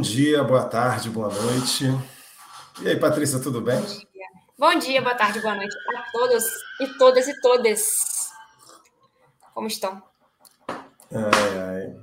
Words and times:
Bom 0.00 0.02
dia, 0.02 0.42
boa 0.42 0.64
tarde, 0.64 1.10
boa 1.10 1.28
noite. 1.28 1.84
E 2.80 2.88
aí, 2.88 2.96
Patrícia, 2.98 3.38
tudo 3.38 3.60
bem? 3.60 3.78
Bom 3.78 3.86
dia, 3.86 4.26
Bom 4.58 4.78
dia 4.78 5.02
boa 5.02 5.14
tarde, 5.14 5.40
boa 5.42 5.54
noite 5.54 5.76
a 5.94 6.10
todos 6.10 6.44
e 6.80 6.86
todas 6.96 7.28
e 7.28 7.40
todas. 7.42 7.82
Como 9.52 9.66
estão? 9.66 10.02
Ai, 10.66 11.58
ai. 11.58 11.96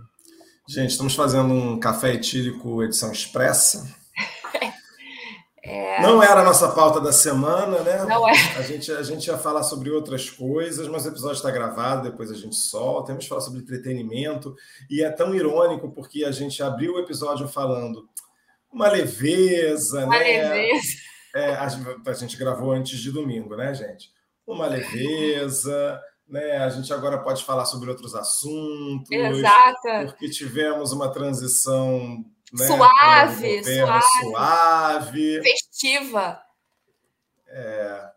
Gente, 0.70 0.92
estamos 0.92 1.16
fazendo 1.16 1.52
um 1.52 1.80
café 1.80 2.14
etílico 2.14 2.84
edição 2.84 3.12
expressa. 3.12 3.92
É... 5.68 6.02
Não 6.02 6.24
era 6.24 6.40
a 6.40 6.44
nossa 6.46 6.70
pauta 6.70 7.02
da 7.02 7.12
semana, 7.12 7.80
né? 7.82 8.06
Não 8.06 8.28
é. 8.28 8.32
A 8.56 8.62
gente, 8.62 8.90
a 8.90 9.04
gente 9.04 9.28
ia 9.28 9.38
falar 9.38 9.64
sobre 9.64 9.92
outras 9.92 10.30
coisas, 10.30 10.88
mas 10.88 11.06
o 11.06 11.10
episódio 11.10 11.36
está 11.36 11.52
gravado, 11.52 12.10
depois 12.10 12.32
a 12.32 12.36
gente 12.36 12.56
solta. 12.56 13.08
Temos 13.08 13.26
que 13.26 13.30
falar 13.30 13.42
sobre 13.42 13.60
entretenimento. 13.60 14.56
E 14.90 15.04
é 15.04 15.10
tão 15.10 15.36
irônico 15.36 15.92
porque 15.92 16.24
a 16.24 16.32
gente 16.32 16.64
abriu 16.64 16.94
o 16.94 17.00
episódio 17.00 17.50
falando 17.50 18.08
uma 18.72 18.88
leveza, 18.88 20.06
uma 20.06 20.18
né? 20.18 20.24
leveza. 20.24 20.88
É, 21.36 21.54
a, 21.56 21.68
a 22.06 22.14
gente 22.14 22.38
gravou 22.38 22.72
antes 22.72 22.98
de 23.00 23.12
domingo, 23.12 23.58
né, 23.58 23.74
gente? 23.74 24.10
Uma 24.48 24.68
leveza. 24.68 26.02
Né? 26.30 26.60
A 26.60 26.70
gente 26.70 26.94
agora 26.94 27.18
pode 27.18 27.44
falar 27.44 27.66
sobre 27.66 27.90
outros 27.90 28.16
assuntos. 28.16 29.12
Exato. 29.12 30.06
Porque 30.06 30.30
tivemos 30.30 30.94
uma 30.94 31.12
transição 31.12 32.24
né? 32.54 32.66
Suave, 32.66 33.64
suave, 33.64 34.04
suave. 34.22 35.42
Festiva. 35.42 36.42
É, 37.48 38.12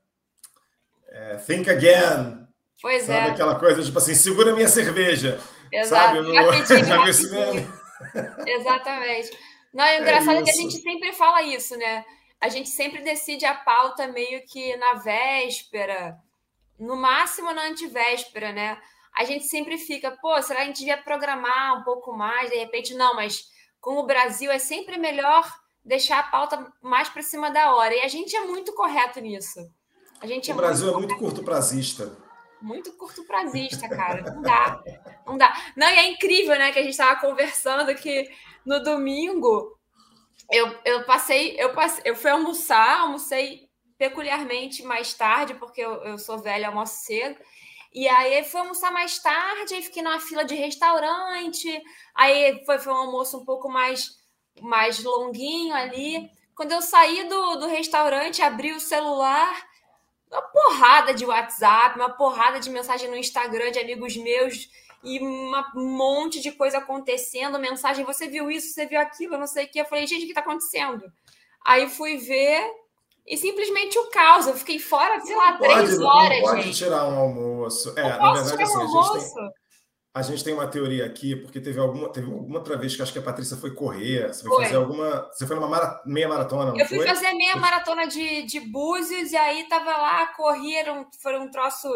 é, 1.09 1.37
think 1.37 1.69
again. 1.69 2.47
Pois 2.81 3.05
sabe? 3.05 3.29
é. 3.29 3.31
Aquela 3.31 3.59
coisa, 3.59 3.83
tipo 3.83 3.99
assim, 3.99 4.15
segura 4.15 4.55
minha 4.55 4.69
cerveja. 4.69 5.41
Exato. 5.73 6.17
Sabe? 6.17 6.35
rapidinho. 6.35 7.81
Exatamente. 8.47 9.31
Não, 9.73 9.85
é 9.85 10.01
engraçado 10.01 10.39
é 10.39 10.43
que 10.43 10.51
a 10.51 10.55
gente 10.55 10.79
sempre 10.79 11.13
fala 11.13 11.43
isso, 11.43 11.77
né? 11.77 12.05
A 12.41 12.49
gente 12.49 12.71
sempre 12.71 13.03
decide 13.03 13.45
a 13.45 13.55
pauta 13.55 14.07
meio 14.09 14.43
que 14.47 14.77
na 14.77 14.95
véspera, 14.95 16.19
no 16.79 16.97
máximo 16.97 17.53
na 17.53 17.67
antivéspera, 17.67 18.53
né? 18.53 18.79
A 19.15 19.25
gente 19.25 19.45
sempre 19.45 19.77
fica, 19.77 20.11
pô, 20.11 20.41
será 20.41 20.61
que 20.61 20.63
a 20.63 20.67
gente 20.67 20.79
devia 20.79 20.97
programar 20.97 21.79
um 21.79 21.85
pouco 21.85 22.13
mais? 22.13 22.51
De 22.51 22.57
repente, 22.57 22.95
não, 22.95 23.15
mas 23.15 23.45
com 23.81 23.99
o 23.99 24.07
Brasil 24.07 24.51
é 24.51 24.59
sempre 24.59 24.99
melhor 24.99 25.51
deixar 25.85 26.19
a 26.19 26.25
pauta 26.25 26.73
mais 26.83 27.09
para 27.09 27.23
cima 27.23 27.51
da 27.51 27.75
hora. 27.75 27.95
E 27.95 28.01
a 28.01 28.09
gente 28.09 28.37
é 28.37 28.41
muito 28.43 28.73
correto 28.75 29.21
nisso. 29.21 29.61
A 30.21 30.27
gente 30.27 30.51
o 30.51 30.53
é 30.53 30.57
Brasil 30.57 30.93
muito 30.93 30.97
é 30.97 31.07
muito 31.07 31.19
curto 31.19 31.43
prazista. 31.43 32.17
Muito 32.61 32.93
curto 32.93 33.25
prazista, 33.25 33.89
cara. 33.89 34.23
Não 34.35 34.43
dá. 34.43 34.83
Não 35.27 35.39
dá. 35.39 35.55
Não, 35.75 35.89
e 35.89 35.99
é 35.99 36.11
incrível, 36.11 36.59
né, 36.59 36.73
que 36.73 36.79
a 36.79 36.83
gente 36.83 36.93
estava 36.93 37.19
conversando 37.19 37.95
que 37.95 38.31
no 38.67 38.83
domingo 38.83 39.79
eu, 40.51 40.77
eu 40.85 41.05
passei, 41.05 41.57
eu 41.59 41.73
passei, 41.73 42.03
eu 42.05 42.15
fui 42.15 42.31
almoçar, 42.31 43.01
almocei 43.01 43.71
peculiarmente 43.97 44.83
mais 44.83 45.15
tarde, 45.15 45.55
porque 45.55 45.81
eu, 45.81 45.95
eu 46.05 46.19
sou 46.19 46.39
velha, 46.39 46.69
almoço 46.69 47.05
cedo. 47.05 47.39
E 47.93 48.07
aí 48.09 48.45
fui 48.45 48.61
almoçar 48.61 48.93
mais 48.93 49.19
tarde, 49.19 49.75
aí 49.75 49.83
fiquei 49.83 50.03
numa 50.03 50.21
fila 50.21 50.45
de 50.45 50.55
restaurante, 50.55 51.83
aí 52.15 52.65
foi, 52.65 52.79
foi 52.79 52.93
um 52.93 52.97
almoço 52.97 53.39
um 53.39 53.45
pouco 53.45 53.69
mais, 53.69 54.19
mais 54.61 55.03
longuinho 55.03 55.75
ali. 55.75 56.31
Quando 56.55 56.73
eu 56.73 56.83
saí 56.83 57.29
do, 57.29 57.57
do 57.57 57.67
restaurante, 57.67 58.43
abri 58.43 58.73
o 58.73 58.81
celular, 58.81 59.67
uma 60.31 60.43
porrada 60.43 61.13
de 61.13 61.25
WhatsApp, 61.25 61.97
uma 61.97 62.11
porrada 62.11 62.61
de 62.61 62.71
mensagem 62.71 63.11
no 63.11 63.17
Instagram 63.17 63.73
de 63.73 63.81
amigos 63.81 64.17
meus 64.17 64.71
e 65.03 65.19
um 65.21 65.53
monte 65.75 66.41
de 66.41 66.53
coisa 66.53 66.79
acontecendo, 66.79 67.59
mensagem, 67.59 68.05
você 68.05 68.29
viu 68.29 68.51
isso, 68.51 68.73
você 68.73 68.87
viu 68.87 69.01
aquilo, 69.01 69.39
não 69.39 69.47
sei 69.47 69.65
o 69.65 69.69
que. 69.69 69.81
Eu 69.81 69.87
falei, 69.87 70.07
gente, 70.07 70.23
o 70.23 70.27
que 70.27 70.33
está 70.33 70.43
acontecendo? 70.43 71.11
Aí 71.65 71.89
fui 71.89 72.19
ver, 72.19 72.63
e 73.31 73.37
simplesmente 73.37 73.97
o 73.97 74.11
caos. 74.11 74.49
Eu 74.49 74.55
fiquei 74.55 74.81
fora, 74.81 75.21
sei 75.21 75.37
lá, 75.37 75.53
pode, 75.53 75.73
três 75.73 76.01
horas. 76.01 76.39
Não 76.39 76.49
pode 76.49 76.63
gente. 76.63 76.77
tirar 76.77 77.09
um 77.09 77.17
almoço. 77.17 77.95
É, 77.97 78.03
na 78.03 78.33
verdade, 78.33 78.63
assim, 78.65 78.77
um 78.77 78.81
a 78.81 78.87
gente, 78.87 79.35
tem, 79.35 79.51
a 80.13 80.23
gente 80.23 80.45
tem 80.45 80.55
uma 80.55 80.67
teoria 80.67 81.07
aqui, 81.07 81.37
porque 81.37 81.61
teve 81.61 81.79
alguma, 81.79 82.09
teve 82.13 82.27
alguma 82.27 82.59
outra 82.59 82.77
vez 82.77 82.97
que 82.97 83.03
acho 83.03 83.13
que 83.13 83.21
a 83.21 83.23
Patrícia 83.23 83.57
foi 83.57 83.73
correr. 83.73 84.27
Você 84.27 84.43
foi, 84.43 84.51
foi. 84.51 84.65
fazer 84.65 84.77
alguma. 84.77 85.31
Você 85.33 85.47
foi 85.47 85.55
numa 85.55 85.69
mara, 85.69 86.03
meia 86.05 86.29
maratona, 86.29 86.77
Eu 86.77 86.87
fui 86.87 86.97
foi? 86.99 87.07
fazer 87.07 87.33
meia 87.35 87.55
maratona 87.55 88.09
de, 88.09 88.43
de 88.43 88.59
Búzios, 88.59 89.31
e 89.31 89.37
aí 89.37 89.69
tava 89.69 89.97
lá, 89.97 90.27
correram, 90.35 91.07
foi 91.23 91.39
um 91.39 91.49
troço 91.49 91.89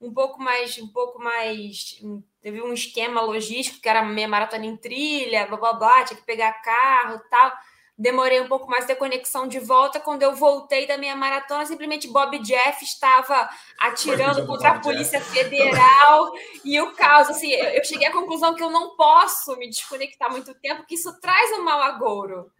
um 0.00 0.12
pouco 0.12 0.42
mais, 0.42 0.76
um 0.78 0.88
pouco 0.88 1.22
mais. 1.22 2.02
Teve 2.40 2.60
um 2.60 2.72
esquema 2.72 3.20
logístico 3.20 3.80
que 3.80 3.88
era 3.88 4.04
meia 4.04 4.26
maratona 4.26 4.66
em 4.66 4.76
trilha, 4.76 5.46
blá 5.46 5.56
blá 5.56 5.72
blá, 5.74 6.04
tinha 6.04 6.18
que 6.18 6.26
pegar 6.26 6.60
carro 6.60 7.22
e 7.24 7.30
tal 7.30 7.52
demorei 7.96 8.40
um 8.40 8.48
pouco 8.48 8.68
mais 8.70 8.86
de 8.86 8.94
conexão 8.94 9.46
de 9.46 9.58
volta. 9.58 10.00
Quando 10.00 10.22
eu 10.22 10.34
voltei 10.34 10.86
da 10.86 10.98
minha 10.98 11.14
maratona, 11.14 11.66
simplesmente 11.66 12.08
Bob 12.08 12.38
Jeff 12.40 12.84
estava 12.84 13.48
atirando 13.78 14.46
contra 14.46 14.70
a 14.70 14.78
Polícia 14.80 15.18
Jeff. 15.18 15.30
Federal 15.30 16.32
e 16.64 16.80
o 16.80 16.92
caos. 16.94 17.28
Assim, 17.28 17.52
eu 17.52 17.84
cheguei 17.84 18.06
à 18.06 18.12
conclusão 18.12 18.54
que 18.54 18.62
eu 18.62 18.70
não 18.70 18.96
posso 18.96 19.56
me 19.56 19.68
desconectar 19.68 20.30
muito 20.30 20.54
tempo, 20.54 20.84
que 20.86 20.94
isso 20.94 21.18
traz 21.20 21.52
um 21.58 21.64
mau 21.64 21.80
agouro. 21.80 22.50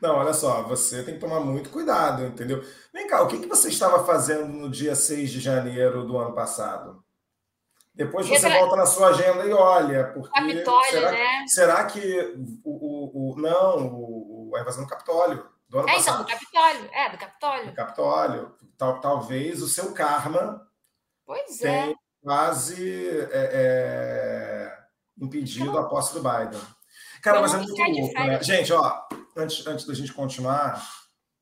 Não, 0.00 0.16
olha 0.16 0.32
só, 0.32 0.62
você 0.62 1.02
tem 1.02 1.14
que 1.14 1.20
tomar 1.20 1.40
muito 1.40 1.70
cuidado, 1.70 2.24
entendeu? 2.24 2.62
Vem 2.92 3.08
cá, 3.08 3.22
o 3.22 3.26
que, 3.26 3.38
que 3.38 3.48
você 3.48 3.68
estava 3.68 4.04
fazendo 4.04 4.46
no 4.46 4.70
dia 4.70 4.94
6 4.94 5.30
de 5.30 5.40
janeiro 5.40 6.06
do 6.06 6.16
ano 6.16 6.34
passado? 6.34 7.02
Depois 7.98 8.28
você 8.28 8.48
volta 8.48 8.76
na 8.76 8.86
sua 8.86 9.08
agenda 9.08 9.44
e 9.44 9.52
olha, 9.52 10.12
porque 10.14 10.30
Capitólio, 10.30 10.88
será, 10.88 11.10
né? 11.10 11.44
será 11.48 11.84
que 11.84 12.32
o, 12.62 12.70
o, 12.70 13.32
o 13.32 13.40
não 13.40 13.88
o, 13.88 14.17
a 14.56 14.60
invasão 14.60 14.84
do 14.84 14.90
Capitólio 14.90 15.48
do 15.68 15.78
ano 15.78 15.88
é, 15.88 15.94
passado? 15.94 16.14
então, 16.14 16.24
do 16.24 16.30
Capitólio, 16.30 16.90
é 16.92 17.10
do 17.10 17.18
Capitólio. 17.18 17.66
Do 17.66 17.74
Capitólio, 17.74 18.58
Tal, 18.78 19.00
talvez 19.00 19.60
o 19.60 19.68
seu 19.68 19.92
karma 19.92 20.64
pois 21.26 21.58
tenha 21.58 21.90
é. 21.90 21.94
quase 22.22 23.08
é, 23.08 23.28
é, 23.32 24.78
impedido 25.20 25.76
a 25.76 25.88
posse 25.88 26.14
do 26.14 26.20
Biden. 26.20 26.60
Cara, 27.20 27.40
mas 27.40 27.52
é 27.52 27.58
muito 27.58 27.74
louco, 27.76 28.14
né? 28.14 28.42
Gente, 28.42 28.72
ó, 28.72 29.02
antes, 29.36 29.66
antes 29.66 29.84
da 29.84 29.94
gente 29.94 30.12
continuar, 30.12 30.80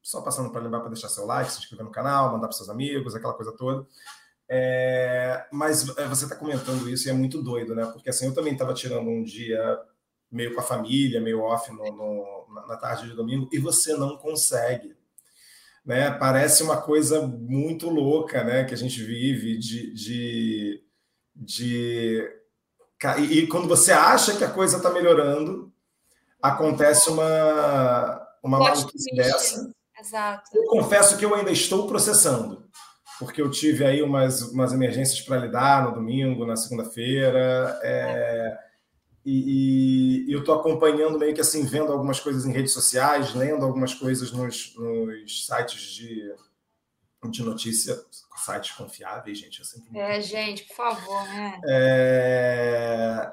só 0.03 0.23
passando 0.23 0.51
para 0.51 0.63
lembrar 0.63 0.81
para 0.81 0.89
deixar 0.89 1.11
seu 1.11 1.27
like, 1.27 1.53
se 1.53 1.59
inscrever 1.59 1.85
no 1.85 1.93
canal, 1.93 2.33
mandar 2.33 2.49
para 2.49 2.57
seus 2.57 2.71
amigos, 2.71 3.15
aquela 3.15 3.35
coisa 3.35 3.53
toda. 3.53 3.87
É, 4.49 5.47
mas 5.53 5.97
é, 5.99 6.07
você 6.07 6.25
está 6.25 6.37
comentando 6.37 6.89
isso 6.89 7.07
e 7.07 7.11
é 7.11 7.15
muito 7.15 7.43
doido, 7.43 7.75
né? 7.75 7.85
Porque 7.87 8.09
assim, 8.09 8.27
eu 8.27 8.35
também 8.35 8.55
estava 8.55 8.73
tirando 8.73 9.09
um 9.09 9.23
dia 9.23 9.79
meio 10.31 10.55
com 10.55 10.61
a 10.61 10.65
família, 10.65 11.21
meio 11.21 11.41
off 11.41 11.73
no, 11.73 11.85
no, 11.85 12.65
na 12.67 12.77
tarde 12.77 13.09
de 13.09 13.15
domingo, 13.15 13.49
e 13.53 13.59
você 13.59 13.95
não 13.95 14.17
consegue. 14.17 14.97
Né? 15.85 16.11
Parece 16.11 16.63
uma 16.63 16.81
coisa 16.81 17.27
muito 17.27 17.89
louca 17.89 18.43
né? 18.43 18.65
que 18.65 18.75
a 18.75 18.77
gente 18.77 19.03
vive 19.03 19.59
de. 19.59 19.93
de, 19.95 20.85
de... 21.35 22.37
E 23.31 23.47
quando 23.47 23.69
você 23.69 23.93
acha 23.93 24.37
que 24.37 24.45
a 24.45 24.51
coisa 24.51 24.79
está 24.79 24.91
melhorando, 24.91 25.73
acontece 26.43 27.11
uma, 27.11 28.27
uma 28.43 28.59
maluquice 28.59 29.15
dessa. 29.15 29.71
Exato. 29.99 30.51
Eu 30.55 30.65
confesso 30.65 31.17
que 31.17 31.25
eu 31.25 31.35
ainda 31.35 31.51
estou 31.51 31.87
processando 31.87 32.67
porque 33.19 33.41
eu 33.41 33.51
tive 33.51 33.85
aí 33.85 34.03
umas, 34.03 34.43
umas 34.43 34.73
emergências 34.73 35.21
para 35.21 35.39
lidar 35.39 35.85
no 35.85 35.95
domingo, 35.95 36.47
na 36.47 36.57
segunda-feira, 36.57 37.79
é, 37.83 38.59
e, 39.27 40.29
e, 40.29 40.33
eu 40.33 40.39
estou 40.39 40.55
acompanhando 40.55 41.19
meio 41.19 41.35
que 41.35 41.41
assim, 41.41 41.65
vendo 41.65 41.93
algumas 41.93 42.21
coisas 42.21 42.47
em 42.47 42.53
redes 42.53 42.73
sociais, 42.73 43.35
lendo 43.35 43.65
algumas 43.65 43.93
coisas 43.93 44.31
nos, 44.31 44.73
nos 44.77 45.47
sites 45.47 45.83
de, 45.83 46.33
de 47.29 47.43
notícia, 47.43 48.01
sites 48.37 48.71
confiáveis, 48.71 49.39
gente. 49.39 49.67
Sempre... 49.67 49.99
É, 49.99 50.21
gente, 50.21 50.63
por 50.69 50.77
favor, 50.77 51.25
né? 51.25 51.61
É, 51.69 53.33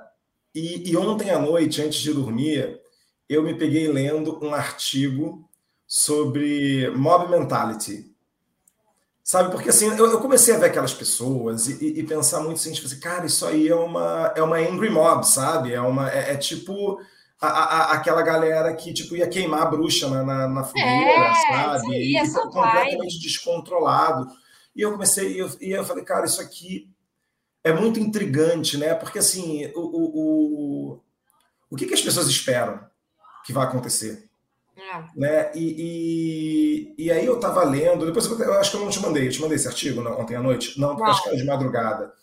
e, 0.55 0.89
e 0.89 0.97
ontem 0.97 1.29
à 1.29 1.37
noite, 1.37 1.83
antes 1.83 1.99
de 1.99 2.11
dormir, 2.11 2.81
eu 3.29 3.43
me 3.43 3.55
peguei 3.55 3.87
lendo 3.87 4.43
um 4.43 4.51
artigo 4.51 5.47
sobre 5.87 6.89
mob 6.89 7.29
mentality, 7.29 8.12
Sabe, 9.23 9.51
porque 9.51 9.69
assim, 9.69 9.87
eu, 9.87 10.11
eu, 10.11 10.19
comecei 10.19 10.53
a 10.53 10.57
ver 10.57 10.65
aquelas 10.65 10.93
pessoas 10.93 11.67
e, 11.67 11.81
e, 11.81 11.99
e 11.99 12.03
pensar 12.03 12.41
muito 12.41 12.57
assim, 12.57 12.73
tipo 12.73 12.85
assim, 12.85 12.99
cara, 12.99 13.25
isso 13.25 13.45
aí 13.45 13.69
é 13.69 13.75
uma, 13.75 14.33
é 14.35 14.43
uma 14.43 14.57
angry 14.57 14.89
mob, 14.89 15.25
sabe? 15.25 15.73
É, 15.73 15.79
uma, 15.79 16.11
é, 16.11 16.33
é 16.33 16.35
tipo 16.35 16.99
a, 17.39 17.47
a, 17.47 17.93
aquela 17.93 18.21
galera 18.21 18.75
que 18.75 18.93
tipo, 18.93 19.15
ia 19.15 19.29
queimar 19.29 19.61
a 19.61 19.65
bruxa 19.65 20.09
na, 20.09 20.23
na, 20.25 20.47
na 20.49 20.63
fogueira, 20.65 21.09
é, 21.09 21.33
sabe? 21.33 21.87
E, 21.93 22.17
e 22.17 22.31
completamente 22.31 23.17
descontrolado. 23.21 24.27
E 24.75 24.81
eu 24.81 24.91
comecei, 24.91 25.35
e 25.35 25.39
eu, 25.39 25.49
e 25.61 25.71
eu 25.71 25.85
falei, 25.85 26.03
cara, 26.03 26.25
isso 26.25 26.41
aqui 26.41 26.89
é 27.63 27.71
muito 27.71 28.01
intrigante, 28.01 28.77
né? 28.77 28.93
Porque 28.93 29.19
assim, 29.19 29.71
o, 29.73 29.79
o, 29.79 30.11
o, 30.95 31.01
o 31.69 31.75
que, 31.77 31.85
que 31.85 31.93
as 31.93 32.01
pessoas 32.01 32.27
esperam 32.27 32.79
que 33.45 33.53
vai 33.53 33.65
acontecer? 33.65 34.29
É. 34.75 35.03
Né? 35.15 35.51
E, 35.55 36.93
e, 36.97 37.05
e, 37.05 37.11
aí 37.11 37.25
eu 37.25 37.35
estava 37.35 37.63
lendo, 37.63 38.05
depois 38.05 38.25
eu, 38.25 38.39
eu, 38.39 38.53
acho 38.59 38.71
que 38.71 38.77
eu 38.77 38.81
não 38.81 38.89
te 38.89 38.99
mandei, 38.99 39.27
eu 39.27 39.31
te 39.31 39.41
mandei 39.41 39.55
esse 39.55 39.67
artigo 39.67 40.01
não, 40.01 40.19
ontem 40.19 40.35
à 40.35 40.41
noite? 40.41 40.79
Não, 40.79 40.95
porque 40.95 41.11
acho 41.11 41.23
que 41.23 41.29
era 41.29 41.37
de 41.37 41.45
madrugada. 41.45 42.13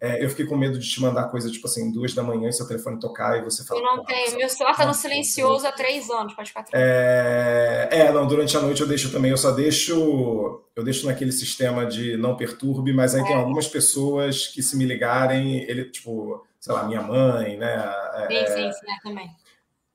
É, 0.00 0.24
eu 0.24 0.30
fiquei 0.30 0.46
com 0.46 0.56
medo 0.56 0.78
de 0.78 0.88
te 0.88 1.00
mandar 1.00 1.24
coisa, 1.24 1.50
tipo 1.50 1.66
assim, 1.66 1.92
duas 1.92 2.14
da 2.14 2.22
manhã 2.22 2.48
e 2.48 2.52
seu 2.52 2.66
telefone 2.66 2.98
tocar 2.98 3.38
e 3.38 3.42
você 3.42 3.62
fala. 3.64 3.80
Eu 3.80 3.84
não 3.84 4.04
tenho. 4.04 4.36
Meu 4.36 4.48
celular 4.48 4.76
tá 4.76 4.86
no 4.86 4.94
silencioso 4.94 5.66
há 5.66 5.72
três 5.72 6.08
anos, 6.08 6.32
pode 6.32 6.48
ficar 6.48 6.64
é... 6.72 7.88
é, 7.90 8.12
não, 8.12 8.26
durante 8.26 8.56
a 8.56 8.60
noite 8.60 8.80
eu 8.80 8.88
deixo 8.88 9.12
também. 9.12 9.30
Eu 9.30 9.36
só 9.36 9.50
deixo. 9.50 10.62
Eu 10.74 10.82
deixo 10.82 11.06
naquele 11.06 11.32
sistema 11.32 11.84
de 11.84 12.16
não 12.16 12.34
perturbe, 12.34 12.94
mas 12.94 13.14
aí 13.14 13.20
é. 13.20 13.24
tem 13.24 13.36
algumas 13.36 13.68
pessoas 13.68 14.46
que, 14.46 14.62
se 14.62 14.76
me 14.76 14.86
ligarem, 14.86 15.62
ele, 15.64 15.84
tipo, 15.84 16.44
sei 16.58 16.74
lá, 16.74 16.84
minha 16.84 17.02
mãe, 17.02 17.58
né? 17.58 17.74
É, 18.14 18.46
sim, 18.46 18.46
sim, 18.46 18.72
sim, 18.72 18.86
é, 18.90 19.00
também. 19.02 19.30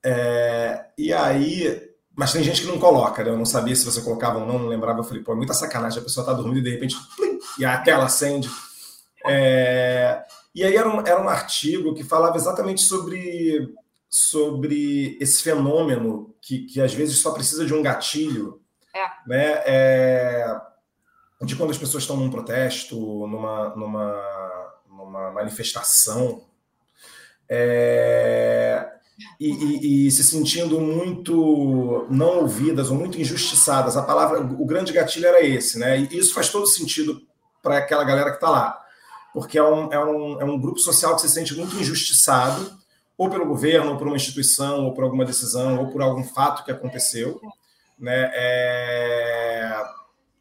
É, 0.04 0.86
e 0.98 1.12
aí. 1.12 1.88
Mas 2.19 2.33
tem 2.33 2.44
gente 2.44 2.63
que 2.63 2.68
não 2.68 2.77
coloca, 2.77 3.24
né? 3.24 3.30
Eu 3.30 3.38
não 3.38 3.45
sabia 3.45 3.74
se 3.74 3.86
você 3.86 4.01
colocava 4.01 4.39
ou 4.39 4.45
não, 4.45 4.60
não 4.60 4.68
lembrava. 4.68 5.00
Eu 5.00 5.06
falei, 5.06 5.24
pô, 5.24 5.31
é 5.31 5.36
muita 5.36 5.54
sacanagem. 5.54 6.00
A 6.00 6.04
pessoa 6.04 6.25
tá 6.25 6.33
dormindo 6.33 6.60
e 6.60 6.62
de 6.62 6.71
repente, 6.71 6.98
plim, 7.16 7.39
e 7.57 7.63
a 7.63 7.77
tela 7.77 8.04
acende. 8.04 8.50
É, 9.25 10.21
e 10.54 10.66
aí 10.66 10.75
era 10.75 10.89
um, 10.89 11.00
era 11.00 11.21
um 11.21 11.30
artigo 11.30 11.94
que 11.94 12.04
falava 12.04 12.36
exatamente 12.36 12.81
sobre, 12.81 13.74
sobre 14.10 15.18
esse 15.21 15.42
fenômeno 15.42 16.36
que, 16.42 16.66
que 16.66 16.81
às 16.81 16.94
vezes 16.94 17.21
só 17.21 17.31
precisa 17.31 17.66
de 17.66 17.74
um 17.74 17.81
gatilho, 17.81 18.60
é. 18.94 19.06
né? 19.25 19.62
É, 19.65 20.62
de 21.44 21.56
quando 21.56 21.72
as 21.72 21.77
pessoas 21.77 22.04
estão 22.04 22.18
num 22.18 22.30
protesto, 22.30 22.98
numa, 23.27 23.69
numa, 23.77 24.74
numa 24.89 25.31
manifestação, 25.31 26.44
é, 27.48 28.99
e, 29.39 29.50
e, 29.50 30.07
e, 30.07 30.12
se 30.12 30.24
sentindo 30.24 30.80
muito 30.80 32.06
não 32.10 32.39
ouvidas 32.39 32.89
ou 32.89 32.98
muito 32.98 33.19
injustiçadas. 33.19 33.98
A 33.98 34.04
palavra, 34.04 34.42
o 34.42 34.66
grande 34.66 34.94
gatilho 34.94 35.27
era 35.27 35.45
esse, 35.45 35.77
né? 35.77 36.00
E 36.00 36.18
isso 36.18 36.33
faz 36.33 36.50
todo 36.50 36.68
sentido 36.68 37.21
para 37.62 37.77
aquela 37.77 38.04
galera 38.04 38.30
que 38.30 38.38
está 38.38 38.50
lá 38.50 38.80
porque 39.33 39.57
é 39.57 39.63
um, 39.63 39.92
é, 39.92 40.04
um, 40.04 40.42
é 40.42 40.45
um 40.45 40.60
grupo 40.60 40.80
social 40.80 41.16
que 41.16 41.21
se 41.21 41.30
sente 41.30 41.56
muito 41.56 41.75
injustiçado, 41.75 42.77
ou 43.18 43.30
pelo 43.30 43.45
governo, 43.45 43.92
ou 43.92 43.98
por 43.98 44.07
uma 44.07 44.16
instituição, 44.16 44.86
ou 44.86 44.94
por 44.94 45.04
alguma 45.04 45.25
decisão, 45.25 45.80
ou 45.80 45.88
por 45.92 46.01
algum 46.01 46.24
fato 46.24 46.63
que 46.63 46.72
aconteceu. 46.72 47.39
Né? 47.98 48.31
É... 48.33 49.83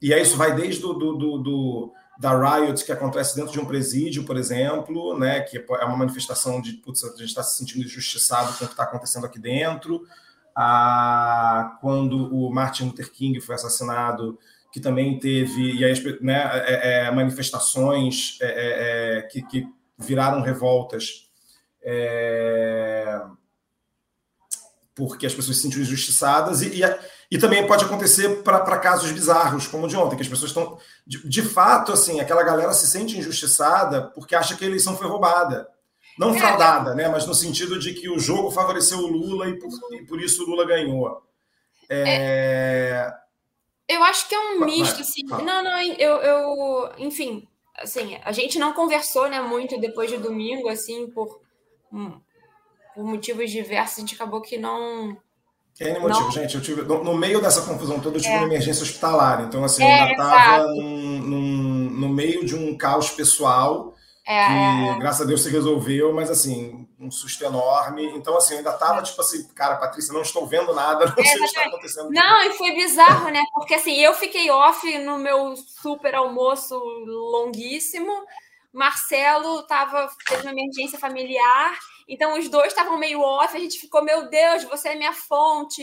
E 0.01 0.15
aí 0.15 0.23
isso 0.23 0.37
vai 0.37 0.55
desde 0.55 0.81
do, 0.81 0.95
do, 0.95 1.13
do, 1.17 1.39
do, 1.39 1.93
da 2.19 2.37
riot 2.37 2.85
que 2.85 2.91
acontece 2.91 3.37
dentro 3.37 3.53
de 3.53 3.61
um 3.61 3.65
presídio, 3.65 4.25
por 4.25 4.37
exemplo, 4.37 5.17
né? 5.17 5.41
que 5.41 5.57
é 5.57 5.85
uma 5.85 5.97
manifestação 5.97 6.61
de 6.61 6.73
putz, 6.73 7.05
a 7.05 7.11
gente 7.11 7.27
está 7.27 7.45
se 7.45 7.57
sentindo 7.57 7.85
injustiçado 7.85 8.53
com 8.55 8.65
o 8.65 8.67
que 8.67 8.73
está 8.73 8.83
acontecendo 8.83 9.25
aqui 9.25 9.39
dentro, 9.39 10.05
a... 10.55 11.79
quando 11.81 12.35
o 12.35 12.53
Martin 12.53 12.87
Luther 12.87 13.13
King 13.13 13.41
foi 13.41 13.55
assassinado, 13.55 14.37
que 14.73 14.81
também 14.81 15.19
teve 15.21 15.77
e 15.77 15.85
aí, 15.85 16.19
né, 16.21 16.51
é, 16.67 17.07
é, 17.07 17.11
manifestações 17.13 18.37
é, 18.41 18.47
é, 18.47 19.19
é, 19.19 19.23
que, 19.23 19.43
que, 19.43 19.67
viraram 20.01 20.43
revoltas 20.43 21.27
porque 24.95 25.27
as 25.27 25.35
pessoas 25.35 25.57
se 25.57 25.63
sentiam 25.63 25.83
injustiçadas 25.83 26.63
e, 26.63 26.81
e, 26.81 26.85
e 27.31 27.39
também 27.39 27.67
pode 27.67 27.85
acontecer 27.85 28.43
para 28.43 28.79
casos 28.79 29.11
bizarros, 29.11 29.67
como 29.67 29.85
o 29.85 29.89
de 29.89 29.97
ontem, 29.97 30.17
que 30.17 30.23
as 30.23 30.29
pessoas 30.29 30.51
estão. 30.51 30.79
De, 31.07 31.29
de, 31.29 31.43
fato, 31.43 31.93
assim, 31.93 32.21
aquela 32.21 32.43
galera 32.43 32.73
se 32.73 32.87
sente 32.87 33.19
injustiçada 33.19 34.03
porque 34.15 34.35
acha 34.35 34.57
que 34.57 34.65
a 34.65 34.69
eleição 34.69 34.97
foi 34.97 35.07
roubada. 35.07 35.69
Não 36.19 36.35
fraudada, 36.35 36.95
né? 36.95 37.09
Mas 37.09 37.27
no 37.27 37.35
sentido 37.35 37.79
de 37.79 37.95
que 37.95 38.09
o 38.09 38.19
jogo 38.19 38.51
favoreceu 38.51 38.99
o 38.99 39.07
Lula 39.07 39.49
e 39.49 39.59
por, 39.59 39.69
e 39.93 40.05
por 40.05 40.21
isso 40.21 40.43
o 40.43 40.47
Lula 40.47 40.67
ganhou. 40.67 41.23
É... 41.89 43.13
Eu 43.89 44.03
acho 44.03 44.29
que 44.29 44.35
é 44.35 44.41
um 44.41 44.65
misto, 44.65 45.01
assim. 45.01 45.23
Não, 45.25 45.63
não, 45.63 45.81
eu, 45.81 46.17
eu, 46.17 46.93
enfim, 46.99 47.47
assim, 47.77 48.19
a 48.23 48.33
gente 48.33 48.59
não 48.59 48.73
conversou, 48.73 49.29
né, 49.29 49.41
muito 49.41 49.81
depois 49.81 50.11
de 50.11 50.19
domingo, 50.19 50.69
assim, 50.69 51.09
por, 51.11 51.41
por 52.95 53.05
motivos 53.05 53.51
diversos, 53.51 53.99
a 53.99 54.01
gente 54.01 54.15
acabou 54.15 54.43
que 54.43 54.59
não. 54.59 55.17
N 55.81 55.99
motivo, 56.01 56.25
não... 56.25 56.31
gente. 56.31 56.55
Eu 56.55 56.61
tive, 56.61 56.83
no, 56.83 57.05
no, 57.05 57.17
meio 57.17 57.41
dessa 57.41 57.63
confusão 57.63 58.01
toda, 58.01 58.17
eu 58.17 58.21
tive 58.21 58.35
é. 58.35 58.39
uma 58.39 58.47
emergência 58.47 58.83
hospitalar. 58.83 59.43
Então, 59.43 59.65
assim, 59.65 59.83
é, 59.83 59.87
eu 59.87 60.03
ainda 60.03 60.13
estava 60.13 60.67
no 60.67 62.09
meio 62.09 62.45
de 62.45 62.55
um 62.55 62.77
caos 62.77 63.11
pessoal 63.11 63.95
é, 64.29 64.47
que, 64.47 64.53
é, 64.53 64.89
é. 64.89 64.99
graças 64.99 65.23
a 65.23 65.25
Deus, 65.25 65.43
se 65.43 65.49
resolveu, 65.49 66.13
mas 66.13 66.31
assim, 66.31 66.87
um 67.01 67.11
susto 67.11 67.43
enorme. 67.43 68.05
Então, 68.15 68.37
assim, 68.37 68.53
eu 68.53 68.59
ainda 68.59 68.75
tava 68.75 69.03
tipo 69.03 69.19
assim, 69.23 69.49
cara, 69.55 69.77
Patrícia, 69.77 70.13
não 70.13 70.21
estou 70.21 70.47
vendo 70.47 70.75
nada, 70.75 71.07
não 71.17 71.25
sei 71.25 71.37
o 71.37 71.39
que 71.39 71.45
está 71.45 71.63
acontecendo. 71.63 72.11
Não, 72.11 72.43
e 72.43 72.53
foi 72.53 72.75
bizarro, 72.75 73.31
né? 73.31 73.43
Porque 73.55 73.73
assim, 73.73 73.95
eu 73.99 74.13
fiquei 74.13 74.51
off 74.51 74.99
no 74.99 75.17
meu 75.17 75.57
super 75.57 76.15
almoço 76.15 76.79
longuíssimo. 76.79 78.13
Marcelo 78.71 79.63
tava, 79.63 80.11
teve 80.29 80.43
uma 80.43 80.53
emergência 80.53 80.99
familiar, 80.99 81.79
então 82.09 82.39
os 82.39 82.49
dois 82.49 82.69
estavam 82.69 82.97
meio 82.99 83.21
off, 83.21 83.55
a 83.55 83.61
gente 83.61 83.79
ficou, 83.79 84.03
meu 84.03 84.29
Deus, 84.29 84.65
você 84.65 84.91
é 84.91 84.95
minha 84.95 85.13
fonte. 85.13 85.83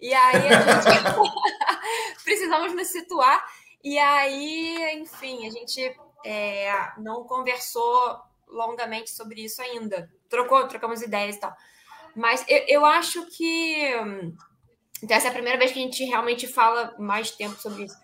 E 0.00 0.12
aí 0.12 0.48
a 0.48 0.80
gente 0.80 2.22
precisamos 2.22 2.74
nos 2.74 2.88
situar. 2.88 3.44
E 3.82 3.98
aí, 3.98 5.00
enfim, 5.00 5.46
a 5.46 5.50
gente 5.50 5.96
é, 6.24 6.70
não 6.98 7.24
conversou 7.24 8.18
longamente 8.48 9.10
sobre 9.10 9.44
isso 9.44 9.62
ainda. 9.62 10.10
Trocou, 10.28 10.66
trocamos 10.68 11.02
ideias 11.02 11.36
e 11.36 11.40
tal. 11.40 11.54
Mas 12.14 12.44
eu, 12.48 12.64
eu 12.68 12.84
acho 12.84 13.26
que. 13.26 13.90
Então, 15.02 15.16
essa 15.16 15.28
é 15.28 15.30
a 15.30 15.34
primeira 15.34 15.58
vez 15.58 15.72
que 15.72 15.78
a 15.78 15.82
gente 15.82 16.04
realmente 16.04 16.46
fala 16.46 16.94
mais 16.98 17.30
tempo 17.30 17.60
sobre 17.60 17.84
isso. 17.84 17.96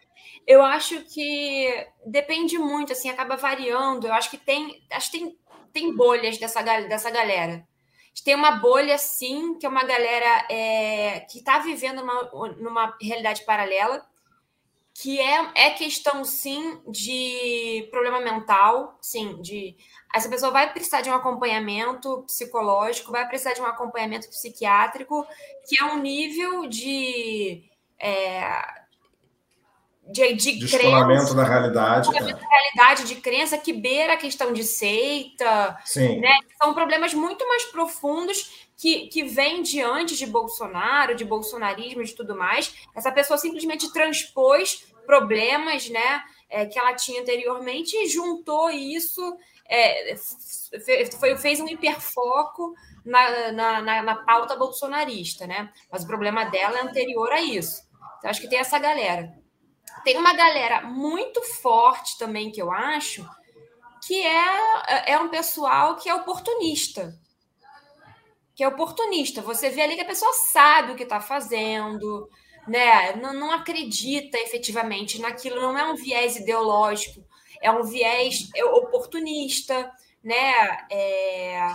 Eu 0.47 0.62
acho 0.62 1.03
que 1.05 1.87
depende 2.07 2.59
muito, 2.59 2.93
assim, 2.93 3.09
acaba 3.09 3.37
variando. 3.37 4.07
Eu 4.07 4.12
acho 4.12 4.31
que 4.31 4.39
tem. 4.39 4.83
Acho 4.91 5.11
que 5.11 5.19
tem, 5.19 5.39
tem 5.72 5.94
bolhas 5.94 6.38
dessa, 6.38 6.62
dessa 6.62 7.11
galera. 7.11 7.67
Tem 8.25 8.34
uma 8.34 8.52
bolha, 8.52 8.99
sim, 8.99 9.55
que 9.58 9.64
é 9.64 9.69
uma 9.69 9.84
galera 9.84 10.46
é, 10.50 11.20
que 11.20 11.38
está 11.38 11.61
vivendo 11.61 12.05
numa, 12.05 12.55
numa 12.58 12.96
realidade 13.00 13.44
paralela 13.44 14.05
que 14.93 15.19
é, 15.19 15.50
é 15.55 15.70
questão, 15.70 16.25
sim, 16.25 16.78
de 16.87 17.88
problema 17.90 18.21
mental, 18.21 18.99
sim, 19.00 19.40
de 19.40 19.75
essa 20.14 20.28
pessoa 20.28 20.52
vai 20.52 20.71
precisar 20.73 21.00
de 21.00 21.09
um 21.09 21.14
acompanhamento 21.14 22.23
psicológico, 22.25 23.12
vai 23.12 23.26
precisar 23.26 23.54
de 23.54 23.62
um 23.62 23.66
acompanhamento 23.66 24.28
psiquiátrico, 24.28 25.26
que 25.66 25.80
é 25.80 25.85
um 25.87 26.00
nível 26.00 26.66
de. 26.66 27.64
É, 27.99 28.79
de, 30.09 30.35
de 30.35 30.69
crença, 30.69 31.35
da 31.35 31.45
realidade. 31.45 32.09
É. 32.09 32.21
Da 32.21 32.38
realidade 32.38 33.04
de 33.04 33.16
crença 33.16 33.59
que 33.59 33.73
beira 33.73 34.14
a 34.14 34.16
questão 34.16 34.52
de 34.52 34.64
seita. 34.64 35.78
Sim. 35.85 36.21
Né? 36.21 36.30
São 36.61 36.75
problemas 36.75 37.14
muito 37.14 37.47
mais 37.47 37.64
profundos 37.64 38.69
que, 38.76 39.09
que 39.09 39.25
vem 39.25 39.62
de 39.62 39.80
antes 39.80 40.19
de 40.19 40.26
Bolsonaro, 40.26 41.14
de 41.14 41.25
bolsonarismo 41.25 42.02
e 42.02 42.07
de 42.07 42.14
tudo 42.14 42.37
mais. 42.37 42.75
Essa 42.95 43.12
pessoa 43.12 43.38
simplesmente 43.38 43.92
transpôs 43.92 44.87
problemas 45.07 45.88
né, 45.90 46.23
é, 46.49 46.66
que 46.66 46.78
ela 46.78 46.95
tinha 46.95 47.21
anteriormente 47.21 47.97
e 47.97 48.09
juntou 48.09 48.71
isso, 48.71 49.37
é, 49.69 50.14
foi, 51.19 51.37
fez 51.37 51.61
um 51.61 51.69
hiperfoco 51.69 52.75
na, 53.04 53.52
na, 53.52 53.83
na, 53.83 54.02
na, 54.02 54.14
pauta 54.16 54.57
bolsonarista, 54.57 55.47
né? 55.47 55.73
Mas 55.90 56.04
o 56.04 56.07
problema 56.07 56.45
dela 56.45 56.78
é 56.78 56.83
anterior 56.83 57.30
a 57.33 57.40
isso. 57.40 57.83
Então, 58.19 58.30
acho 58.30 58.40
que 58.40 58.49
tem 58.49 58.59
essa 58.59 58.78
galera. 58.78 59.33
Tem 60.04 60.16
uma 60.16 60.35
galera 60.35 60.83
muito 60.83 61.42
forte 61.42 62.19
também 62.19 62.50
que 62.50 62.61
eu 62.61 62.71
acho, 62.71 63.28
que 64.07 64.21
é, 64.23 65.12
é 65.12 65.19
um 65.19 65.28
pessoal 65.28 65.97
que 65.97 66.09
é 66.09 66.14
oportunista 66.14 67.14
que 68.61 68.64
é 68.64 68.69
oportunista. 68.69 69.40
Você 69.40 69.71
vê 69.71 69.80
ali 69.80 69.95
que 69.95 70.02
a 70.02 70.07
pessoa 70.07 70.30
sabe 70.52 70.92
o 70.92 70.95
que 70.95 71.04
está 71.04 71.19
fazendo, 71.19 72.28
né? 72.69 73.16
Não, 73.16 73.33
não, 73.33 73.50
acredita 73.52 74.37
efetivamente 74.37 75.19
naquilo, 75.19 75.62
não 75.62 75.78
é 75.78 75.90
um 75.90 75.97
viés 75.97 76.37
ideológico, 76.37 77.25
é 77.62 77.71
um 77.71 77.83
viés 77.83 78.50
oportunista, 78.75 79.90
né? 80.23 80.52
É... 80.90 81.73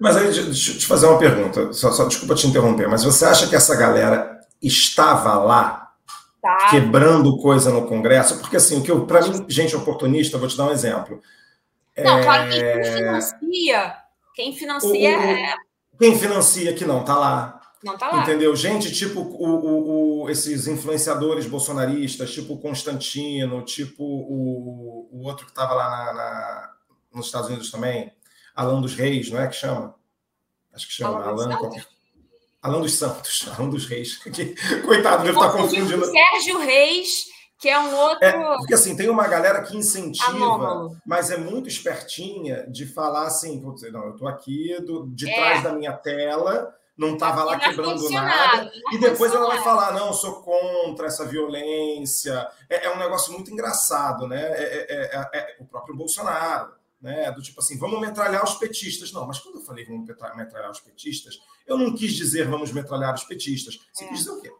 Mas 0.00 0.16
aí, 0.16 0.24
deixa 0.24 0.72
eu 0.72 0.78
te 0.78 0.86
fazer 0.86 1.06
uma 1.06 1.20
pergunta, 1.20 1.72
só, 1.72 1.92
só 1.92 2.04
desculpa 2.06 2.34
te 2.34 2.48
interromper, 2.48 2.88
mas 2.88 3.04
você 3.04 3.24
acha 3.26 3.46
que 3.46 3.54
essa 3.54 3.76
galera 3.76 4.40
estava 4.60 5.34
lá 5.34 5.83
tá. 6.44 6.68
quebrando 6.70 7.38
coisa 7.38 7.70
no 7.70 7.86
Congresso? 7.86 8.38
Porque 8.38 8.56
assim, 8.56 8.78
o 8.78 8.82
que 8.82 8.94
para 9.06 9.26
mim, 9.26 9.44
gente 9.48 9.74
oportunista, 9.74 10.38
vou 10.38 10.46
te 10.46 10.56
dar 10.56 10.66
um 10.66 10.72
exemplo. 10.72 11.20
Não, 11.96 12.18
é... 12.18 12.22
claro 12.22 12.50
que 12.50 12.60
quem 12.60 12.84
financia, 12.84 13.96
quem 14.34 14.56
financia 14.56 15.18
o, 15.18 15.22
é 15.22 15.54
quem 15.98 16.18
financia 16.18 16.74
que 16.74 16.84
não 16.84 17.00
está 17.00 17.16
lá. 17.16 17.60
Não 17.82 17.96
tá 17.98 18.10
lá. 18.10 18.22
Entendeu? 18.22 18.54
Gente, 18.56 18.92
tipo 18.92 19.20
o, 19.20 19.44
o, 19.44 20.22
o, 20.22 20.30
esses 20.30 20.66
influenciadores 20.66 21.46
bolsonaristas, 21.46 22.32
tipo 22.32 22.54
o 22.54 22.58
Constantino, 22.58 23.62
tipo 23.62 24.02
o, 24.02 25.08
o 25.12 25.24
outro 25.24 25.44
que 25.44 25.52
estava 25.52 25.74
lá 25.74 25.90
na, 25.90 26.12
na, 26.14 26.72
nos 27.14 27.26
Estados 27.26 27.48
Unidos 27.48 27.70
também, 27.70 28.12
Alan 28.54 28.80
dos 28.80 28.94
Reis, 28.94 29.30
não 29.30 29.40
é 29.40 29.46
que 29.46 29.54
chama? 29.54 29.94
Acho 30.72 30.86
que 30.86 30.92
chama. 30.94 31.22
Alan, 31.22 31.54
Alan, 31.54 31.70
Alan 32.64 32.80
dos 32.80 32.98
Santos, 32.98 33.46
Alan 33.56 33.68
dos 33.68 33.86
Reis. 33.86 34.16
Que, 34.16 34.54
coitado, 34.80 35.22
deve 35.22 35.36
estar 35.36 35.52
confundindo. 35.52 36.06
Sérgio 36.06 36.58
Reis, 36.58 37.26
Que 37.60 37.68
é 37.68 37.78
um 37.78 37.94
outro. 37.94 38.24
É, 38.24 38.56
porque 38.56 38.72
assim, 38.72 38.96
tem 38.96 39.10
uma 39.10 39.28
galera 39.28 39.62
que 39.62 39.76
incentiva, 39.76 40.30
Anômalo. 40.30 40.96
mas 41.06 41.30
é 41.30 41.36
muito 41.36 41.68
espertinha 41.68 42.66
de 42.68 42.86
falar 42.86 43.26
assim: 43.26 43.60
não, 43.60 44.04
eu 44.04 44.12
estou 44.12 44.26
aqui 44.26 44.74
do, 44.80 45.06
de 45.08 45.28
é. 45.28 45.34
trás 45.34 45.62
da 45.62 45.72
minha 45.72 45.92
tela 45.92 46.74
não 46.96 47.14
estava 47.14 47.42
lá 47.42 47.58
quebrando 47.58 48.08
nada. 48.08 48.70
E 48.92 48.98
depois 48.98 49.34
ela 49.34 49.48
vai 49.48 49.62
falar: 49.62 49.92
não, 49.92 50.08
eu 50.08 50.12
sou 50.12 50.42
contra 50.42 51.06
essa 51.06 51.24
violência. 51.24 52.48
É, 52.70 52.86
é 52.86 52.94
um 52.94 52.98
negócio 52.98 53.32
muito 53.32 53.50
engraçado, 53.50 54.28
né? 54.28 54.40
É, 54.40 54.62
é, 54.62 55.16
é, 55.16 55.38
é 55.38 55.56
o 55.60 55.64
próprio 55.64 55.96
Bolsonaro, 55.96 56.72
né? 57.04 57.30
Do 57.30 57.42
tipo 57.42 57.60
assim, 57.60 57.78
vamos 57.78 58.00
metralhar 58.00 58.42
os 58.42 58.54
petistas. 58.54 59.12
Não, 59.12 59.26
mas 59.26 59.38
quando 59.38 59.56
eu 59.56 59.64
falei 59.64 59.84
vamos 59.84 60.06
metralhar 60.06 60.70
os 60.70 60.80
petistas, 60.80 61.38
eu 61.66 61.76
não 61.78 61.94
quis 61.94 62.14
dizer 62.14 62.48
vamos 62.48 62.72
metralhar 62.72 63.14
os 63.14 63.24
petistas. 63.24 63.78
Você 63.92 64.08
quis 64.08 64.18
dizer 64.18 64.30
o 64.30 64.40
quê? 64.40 64.50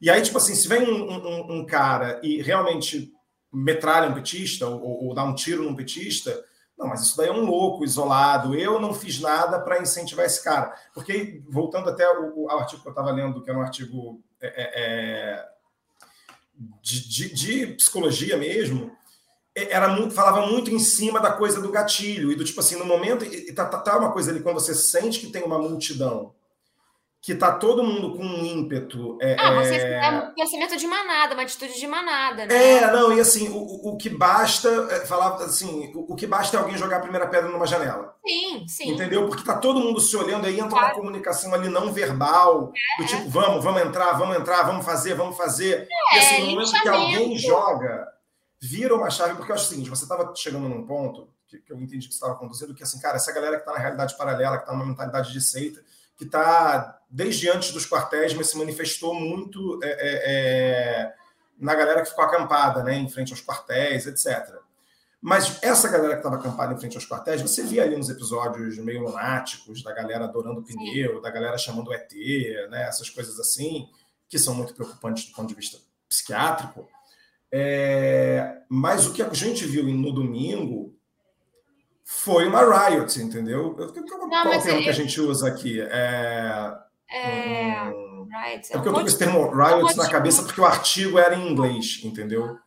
E 0.00 0.08
aí, 0.08 0.22
tipo 0.22 0.38
assim, 0.38 0.54
se 0.54 0.68
vem 0.68 0.82
um, 0.82 1.10
um, 1.10 1.58
um 1.58 1.66
cara 1.66 2.20
e 2.22 2.40
realmente 2.40 3.12
metralha 3.52 4.08
um 4.08 4.14
petista 4.14 4.66
ou, 4.66 5.06
ou 5.06 5.14
dá 5.14 5.24
um 5.24 5.34
tiro 5.34 5.64
num 5.64 5.74
petista 5.76 6.44
não, 6.76 6.88
mas 6.88 7.02
isso 7.02 7.16
daí 7.16 7.28
é 7.28 7.32
um 7.32 7.44
louco, 7.44 7.84
isolado. 7.84 8.54
Eu 8.54 8.80
não 8.80 8.92
fiz 8.92 9.20
nada 9.20 9.60
para 9.60 9.80
incentivar 9.80 10.26
esse 10.26 10.42
cara. 10.42 10.74
Porque, 10.92 11.40
voltando 11.48 11.88
até 11.88 12.04
ao, 12.04 12.50
ao 12.50 12.58
artigo 12.60 12.82
que 12.82 12.88
eu 12.88 12.92
estava 12.92 13.12
lendo, 13.12 13.42
que 13.42 13.48
era 13.48 13.58
um 13.58 13.62
artigo 13.62 14.20
é, 14.40 14.48
é, 14.48 14.72
é, 14.74 15.48
de, 16.82 17.08
de, 17.08 17.34
de, 17.34 17.66
psicologia 17.74 18.36
mesmo, 18.36 18.86
é, 18.86 18.92
era 19.56 19.88
muito, 19.88 20.14
falava 20.14 20.46
muito 20.46 20.70
em 20.70 20.78
cima 20.78 21.20
da 21.20 21.32
coisa 21.32 21.60
do 21.60 21.70
gatilho. 21.70 22.32
E 22.32 22.34
do 22.34 22.44
tipo 22.44 22.60
assim, 22.60 22.76
no 22.76 22.84
momento. 22.84 23.24
E 23.24 23.52
tá, 23.52 23.64
tá, 23.64 23.78
tá 23.78 23.98
uma 23.98 24.12
coisa 24.12 24.30
ali, 24.30 24.40
quando 24.40 24.60
você 24.60 24.74
sente 24.74 25.20
que 25.20 25.28
tem 25.28 25.42
uma 25.42 25.58
multidão 25.58 26.34
que 27.24 27.34
tá 27.34 27.52
todo 27.52 27.82
mundo 27.82 28.14
com 28.14 28.22
um 28.22 28.44
ímpeto. 28.44 29.16
É, 29.18 29.34
ah, 29.38 29.54
você 29.54 29.76
é... 29.76 30.10
um 30.10 30.34
pensamento 30.34 30.76
de 30.76 30.86
manada, 30.86 31.32
uma 31.32 31.42
atitude 31.42 31.80
de 31.80 31.86
manada, 31.86 32.44
né? 32.44 32.74
É, 32.74 32.92
não, 32.92 33.16
e 33.16 33.18
assim, 33.18 33.48
o, 33.48 33.92
o 33.92 33.96
que 33.96 34.10
basta, 34.10 34.68
é, 34.90 35.06
falar 35.06 35.36
assim, 35.36 35.90
o, 35.94 36.12
o, 36.12 36.14
que 36.14 36.26
basta 36.26 36.54
é 36.54 36.60
alguém 36.60 36.76
jogar 36.76 36.98
a 36.98 37.00
primeira 37.00 37.26
pedra 37.26 37.48
numa 37.48 37.66
janela. 37.66 38.14
Sim, 38.26 38.68
sim. 38.68 38.90
Entendeu? 38.90 39.26
Porque 39.26 39.42
tá 39.42 39.56
todo 39.56 39.80
mundo 39.80 40.00
se 40.00 40.14
olhando, 40.14 40.44
aí 40.44 40.56
entra 40.56 40.68
claro. 40.68 40.86
uma 40.88 40.94
comunicação 40.96 41.54
ali 41.54 41.70
não 41.70 41.90
verbal, 41.94 42.70
é, 42.76 43.02
do 43.02 43.08
tipo, 43.08 43.26
vamos, 43.30 43.64
vamos 43.64 43.80
entrar, 43.80 44.12
vamos 44.18 44.36
entrar, 44.36 44.62
vamos 44.64 44.84
fazer, 44.84 45.14
vamos 45.14 45.34
fazer. 45.34 45.88
É, 46.12 46.16
e 46.16 46.18
assim, 46.18 46.40
no 46.42 46.50
momento 46.50 46.72
que 46.72 46.88
alguém 46.88 47.38
joga, 47.38 48.06
vira 48.66 48.94
uma 48.94 49.10
chave, 49.10 49.34
porque 49.34 49.50
eu 49.50 49.54
acho 49.54 49.66
o 49.66 49.68
seguinte, 49.68 49.90
você 49.90 50.04
estava 50.04 50.34
chegando 50.34 50.68
num 50.68 50.86
ponto 50.86 51.28
que, 51.46 51.58
que 51.58 51.72
eu 51.72 51.76
entendi 51.76 52.08
que 52.08 52.14
você 52.14 52.18
estava 52.18 52.34
conduzindo, 52.36 52.74
que 52.74 52.82
assim, 52.82 52.98
cara, 52.98 53.16
essa 53.16 53.32
galera 53.32 53.56
que 53.56 53.62
está 53.62 53.72
na 53.72 53.78
realidade 53.78 54.16
paralela, 54.16 54.56
que 54.56 54.62
está 54.62 54.72
numa 54.72 54.86
mentalidade 54.86 55.32
de 55.32 55.40
seita, 55.40 55.82
que 56.16 56.24
está 56.24 56.98
desde 57.10 57.50
antes 57.50 57.72
dos 57.72 57.86
quartéis, 57.86 58.32
mas 58.32 58.48
se 58.48 58.56
manifestou 58.56 59.14
muito 59.14 59.78
é, 59.82 59.88
é, 59.88 60.22
é, 60.26 61.14
na 61.58 61.74
galera 61.74 62.02
que 62.02 62.08
ficou 62.08 62.24
acampada, 62.24 62.82
né, 62.82 62.96
em 62.96 63.08
frente 63.08 63.32
aos 63.32 63.42
quartéis, 63.42 64.06
etc. 64.06 64.56
Mas 65.20 65.58
essa 65.62 65.88
galera 65.88 66.14
que 66.14 66.20
estava 66.20 66.36
acampada 66.36 66.72
em 66.72 66.78
frente 66.78 66.96
aos 66.96 67.06
quartéis, 67.06 67.42
você 67.42 67.62
via 67.62 67.82
ali 67.82 67.96
nos 67.96 68.08
episódios 68.08 68.78
meio 68.78 69.02
lunáticos, 69.02 69.82
da 69.82 69.92
galera 69.92 70.24
adorando 70.24 70.60
o 70.60 70.64
pneu, 70.64 71.20
da 71.20 71.30
galera 71.30 71.58
chamando 71.58 71.88
o 71.88 71.92
ET, 71.92 72.12
né, 72.70 72.86
essas 72.88 73.10
coisas 73.10 73.38
assim, 73.38 73.88
que 74.28 74.38
são 74.38 74.54
muito 74.54 74.74
preocupantes 74.74 75.26
do 75.26 75.34
ponto 75.34 75.48
de 75.48 75.54
vista 75.54 75.78
psiquiátrico. 76.08 76.88
É, 77.56 78.62
mas 78.68 79.06
o 79.06 79.12
que 79.12 79.22
a 79.22 79.32
gente 79.32 79.64
viu 79.64 79.84
no 79.84 80.12
domingo 80.12 80.92
foi 82.04 82.48
uma 82.48 82.88
riot, 82.88 83.22
entendeu? 83.22 83.76
Não, 83.78 83.92
Qual 84.28 84.52
é 84.52 84.58
o 84.58 84.60
termo 84.60 84.82
que 84.82 84.88
a 84.88 84.92
gente 84.92 85.20
usa 85.20 85.46
aqui? 85.46 85.80
É, 85.80 86.74
é, 87.08 87.82
um, 87.94 88.26
right. 88.28 88.66
é 88.68 88.72
porque 88.72 88.88
eu 88.88 88.92
tô 88.92 89.00
com 89.00 89.06
esse 89.06 89.18
termo 89.18 89.48
riot 89.54 89.96
na 89.96 90.10
cabeça 90.10 90.42
porque 90.42 90.60
o 90.60 90.64
artigo 90.64 91.16
era 91.16 91.36
em 91.36 91.48
inglês, 91.48 92.00
entendeu? 92.02 92.58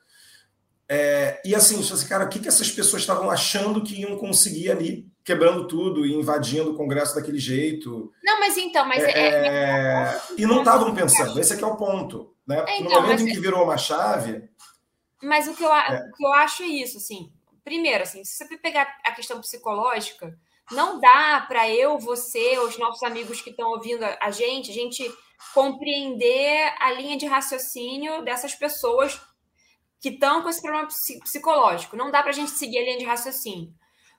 É, 0.88 1.42
e 1.44 1.54
assim, 1.54 1.82
assim, 1.82 2.08
cara, 2.08 2.24
o 2.24 2.30
que, 2.30 2.40
que 2.40 2.48
essas 2.48 2.72
pessoas 2.72 3.02
estavam 3.02 3.30
achando 3.30 3.84
que 3.84 4.00
iam 4.00 4.18
conseguir 4.18 4.72
ali, 4.72 5.06
quebrando 5.22 5.68
tudo 5.68 6.06
e 6.06 6.14
invadindo 6.14 6.72
o 6.72 6.78
Congresso 6.78 7.14
daquele 7.14 7.40
jeito? 7.40 8.10
Não, 8.24 8.40
mas 8.40 8.56
então, 8.56 8.88
mas 8.88 9.04
é, 9.04 9.12
é... 9.12 9.48
é 9.48 10.22
e 10.38 10.46
não 10.46 10.60
estavam 10.60 10.96
pensando, 10.96 11.38
esse 11.38 11.52
aqui 11.52 11.64
é 11.66 11.68
o 11.68 11.76
ponto. 11.76 12.34
Né? 12.48 12.64
É, 12.66 12.80
então, 12.80 12.94
no 12.94 13.02
momento 13.02 13.24
em 13.24 13.34
que 13.34 13.40
virou 13.42 13.66
uma 13.66 13.78
chave. 13.78 14.48
Mas 15.22 15.48
o 15.48 15.56
que 15.56 15.64
eu, 15.64 15.70
o 15.70 16.12
que 16.16 16.26
eu 16.26 16.34
acho 16.34 16.64
é 16.64 16.68
isso, 16.68 16.98
assim 16.98 17.32
primeiro, 17.68 18.02
assim, 18.02 18.24
se 18.24 18.38
você 18.38 18.58
pegar 18.58 18.98
a 19.04 19.12
questão 19.12 19.42
psicológica, 19.42 20.40
não 20.72 21.02
dá 21.02 21.44
para 21.50 21.70
eu, 21.70 22.00
você, 22.00 22.58
os 22.60 22.78
nossos 22.78 23.04
amigos 23.04 23.42
que 23.42 23.50
estão 23.50 23.72
ouvindo 23.72 24.06
a 24.06 24.32
gente, 24.32 24.72
a 24.72 24.74
gente 24.74 25.14
compreender 25.54 26.74
a 26.80 26.94
linha 26.94 27.18
de 27.18 27.26
raciocínio 27.26 28.24
dessas 28.24 28.56
pessoas 28.56 29.20
que 30.00 30.10
estão 30.10 30.42
com 30.42 30.48
esse 30.48 30.62
problema 30.62 30.88
psicológico. 30.88 31.98
Não 31.98 32.10
dá 32.10 32.22
para 32.22 32.30
a 32.30 32.34
gente 32.34 32.52
seguir 32.52 32.80
a 32.80 32.84
linha 32.84 33.00
de 33.00 33.06
raciocínio. 33.06 33.74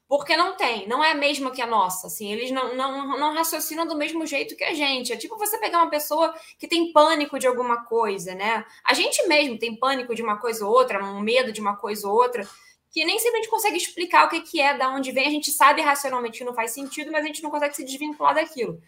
Porque 0.09 0.35
não 0.38 0.57
tem, 0.57 0.88
não 0.88 1.05
é 1.05 1.12
a 1.12 1.15
mesma 1.15 1.50
que 1.50 1.61
a 1.61 1.67
nossa. 1.67 2.07
Assim, 2.07 2.33
eles 2.33 2.50
não, 2.50 2.75
não, 2.75 3.19
não 3.19 3.35
raciocinam 3.35 3.87
do 3.87 3.95
mesmo 3.95 4.25
jeito 4.27 4.57
que 4.57 4.65
a 4.65 4.73
gente. 4.73 5.12
É 5.12 5.17
tipo 5.17 5.37
você 5.37 5.59
pegar 5.59 5.79
uma 5.79 5.91
pessoa 5.91 6.35
que 6.59 6.67
tem 6.67 6.93
pânico 6.93 7.38
de 7.38 7.47
alguma 7.47 7.85
coisa, 7.85 8.35
né? 8.35 8.65
A 8.83 8.95
gente 8.95 9.27
mesmo 9.27 9.59
tem 9.59 9.77
pânico 9.77 10.15
de 10.15 10.23
uma 10.23 10.38
coisa 10.38 10.67
ou 10.67 10.73
outra, 10.73 11.05
um 11.05 11.21
medo 11.21 11.53
de 11.53 11.61
uma 11.61 11.77
coisa 11.77 12.09
ou 12.09 12.15
outra 12.15 12.49
que 12.91 13.05
nem 13.05 13.19
sempre 13.19 13.38
a 13.38 13.43
gente 13.43 13.50
consegue 13.50 13.77
explicar 13.77 14.27
o 14.27 14.29
que, 14.29 14.61
é, 14.61 14.77
da 14.77 14.91
onde 14.91 15.12
vem. 15.12 15.27
A 15.27 15.31
gente 15.31 15.53
sabe 15.53 15.83
racionalmente 15.83 16.38
que 16.38 16.45
não 16.45 16.55
faz 16.55 16.73
sentido, 16.73 17.12
mas 17.12 17.23
a 17.23 17.27
gente 17.27 17.43
não 17.43 17.50
consegue 17.50 17.77
se 17.77 17.85
desvincular 17.85 18.35
daquilo. 18.35 18.81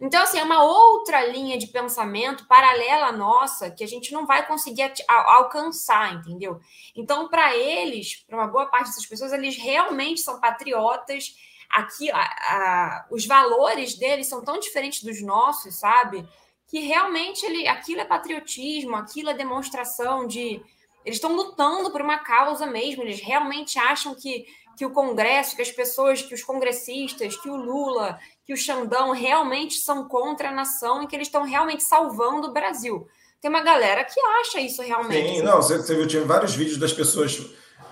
Então, 0.00 0.22
assim, 0.22 0.38
é 0.38 0.42
uma 0.42 0.64
outra 0.64 1.26
linha 1.26 1.58
de 1.58 1.66
pensamento 1.66 2.46
paralela 2.46 3.08
à 3.08 3.12
nossa 3.12 3.70
que 3.70 3.84
a 3.84 3.86
gente 3.86 4.12
não 4.12 4.24
vai 4.24 4.46
conseguir 4.46 4.90
alcançar, 5.06 6.14
entendeu? 6.14 6.58
Então, 6.96 7.28
para 7.28 7.54
eles, 7.54 8.24
para 8.26 8.38
uma 8.38 8.46
boa 8.46 8.66
parte 8.66 8.86
dessas 8.86 9.04
pessoas, 9.04 9.32
eles 9.32 9.58
realmente 9.58 10.22
são 10.22 10.40
patriotas. 10.40 11.34
Aqui, 11.68 12.10
a, 12.10 12.18
a, 12.18 13.06
os 13.10 13.26
valores 13.26 13.94
deles 13.94 14.26
são 14.26 14.42
tão 14.42 14.58
diferentes 14.58 15.02
dos 15.02 15.20
nossos, 15.20 15.78
sabe? 15.78 16.26
Que 16.66 16.80
realmente 16.80 17.44
ele, 17.44 17.68
aquilo 17.68 18.00
é 18.00 18.04
patriotismo, 18.06 18.96
aquilo 18.96 19.28
é 19.28 19.34
demonstração 19.34 20.26
de, 20.26 20.62
eles 21.04 21.16
estão 21.16 21.34
lutando 21.34 21.90
por 21.90 22.00
uma 22.00 22.18
causa 22.18 22.66
mesmo, 22.66 23.02
eles 23.02 23.20
realmente 23.20 23.78
acham 23.78 24.14
que, 24.14 24.46
que 24.78 24.86
o 24.86 24.92
Congresso, 24.92 25.56
que 25.56 25.62
as 25.62 25.70
pessoas, 25.70 26.22
que 26.22 26.34
os 26.34 26.42
congressistas, 26.42 27.36
que 27.36 27.50
o 27.50 27.56
Lula, 27.56 28.18
que 28.50 28.54
o 28.54 28.56
Xandão 28.56 29.12
realmente 29.12 29.78
são 29.78 30.08
contra 30.08 30.48
a 30.48 30.52
nação 30.52 31.04
e 31.04 31.06
que 31.06 31.14
eles 31.14 31.28
estão 31.28 31.44
realmente 31.44 31.84
salvando 31.84 32.48
o 32.48 32.52
Brasil. 32.52 33.06
Tem 33.40 33.48
uma 33.48 33.60
galera 33.60 34.02
que 34.02 34.20
acha 34.40 34.60
isso 34.60 34.82
realmente. 34.82 35.36
Sim, 35.36 35.42
não, 35.42 35.58
você, 35.62 35.76
você 35.76 35.94
viu, 35.94 36.04
tinha 36.04 36.24
vários 36.24 36.52
vídeos 36.52 36.76
das 36.76 36.92
pessoas 36.92 37.40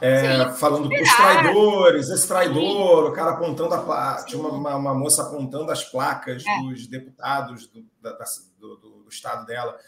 é, 0.00 0.48
Sim, 0.48 0.54
falando 0.56 0.88
dos 0.88 1.14
traidores, 1.14 2.08
esse 2.08 2.26
traidor, 2.26 3.04
Sim. 3.04 3.10
o 3.10 3.12
cara 3.12 3.30
apontando 3.30 3.72
a 3.72 3.82
placa, 3.82 4.24
tinha 4.24 4.40
uma, 4.40 4.50
uma, 4.50 4.74
uma, 4.74 4.94
moça 4.94 5.22
apontando 5.22 5.70
as 5.70 5.84
placas 5.84 6.42
é. 6.44 6.62
dos 6.62 6.88
deputados 6.88 7.68
do, 7.68 7.84
da, 8.02 8.18
do, 8.58 8.76
do, 8.78 8.90
do, 9.04 9.08
estado 9.08 9.46
dela. 9.46 9.78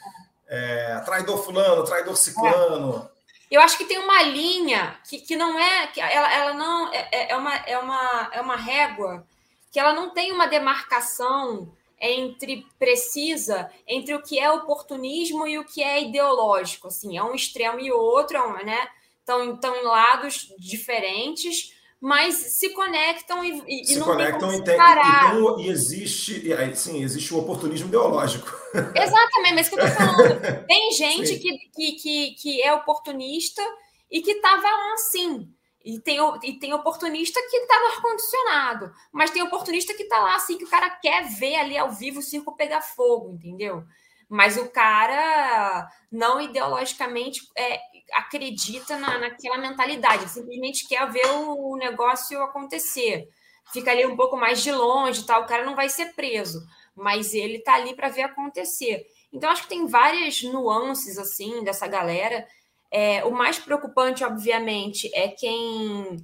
É, 0.46 1.00
traidor 1.00 1.44
fulano, 1.44 1.82
traidor 1.82 2.16
ciclano. 2.16 3.10
É. 3.50 3.56
Eu 3.56 3.60
acho 3.60 3.76
que 3.76 3.86
tem 3.86 3.98
uma 3.98 4.22
linha 4.22 4.96
que, 5.02 5.18
que 5.18 5.34
não 5.34 5.58
é. 5.58 5.88
que 5.88 6.00
ela, 6.00 6.32
ela 6.32 6.54
não 6.54 6.92
é, 6.92 7.08
é, 7.10 7.32
é, 7.32 7.36
uma, 7.36 7.56
é, 7.56 7.76
uma, 7.76 8.30
é 8.34 8.40
uma 8.40 8.56
régua 8.56 9.26
que 9.70 9.78
ela 9.78 9.92
não 9.92 10.10
tem 10.10 10.32
uma 10.32 10.46
demarcação 10.46 11.72
entre 12.00 12.66
precisa 12.78 13.70
entre 13.86 14.14
o 14.14 14.22
que 14.22 14.38
é 14.38 14.50
oportunismo 14.50 15.46
e 15.46 15.58
o 15.58 15.64
que 15.64 15.82
é 15.82 16.02
ideológico. 16.02 16.88
Assim, 16.88 17.16
é 17.16 17.22
um 17.22 17.34
extremo 17.34 17.78
e 17.78 17.92
outro, 17.92 18.38
né? 18.64 18.88
Estão, 19.18 19.54
estão 19.54 19.76
em 19.76 19.84
lados 19.84 20.52
diferentes, 20.58 21.74
mas 22.00 22.34
se 22.34 22.70
conectam 22.70 23.44
e, 23.44 23.62
e 23.68 23.84
se 23.84 23.98
não 23.98 24.06
conectam 24.06 24.52
e, 24.54 24.64
tem, 24.64 24.74
e, 24.74 25.56
tem, 25.58 25.66
e 25.66 25.68
existe 25.68 26.42
sim 26.74 27.02
existe 27.02 27.34
o 27.34 27.38
oportunismo 27.38 27.88
ideológico 27.88 28.48
exatamente 28.96 29.54
mas 29.54 29.68
que 29.68 29.74
eu 29.74 29.80
tô 29.80 29.86
falando 29.86 30.66
tem 30.66 30.92
gente 30.96 31.38
que, 31.38 31.58
que, 31.58 31.92
que, 31.92 32.30
que, 32.30 32.62
é 32.62 32.72
oportunista 32.72 33.62
e 34.10 34.22
que 34.22 34.30
estava 34.30 34.62
lá 34.62 34.94
assim 34.94 35.46
e 35.84 35.98
tem, 35.98 36.18
e 36.42 36.54
tem 36.58 36.74
oportunista 36.74 37.40
que 37.50 37.56
está 37.56 37.80
no 37.80 37.86
ar-condicionado, 37.86 38.94
mas 39.10 39.30
tem 39.30 39.42
oportunista 39.42 39.94
que 39.94 40.02
está 40.02 40.18
lá 40.20 40.36
assim, 40.36 40.58
que 40.58 40.64
o 40.64 40.70
cara 40.70 40.90
quer 40.90 41.24
ver 41.28 41.56
ali 41.56 41.78
ao 41.78 41.90
vivo 41.90 42.20
o 42.20 42.22
circo 42.22 42.56
pegar 42.56 42.82
fogo, 42.82 43.30
entendeu? 43.30 43.84
Mas 44.28 44.56
o 44.56 44.68
cara 44.68 45.88
não 46.12 46.40
ideologicamente 46.40 47.40
é, 47.56 47.80
acredita 48.12 48.96
na, 48.96 49.18
naquela 49.18 49.58
mentalidade, 49.58 50.28
simplesmente 50.28 50.86
quer 50.86 51.10
ver 51.10 51.26
o, 51.26 51.76
negócio 51.76 52.40
acontecer. 52.42 53.28
Fica 53.72 53.90
ali 53.90 54.04
um 54.06 54.16
pouco 54.16 54.36
mais 54.36 54.62
de 54.62 54.70
longe, 54.70 55.24
tal. 55.24 55.42
o 55.42 55.46
cara 55.46 55.64
não 55.64 55.74
vai 55.74 55.88
ser 55.88 56.14
preso, 56.14 56.60
mas 56.94 57.34
ele 57.34 57.56
está 57.56 57.74
ali 57.74 57.94
para 57.94 58.08
ver 58.08 58.22
acontecer. 58.22 59.06
Então, 59.32 59.50
acho 59.50 59.62
que 59.62 59.68
tem 59.68 59.86
várias 59.86 60.42
nuances 60.42 61.16
assim 61.16 61.62
dessa 61.62 61.86
galera. 61.86 62.46
É, 62.90 63.24
o 63.24 63.30
mais 63.30 63.58
preocupante, 63.58 64.24
obviamente, 64.24 65.10
é 65.14 65.28
quem, 65.28 66.16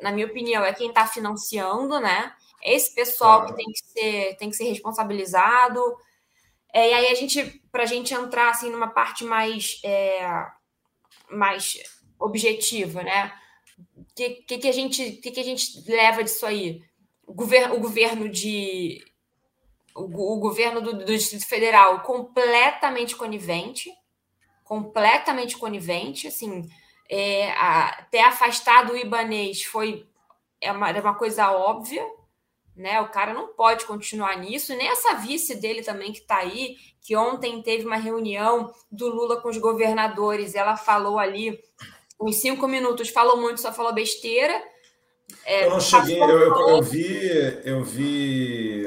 na 0.00 0.10
minha 0.10 0.26
opinião, 0.26 0.64
é 0.64 0.72
quem 0.72 0.88
está 0.88 1.06
financiando, 1.06 2.00
né? 2.00 2.32
Esse 2.62 2.94
pessoal 2.94 3.40
claro. 3.40 3.54
que 3.54 3.62
tem 3.62 3.72
que 3.72 3.78
ser, 3.78 4.36
tem 4.36 4.50
que 4.50 4.56
ser 4.56 4.64
responsabilizado. 4.64 5.80
É, 6.72 6.90
e 6.90 6.94
aí 6.94 7.06
a 7.08 7.14
gente, 7.14 7.62
para 7.70 7.82
a 7.82 7.86
gente 7.86 8.14
entrar 8.14 8.50
assim 8.50 8.70
numa 8.70 8.88
parte 8.88 9.24
mais 9.24 9.80
é, 9.84 10.46
mais 11.30 11.78
objetiva, 12.18 13.02
né? 13.02 13.32
O 13.94 14.04
que, 14.14 14.30
que, 14.46 14.58
que, 14.58 14.68
a 14.68 14.72
gente, 14.72 15.12
que, 15.12 15.30
que 15.30 15.40
a 15.40 15.44
gente 15.44 15.82
leva 15.86 16.24
disso 16.24 16.46
aí? 16.46 16.82
O 17.26 17.34
governo, 17.34 17.74
o 17.74 17.80
governo 17.80 18.28
de 18.28 19.02
o, 19.94 20.34
o 20.34 20.38
governo 20.38 20.80
do, 20.80 20.92
do, 20.98 21.04
Distrito 21.04 21.46
Federal 21.46 22.00
completamente 22.02 23.16
conivente, 23.16 23.90
completamente 24.66 25.56
conivente, 25.56 26.26
assim, 26.26 26.68
é, 27.08 27.52
a, 27.52 28.04
ter 28.10 28.18
afastado 28.18 28.92
o 28.92 28.96
Ibanês 28.96 29.62
foi 29.62 30.06
é 30.60 30.72
uma, 30.72 30.90
é 30.90 31.00
uma 31.00 31.14
coisa 31.14 31.52
óbvia, 31.52 32.04
né? 32.74 33.00
O 33.00 33.08
cara 33.08 33.32
não 33.32 33.48
pode 33.48 33.84
continuar 33.84 34.36
nisso, 34.36 34.72
e 34.72 34.76
nem 34.76 34.88
essa 34.88 35.14
vice 35.14 35.54
dele 35.54 35.82
também 35.82 36.12
que 36.12 36.18
está 36.18 36.38
aí, 36.38 36.76
que 37.00 37.16
ontem 37.16 37.62
teve 37.62 37.86
uma 37.86 37.96
reunião 37.96 38.72
do 38.90 39.08
Lula 39.08 39.40
com 39.40 39.48
os 39.48 39.58
governadores, 39.58 40.54
ela 40.54 40.76
falou 40.76 41.18
ali 41.18 41.58
uns 42.20 42.36
cinco 42.36 42.66
minutos, 42.66 43.08
falou 43.08 43.36
muito, 43.40 43.60
só 43.60 43.72
falou 43.72 43.94
besteira. 43.94 44.60
É, 45.44 45.66
eu 45.66 45.70
não 45.70 45.80
cheguei, 45.80 46.20
eu, 46.20 46.28
eu, 46.28 46.68
eu, 46.68 46.82
vi, 46.82 47.60
eu 47.64 47.84
vi, 47.84 48.86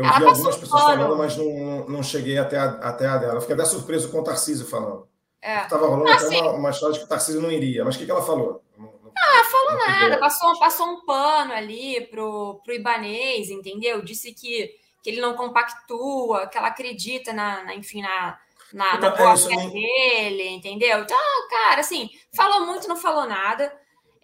eu 0.00 0.06
ela 0.06 0.18
vi 0.18 0.24
algumas 0.24 0.56
pessoas 0.56 0.82
falando, 0.82 1.16
mas 1.16 1.36
não, 1.36 1.88
não 1.88 2.02
cheguei 2.02 2.38
até 2.38 2.58
a, 2.58 2.64
até 2.64 3.06
a 3.06 3.18
dela. 3.18 3.34
Eu 3.34 3.40
fiquei 3.40 3.54
até 3.54 3.64
surpreso 3.64 4.10
com 4.10 4.20
o 4.20 4.24
Tarcísio 4.24 4.66
falando. 4.66 5.06
É. 5.42 5.62
Estava 5.62 5.86
rolando 5.86 6.10
assim, 6.10 6.36
até 6.36 6.48
uma, 6.48 6.52
uma 6.52 6.70
história 6.70 6.92
de 6.94 6.98
que 7.00 7.04
o 7.04 7.08
Tarcísio 7.08 7.40
não 7.40 7.50
iria. 7.50 7.84
Mas 7.84 7.94
o 7.94 7.98
que, 7.98 8.04
que 8.04 8.10
ela 8.10 8.22
falou? 8.22 8.62
Ah, 9.16 9.44
falou 9.50 9.86
nada. 9.86 10.18
Passou, 10.18 10.58
passou 10.58 10.86
um 10.86 11.04
pano 11.04 11.52
ali 11.52 12.06
pro, 12.06 12.60
pro 12.64 12.74
Ibanês, 12.74 13.50
entendeu? 13.50 14.02
Disse 14.02 14.32
que, 14.32 14.70
que 15.02 15.10
ele 15.10 15.20
não 15.20 15.34
compactua, 15.34 16.46
que 16.46 16.56
ela 16.56 16.68
acredita 16.68 17.32
na, 17.32 17.62
na 17.64 17.74
enfim, 17.74 18.02
na, 18.02 18.38
na, 18.72 18.96
então, 18.96 19.10
na 19.10 19.62
é 19.62 19.68
dele, 19.68 20.48
entendeu? 20.48 21.00
Então, 21.00 21.18
cara, 21.48 21.80
assim, 21.80 22.08
falou 22.32 22.66
muito, 22.66 22.88
não 22.88 22.96
falou 22.96 23.26
nada. 23.26 23.72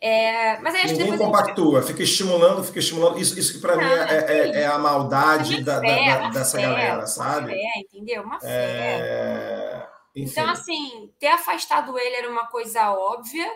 É, 0.01 0.59
mas 0.61 0.75
aí 0.75 0.83
acho 0.83 0.93
Ninguém 0.93 1.13
que 1.13 1.19
compactua, 1.19 1.81
gente... 1.81 1.91
fica 1.91 2.03
estimulando, 2.03 2.63
fica 2.63 2.79
estimulando. 2.79 3.19
Isso, 3.19 3.39
isso 3.39 3.55
que 3.55 3.59
para 3.61 3.77
mim 3.77 3.85
é, 3.85 4.17
é, 4.29 4.61
é, 4.63 4.67
a 4.67 4.79
maldade 4.79 5.63
da, 5.63 5.81
fé, 5.81 6.19
da, 6.19 6.29
dessa 6.29 6.59
fé, 6.59 6.63
galera, 6.63 7.07
sabe? 7.07 7.53
Fé, 7.53 7.81
entendeu? 7.81 8.23
Uma 8.23 8.39
fé. 8.39 8.49
É... 8.49 9.87
Então, 10.15 10.49
assim, 10.49 11.11
ter 11.19 11.29
afastado 11.29 11.99
ele 11.99 12.17
era 12.17 12.31
uma 12.31 12.47
coisa 12.47 12.91
óbvia. 12.93 13.47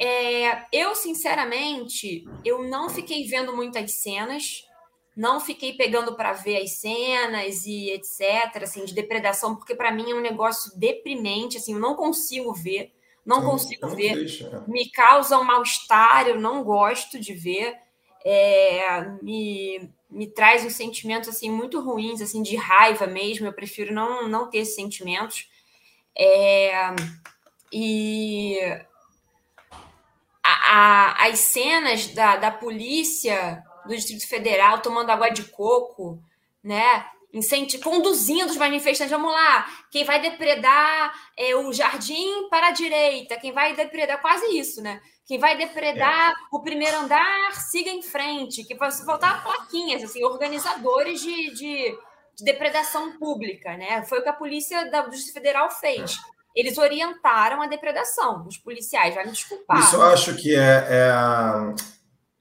É, 0.00 0.66
eu, 0.72 0.94
sinceramente, 0.94 2.24
eu 2.44 2.62
não 2.62 2.88
fiquei 2.88 3.26
vendo 3.26 3.54
muitas 3.54 4.00
cenas, 4.00 4.62
não 5.16 5.40
fiquei 5.40 5.72
pegando 5.72 6.14
para 6.14 6.32
ver 6.32 6.62
as 6.62 6.78
cenas 6.78 7.64
e 7.66 7.90
etc, 7.90 8.62
assim, 8.62 8.84
de 8.84 8.94
depredação, 8.94 9.56
porque 9.56 9.74
para 9.74 9.90
mim 9.90 10.12
é 10.12 10.14
um 10.14 10.20
negócio 10.20 10.78
deprimente, 10.78 11.56
assim, 11.56 11.74
eu 11.74 11.80
não 11.80 11.96
consigo 11.96 12.54
ver, 12.54 12.92
não 13.28 13.42
consigo 13.42 13.88
ver, 13.88 14.14
triste, 14.14 14.44
é. 14.44 14.60
me 14.66 14.90
causa 14.90 15.38
um 15.38 15.44
mal-estar, 15.44 16.26
eu 16.26 16.40
não 16.40 16.64
gosto 16.64 17.20
de 17.20 17.34
ver, 17.34 17.76
é, 18.24 19.00
me, 19.22 19.90
me 20.10 20.26
traz 20.26 20.64
uns 20.64 20.72
sentimentos, 20.72 21.28
assim, 21.28 21.50
muito 21.50 21.80
ruins, 21.80 22.22
assim, 22.22 22.42
de 22.42 22.56
raiva 22.56 23.06
mesmo, 23.06 23.46
eu 23.46 23.52
prefiro 23.52 23.92
não, 23.92 24.26
não 24.26 24.48
ter 24.48 24.58
esses 24.58 24.74
sentimentos, 24.74 25.48
é, 26.16 26.72
e 27.70 28.58
a, 30.42 30.50
a, 30.72 31.26
as 31.28 31.38
cenas 31.38 32.08
da, 32.08 32.36
da 32.36 32.50
polícia 32.50 33.62
do 33.86 33.94
Distrito 33.94 34.26
Federal 34.26 34.80
tomando 34.80 35.10
água 35.10 35.28
de 35.28 35.44
coco, 35.44 36.22
né? 36.62 37.06
Incenti 37.32 37.78
conduzindo 37.78 38.50
os 38.50 38.56
manifestantes, 38.56 39.10
vamos 39.10 39.30
lá, 39.30 39.66
quem 39.90 40.02
vai 40.02 40.18
depredar 40.20 41.12
é, 41.36 41.54
o 41.54 41.72
jardim 41.72 42.48
para 42.48 42.68
a 42.68 42.72
direita, 42.72 43.36
quem 43.36 43.52
vai 43.52 43.76
depredar, 43.76 44.20
quase 44.22 44.46
isso, 44.58 44.80
né? 44.82 45.00
Quem 45.26 45.38
vai 45.38 45.56
depredar 45.56 46.30
é. 46.30 46.34
o 46.50 46.62
primeiro 46.62 46.96
andar, 46.96 47.52
siga 47.54 47.90
em 47.90 48.00
frente, 48.00 48.64
que 48.64 48.74
vai 48.74 48.90
faltar 48.90 49.42
plaquinhas, 49.44 50.02
assim, 50.02 50.24
organizadores 50.24 51.20
de, 51.20 51.52
de 51.52 51.98
de 52.38 52.44
depredação 52.44 53.18
pública, 53.18 53.76
né? 53.76 54.04
Foi 54.04 54.20
o 54.20 54.22
que 54.22 54.28
a 54.28 54.32
polícia 54.32 54.88
da 54.90 55.04
Justiça 55.06 55.32
Federal 55.32 55.68
fez. 55.70 56.16
Eles 56.54 56.78
orientaram 56.78 57.60
a 57.60 57.66
depredação, 57.66 58.46
os 58.46 58.56
policiais, 58.56 59.14
vai 59.14 59.24
me 59.24 59.32
desculpar. 59.32 59.80
Isso 59.80 59.96
eu 59.96 60.02
acho 60.02 60.36
que 60.36 60.54
é, 60.54 60.86
é 60.88 61.12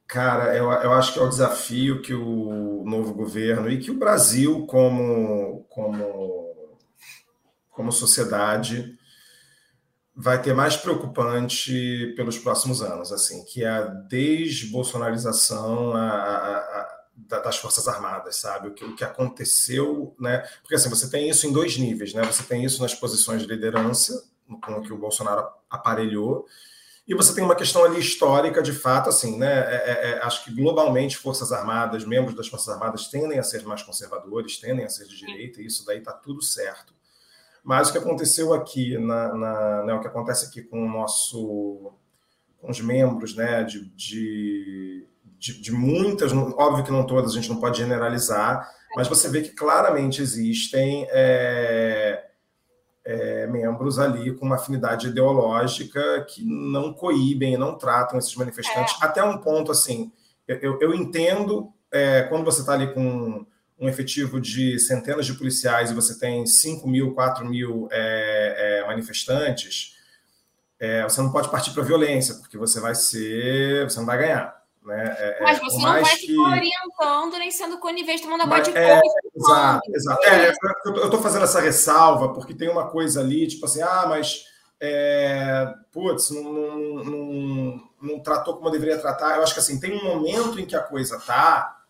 cara, 0.08 0.56
eu, 0.56 0.72
eu 0.72 0.94
acho 0.94 1.14
que 1.14 1.20
é 1.20 1.22
o 1.22 1.30
desafio 1.30 2.02
que 2.02 2.14
o 2.14 2.84
novo 2.86 3.14
governo 3.14 3.70
e 3.70 3.80
que 3.80 3.92
o 3.92 3.98
Brasil 3.98 4.66
como 4.66 5.66
como 5.70 6.48
como 7.70 7.92
sociedade 7.92 8.98
vai 10.16 10.42
ter 10.42 10.56
mais 10.56 10.76
preocupante 10.76 12.14
pelos 12.16 12.40
próximos 12.40 12.82
anos, 12.82 13.12
assim, 13.12 13.46
que 13.46 13.64
é 13.64 13.70
a 13.70 13.84
desbolsonarização, 13.84 15.96
a, 15.96 16.10
a, 16.10 16.98
das 17.16 17.58
Forças 17.58 17.88
Armadas, 17.88 18.38
sabe? 18.38 18.70
O 18.70 18.74
que, 18.74 18.84
o 18.84 18.96
que 18.96 19.04
aconteceu, 19.04 20.16
né? 20.20 20.40
Porque 20.64 20.74
assim, 20.74 20.90
você 20.90 21.08
tem 21.08 21.30
isso 21.30 21.46
em 21.46 21.54
dois 21.54 21.78
níveis, 21.78 22.16
né? 22.16 22.24
Você 22.24 22.42
tem 22.42 22.64
isso 22.64 22.82
nas 22.82 22.96
posições 22.96 23.44
de 23.44 23.48
liderança, 23.48 24.28
com 24.64 24.74
o 24.74 24.82
que 24.82 24.92
o 24.92 24.98
Bolsonaro 24.98 25.48
aparelhou, 25.70 26.48
e 27.08 27.16
você 27.16 27.34
tem 27.34 27.44
uma 27.44 27.56
questão 27.56 27.86
ali 27.86 28.00
histórica, 28.00 28.62
de 28.62 28.74
fato, 28.74 29.08
assim, 29.08 29.38
né? 29.38 29.60
É, 29.60 29.76
é, 29.76 30.10
é, 30.12 30.24
acho 30.24 30.44
que 30.44 30.54
globalmente 30.54 31.18
Forças 31.18 31.54
Armadas, 31.54 32.04
membros 32.04 32.36
das 32.36 32.48
Forças 32.48 32.68
Armadas 32.68 33.08
tendem 33.08 33.40
a 33.40 33.44
ser 33.44 33.64
mais 33.64 33.82
conservadores, 33.82 34.60
tendem 34.60 34.84
a 34.84 34.90
ser 34.90 35.06
de 35.06 35.16
direita, 35.16 35.62
e 35.62 35.66
isso 35.66 35.86
daí 35.86 36.00
está 36.00 36.12
tudo 36.12 36.42
certo. 36.42 36.94
Mas 37.64 37.90
o 37.90 37.92
que 37.94 37.98
aconteceu 37.98 38.54
aqui, 38.54 38.98
na, 38.98 39.34
na 39.34 39.84
né, 39.84 39.94
o 39.94 40.02
que 40.02 40.08
acontece 40.08 40.48
aqui 40.48 40.62
com 40.62 40.86
o 40.86 40.90
nosso, 40.90 41.94
com 42.60 42.72
os 42.72 42.82
membros, 42.82 43.36
né, 43.36 43.64
de, 43.64 43.86
de 43.96 45.08
de, 45.40 45.62
de, 45.62 45.72
muitas, 45.72 46.34
óbvio 46.34 46.84
que 46.84 46.92
não 46.92 47.06
todas, 47.06 47.32
a 47.32 47.36
gente 47.36 47.50
não 47.50 47.60
pode 47.60 47.78
generalizar, 47.78 48.68
mas 48.96 49.08
você 49.08 49.30
vê 49.30 49.42
que 49.42 49.50
claramente 49.50 50.22
existem 50.22 51.08
é, 51.12 52.26
é, 53.08 53.48
membros 53.48 53.98
ali 53.98 54.34
com 54.34 54.46
uma 54.46 54.58
afinidade 54.58 55.08
ideológica 55.08 56.26
que 56.30 56.44
não 56.44 56.94
coíbem, 56.94 57.56
não 57.56 57.78
tratam 57.78 58.20
esses 58.20 58.36
manifestantes, 58.36 59.02
é. 59.02 59.06
até 59.06 59.24
um 59.24 59.38
ponto 59.38 59.72
assim, 59.72 60.12
eu, 60.46 60.78
eu 60.82 60.94
entendo 60.94 61.72
é, 61.90 62.24
quando 62.24 62.44
você 62.44 62.60
está 62.60 62.74
ali 62.74 62.94
com 62.94 63.46
um 63.80 63.88
efetivo 63.88 64.42
de 64.42 64.78
centenas 64.78 65.26
de 65.26 65.36
policiais 65.36 65.90
e 65.90 65.94
você 65.94 66.20
tem 66.20 66.46
5 66.46 66.86
mil, 66.86 67.14
4 67.14 67.46
mil 67.46 67.88
é, 67.92 68.82
é, 68.82 68.88
manifestantes, 68.88 69.96
você 71.10 71.22
não 71.22 71.32
pode 71.32 71.50
partir 71.50 71.72
para 71.72 71.82
violência, 71.82 72.36
porque 72.36 72.56
você 72.56 72.80
vai 72.80 72.94
ser, 72.94 73.90
você 73.90 73.98
não 73.98 74.06
vai 74.06 74.18
ganhar. 74.18 74.57
Né? 74.88 75.16
É, 75.20 75.40
é, 75.40 75.44
Mas 75.44 75.60
você 75.60 75.78
não 75.84 76.02
vai 76.02 76.16
que... 76.16 76.28
ficar 76.28 76.50
orientando 76.50 77.38
nem 77.38 77.52
sendo 77.52 77.78
conivente, 77.78 78.22
tomando 78.22 78.44
água 78.44 78.62
de 78.62 78.72
é, 78.72 79.02
Exato, 79.36 79.92
exato. 79.94 80.24
É, 80.24 80.54
eu 80.86 81.04
estou 81.04 81.22
fazendo 81.22 81.44
essa 81.44 81.60
ressalva 81.60 82.34
porque 82.34 82.54
tem 82.54 82.70
uma 82.70 82.88
coisa 82.88 83.20
ali, 83.20 83.48
tipo 83.48 83.66
assim, 83.66 83.82
ah, 83.82 84.06
mas 84.08 84.46
é, 84.80 85.74
putz, 85.92 86.30
não, 86.30 86.54
não, 86.54 87.04
não, 87.04 87.90
não, 88.02 88.20
tratou 88.22 88.56
como 88.56 88.70
deveria 88.70 88.98
tratar. 88.98 89.36
Eu 89.36 89.44
acho 89.44 89.54
que 89.54 89.60
assim, 89.60 89.78
tem 89.78 89.92
um 89.92 90.06
momento 90.06 90.58
em 90.58 90.66
que 90.66 90.76
a 90.76 90.82
coisa 90.82 91.20
tá, 91.20 91.82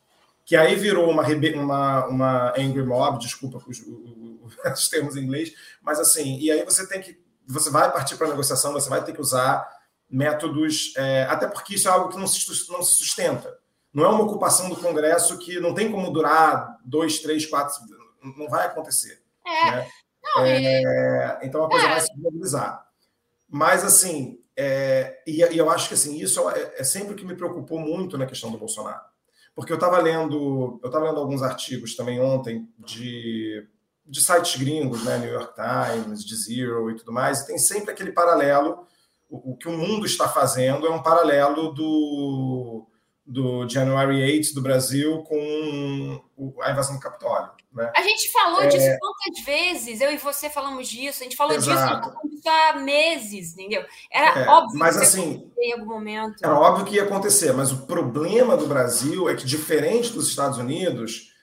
que 0.44 0.56
aí 0.56 0.74
virou 0.76 1.08
uma, 1.12 1.22
uma, 1.22 2.06
uma 2.08 2.50
angry 2.58 2.84
mob, 2.84 3.20
desculpa 3.20 3.62
os, 3.68 3.80
os 4.74 4.90
termos 4.90 5.16
em 5.16 5.22
inglês, 5.22 5.54
mas 5.84 6.00
assim, 6.00 6.40
e 6.40 6.50
aí 6.50 6.66
você 6.66 6.88
tem 6.88 7.00
que, 7.00 7.22
você 7.46 7.70
vai 7.70 7.92
partir 7.92 8.16
para 8.16 8.26
a 8.26 8.32
negociação, 8.32 8.74
você 8.74 8.90
vai 8.90 9.04
ter 9.04 9.14
que 9.14 9.22
usar 9.22 9.77
métodos, 10.10 10.94
é, 10.96 11.24
até 11.24 11.48
porque 11.48 11.76
isso 11.76 11.88
é 11.88 11.92
algo 11.92 12.10
que 12.10 12.18
não 12.18 12.28
se, 12.28 12.72
não 12.72 12.82
se 12.82 12.96
sustenta. 12.96 13.58
Não 13.94 14.06
é 14.06 14.10
uma 14.10 14.24
ocupação 14.24 14.70
do 14.70 14.76
Congresso 14.76 15.38
que 15.38 15.60
não 15.60 15.74
tem 15.74 15.92
como 15.92 16.12
durar 16.12 16.78
dois, 16.86 17.20
três, 17.20 17.46
quatro, 17.46 17.76
não 18.38 18.50
vai 18.50 18.68
acontecer. 18.68 19.22
É. 19.46 19.72
Né? 19.72 19.88
Não, 20.24 20.46
é, 20.46 21.40
então 21.44 21.64
a 21.64 21.70
coisa 21.70 21.86
é. 21.86 21.90
vai 21.90 22.02
se 22.02 22.16
mobilizar. 22.18 22.86
Mas, 23.50 23.84
assim, 23.84 24.40
é, 24.56 25.22
e, 25.26 25.44
e, 25.44 25.58
eu 25.58 25.70
acho 25.70 25.88
que 25.88 25.94
assim, 25.94 26.18
isso 26.18 26.50
é, 26.50 26.74
é, 26.78 26.84
sempre 26.84 27.14
o 27.14 27.16
que 27.16 27.24
me 27.24 27.36
preocupou 27.36 27.80
muito 27.80 28.18
na 28.18 28.26
questão 28.26 28.52
do 28.52 28.58
Bolsonaro. 28.58 29.06
Porque 29.56 29.72
eu 29.72 29.78
estava 29.78 30.00
lendo, 30.00 30.80
eu 30.84 30.88
estava 30.88 31.06
lendo 31.06 31.20
alguns 31.20 31.42
artigos 31.42 31.96
também 31.96 32.20
ontem 32.20 32.68
de, 32.78 33.68
de 34.06 34.22
sites 34.22 34.56
gringos, 34.60 35.04
né, 35.04 35.18
New 35.18 35.32
York 35.32 35.54
Times, 35.56 36.26
de 36.26 36.36
Zero 36.36 36.90
e 36.92 36.96
tudo 36.96 37.12
mais, 37.12 37.42
e 37.42 37.48
tem 37.48 37.58
sempre 37.58 37.92
aquele 37.92 38.12
paralelo 38.12 38.86
o, 39.30 39.56
que 39.58 39.68
o 39.68 39.78
mundo 39.78 40.06
está 40.06 40.28
fazendo 40.28 40.88
é 40.88 40.90
um 40.90 41.02
paralelo 41.02 41.74
do, 41.74 42.88
do 43.26 43.68
January 43.68 44.24
8 44.24 44.54
do 44.54 44.62
Brasil 44.62 45.24
com 45.24 46.22
a 46.62 46.72
invasão 46.72 46.96
do 46.96 47.02
Capitólio. 47.02 47.52
Né? 47.74 47.92
A 47.96 48.02
gente 48.02 48.32
falou 48.32 48.62
é... 48.64 48.68
disso 48.68 48.98
quantas 49.00 49.46
vezes, 49.46 50.02
eu 50.02 50.12
e 50.12 50.18
você 50.18 50.50
falamos 50.50 50.88
disso, 50.88 51.22
a 51.22 51.24
gente 51.24 51.36
falou 51.36 51.56
Exato. 51.56 52.10
disso 52.28 52.48
há 52.48 52.78
meses, 52.78 53.54
entendeu? 53.54 53.86
Era 54.12 54.40
é, 54.40 54.48
óbvio 54.48 54.80
mas, 54.80 54.98
que 54.98 55.04
assim, 55.04 55.52
em 55.60 55.74
algum 55.74 55.86
momento. 55.86 56.36
Era 56.44 56.58
óbvio 56.58 56.86
que 56.86 56.96
ia 56.96 57.04
acontecer, 57.04 57.54
mas 57.54 57.72
o 57.72 57.86
problema 57.86 58.56
do 58.56 58.66
Brasil 58.66 59.30
é 59.30 59.36
que, 59.36 59.46
diferente 59.46 60.14
dos 60.14 60.30
Estados 60.30 60.58
Unidos, 60.58 61.34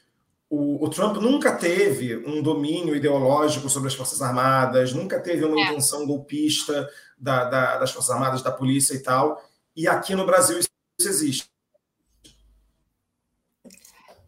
o, 0.48 0.84
o, 0.84 0.90
Trump 0.90 1.16
nunca 1.16 1.56
teve 1.56 2.16
um 2.26 2.42
domínio 2.42 2.94
ideológico 2.94 3.68
sobre 3.68 3.88
as 3.88 3.94
Forças 3.94 4.20
Armadas, 4.22 4.92
nunca 4.92 5.18
teve 5.20 5.44
uma 5.44 5.58
é. 5.58 5.64
intenção 5.64 6.06
golpista 6.06 6.88
da, 7.18 7.44
da, 7.44 7.76
das 7.78 7.90
Forças 7.92 8.10
Armadas, 8.10 8.42
da 8.42 8.52
polícia 8.52 8.94
e 8.94 9.02
tal. 9.02 9.42
E 9.74 9.88
aqui 9.88 10.14
no 10.14 10.26
Brasil 10.26 10.58
isso 10.58 10.68
existe. 11.00 11.50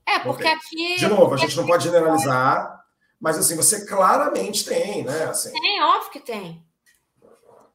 É, 0.07 0.19
porque 0.21 0.47
aqui. 0.47 0.97
De 0.97 1.07
novo, 1.09 1.35
a 1.35 1.37
gente 1.37 1.57
não 1.57 1.67
pode 1.67 1.85
generalizar, 1.85 2.85
mas 3.21 3.37
assim, 3.39 3.57
você 3.57 3.87
claramente 3.87 4.65
tem, 4.65 5.05
né? 5.05 5.25
Assim, 5.25 5.53
tem, 5.53 5.83
óbvio 5.83 6.13
que 6.13 6.21
tem. 6.21 6.65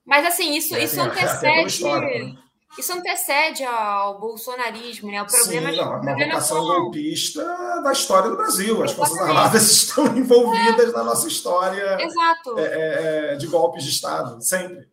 Mas 0.06 0.25
assim, 0.25 0.56
isso, 0.56 0.75
é, 0.75 0.84
isso 0.84 0.99
antecede. 0.99 1.84
Né? 1.84 2.38
Isso 2.77 2.93
antecede 2.93 3.65
ao 3.65 4.17
bolsonarismo, 4.17 5.12
né? 5.12 5.21
O 5.21 5.25
problema 5.25 5.71
Sim, 5.71 5.77
não, 5.77 5.93
é 5.93 5.97
uma 5.97 6.25
vocação 6.25 6.63
golpista 6.63 7.43
da 7.81 7.91
história 7.91 8.29
do 8.29 8.38
Brasil. 8.38 8.81
As 8.81 8.93
Forças 8.93 9.17
Armadas 9.17 9.63
estão 9.69 10.07
envolvidas 10.15 10.89
é. 10.89 10.91
na 10.93 11.03
nossa 11.03 11.27
história 11.27 12.01
Exato. 12.01 12.57
É, 12.57 12.63
é, 12.63 13.34
é, 13.34 13.36
de 13.36 13.47
golpes 13.47 13.84
de 13.84 13.89
Estado, 13.89 14.41
sempre. 14.41 14.88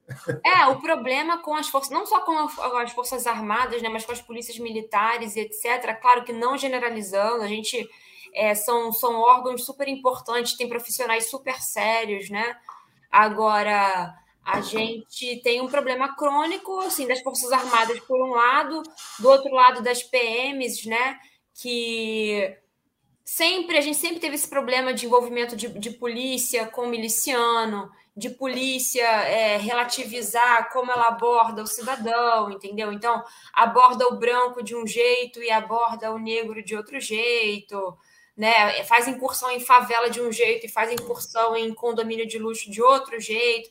É, 0.45 0.67
o 0.67 0.81
problema 0.81 1.39
com 1.39 1.55
as 1.55 1.69
forças, 1.69 1.91
não 1.91 2.05
só 2.05 2.21
com 2.23 2.37
as 2.79 2.91
Forças 2.93 3.27
Armadas, 3.29 3.81
né, 3.81 3.89
mas 3.89 4.05
com 4.05 4.13
as 4.13 4.21
polícias 4.21 4.59
militares 4.59 5.37
e 5.37 5.41
etc. 5.41 6.01
Claro 6.01 6.25
que 6.25 6.33
não 6.33 6.59
generalizando, 6.59 7.43
a 7.43 7.49
gente 7.49 7.89
é, 8.35 8.57
são, 8.57 8.93
são 8.93 9.15
órgãos 9.21 9.65
super 9.65 9.87
importantes, 9.87 10.57
tem 10.57 10.69
profissionais 10.69 11.31
super 11.31 11.61
sérios, 11.63 12.29
né? 12.29 12.57
Agora 13.11 14.15
a 14.49 14.63
gente 14.63 15.37
tem 15.43 15.61
um 15.61 15.69
problema 15.69 16.17
crônico 16.17 16.81
assim 16.81 17.07
das 17.07 17.21
forças 17.21 17.53
armadas 17.53 18.01
por 18.01 18.19
um 18.19 18.31
lado, 18.31 18.83
do 19.19 19.29
outro 19.29 19.53
lado 19.53 19.83
das 19.83 20.03
PMs, 20.03 20.89
né? 20.89 21.19
Que 21.55 22.57
sempre 23.23 23.77
a 23.77 23.83
gente 23.83 23.99
sempre 23.99 24.19
teve 24.19 24.37
esse 24.37 24.49
problema 24.49 24.95
de 24.95 25.05
envolvimento 25.05 25.55
de, 25.55 25.69
de 25.69 25.91
polícia 25.91 26.67
com 26.67 26.87
miliciano, 26.87 27.91
de 28.17 28.31
polícia 28.31 29.05
é, 29.05 29.59
relativizar 29.59 30.73
como 30.73 30.91
ela 30.91 31.09
aborda 31.09 31.63
o 31.63 31.67
cidadão, 31.67 32.51
entendeu? 32.51 32.91
Então 32.91 33.23
aborda 33.53 34.09
o 34.09 34.17
branco 34.17 34.63
de 34.63 34.75
um 34.75 34.87
jeito 34.87 35.43
e 35.43 35.51
aborda 35.51 36.11
o 36.11 36.19
negro 36.19 36.65
de 36.65 36.75
outro 36.75 36.99
jeito. 36.99 37.99
Né, 38.35 38.85
faz 38.85 39.09
incursão 39.09 39.51
em 39.51 39.59
favela 39.59 40.09
de 40.09 40.21
um 40.21 40.31
jeito 40.31 40.65
e 40.65 40.71
faz 40.71 40.93
incursão 40.93 41.57
em 41.57 41.75
condomínio 41.75 42.25
de 42.25 42.39
luxo 42.39 42.71
de 42.71 42.81
outro 42.81 43.21
jeito. 43.21 43.69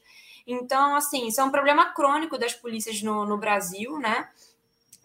Então, 0.47 0.95
assim, 0.95 1.27
isso 1.27 1.41
é 1.41 1.43
um 1.43 1.51
problema 1.51 1.93
crônico 1.93 2.37
das 2.37 2.53
polícias 2.53 3.01
no, 3.03 3.25
no 3.25 3.37
Brasil, 3.37 3.99
né? 3.99 4.29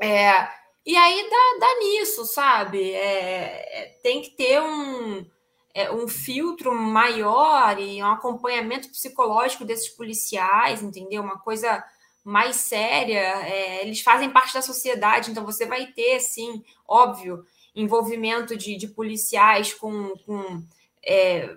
É, 0.00 0.48
e 0.86 0.96
aí 0.96 1.28
dá, 1.28 1.66
dá 1.66 1.78
nisso, 1.80 2.24
sabe? 2.24 2.92
É, 2.92 3.82
é, 3.82 3.98
tem 4.02 4.22
que 4.22 4.30
ter 4.30 4.62
um, 4.62 5.26
é, 5.74 5.90
um 5.92 6.06
filtro 6.06 6.72
maior 6.72 7.78
e 7.80 8.00
um 8.02 8.06
acompanhamento 8.06 8.88
psicológico 8.88 9.64
desses 9.64 9.88
policiais, 9.88 10.80
entendeu? 10.80 11.22
Uma 11.22 11.38
coisa 11.38 11.84
mais 12.24 12.56
séria. 12.56 13.18
É, 13.46 13.82
eles 13.82 14.00
fazem 14.00 14.30
parte 14.30 14.54
da 14.54 14.62
sociedade, 14.62 15.30
então 15.30 15.44
você 15.44 15.66
vai 15.66 15.86
ter, 15.86 16.20
sim, 16.20 16.64
óbvio, 16.86 17.44
envolvimento 17.74 18.56
de, 18.56 18.76
de 18.76 18.86
policiais 18.86 19.74
com, 19.74 20.14
com 20.26 20.62
é, 21.04 21.56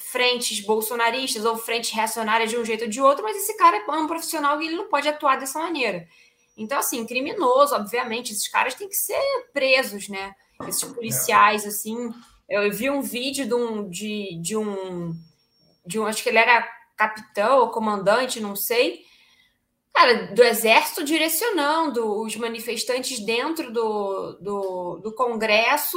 frentes 0.00 0.60
bolsonaristas 0.60 1.44
ou 1.44 1.56
frentes 1.56 1.90
reacionárias 1.90 2.50
de 2.50 2.56
um 2.56 2.64
jeito 2.64 2.84
ou 2.84 2.90
de 2.90 3.00
outro, 3.00 3.22
mas 3.22 3.36
esse 3.36 3.56
cara 3.56 3.76
é 3.76 3.90
um 3.90 4.06
profissional 4.06 4.60
e 4.60 4.66
ele 4.66 4.76
não 4.76 4.88
pode 4.88 5.08
atuar 5.08 5.38
dessa 5.38 5.58
maneira. 5.58 6.06
Então, 6.56 6.78
assim, 6.78 7.06
criminoso, 7.06 7.74
obviamente, 7.74 8.32
esses 8.32 8.48
caras 8.48 8.74
têm 8.74 8.88
que 8.88 8.96
ser 8.96 9.20
presos, 9.52 10.08
né? 10.08 10.34
Esses 10.66 10.84
policiais, 10.84 11.64
assim. 11.64 12.12
Eu 12.48 12.70
vi 12.72 12.90
um 12.90 13.00
vídeo 13.00 13.46
de 13.46 13.54
um, 13.54 13.88
de, 13.88 14.38
de 14.42 14.56
um, 14.56 15.14
de 15.86 15.98
um, 15.98 16.06
acho 16.06 16.22
que 16.22 16.28
ele 16.28 16.38
era 16.38 16.68
capitão 16.96 17.60
ou 17.60 17.70
comandante, 17.70 18.40
não 18.40 18.54
sei, 18.54 19.04
cara, 19.94 20.34
do 20.34 20.42
exército 20.42 21.02
direcionando 21.02 22.20
os 22.20 22.36
manifestantes 22.36 23.20
dentro 23.20 23.72
do, 23.72 24.32
do, 24.40 25.00
do 25.02 25.14
Congresso 25.14 25.96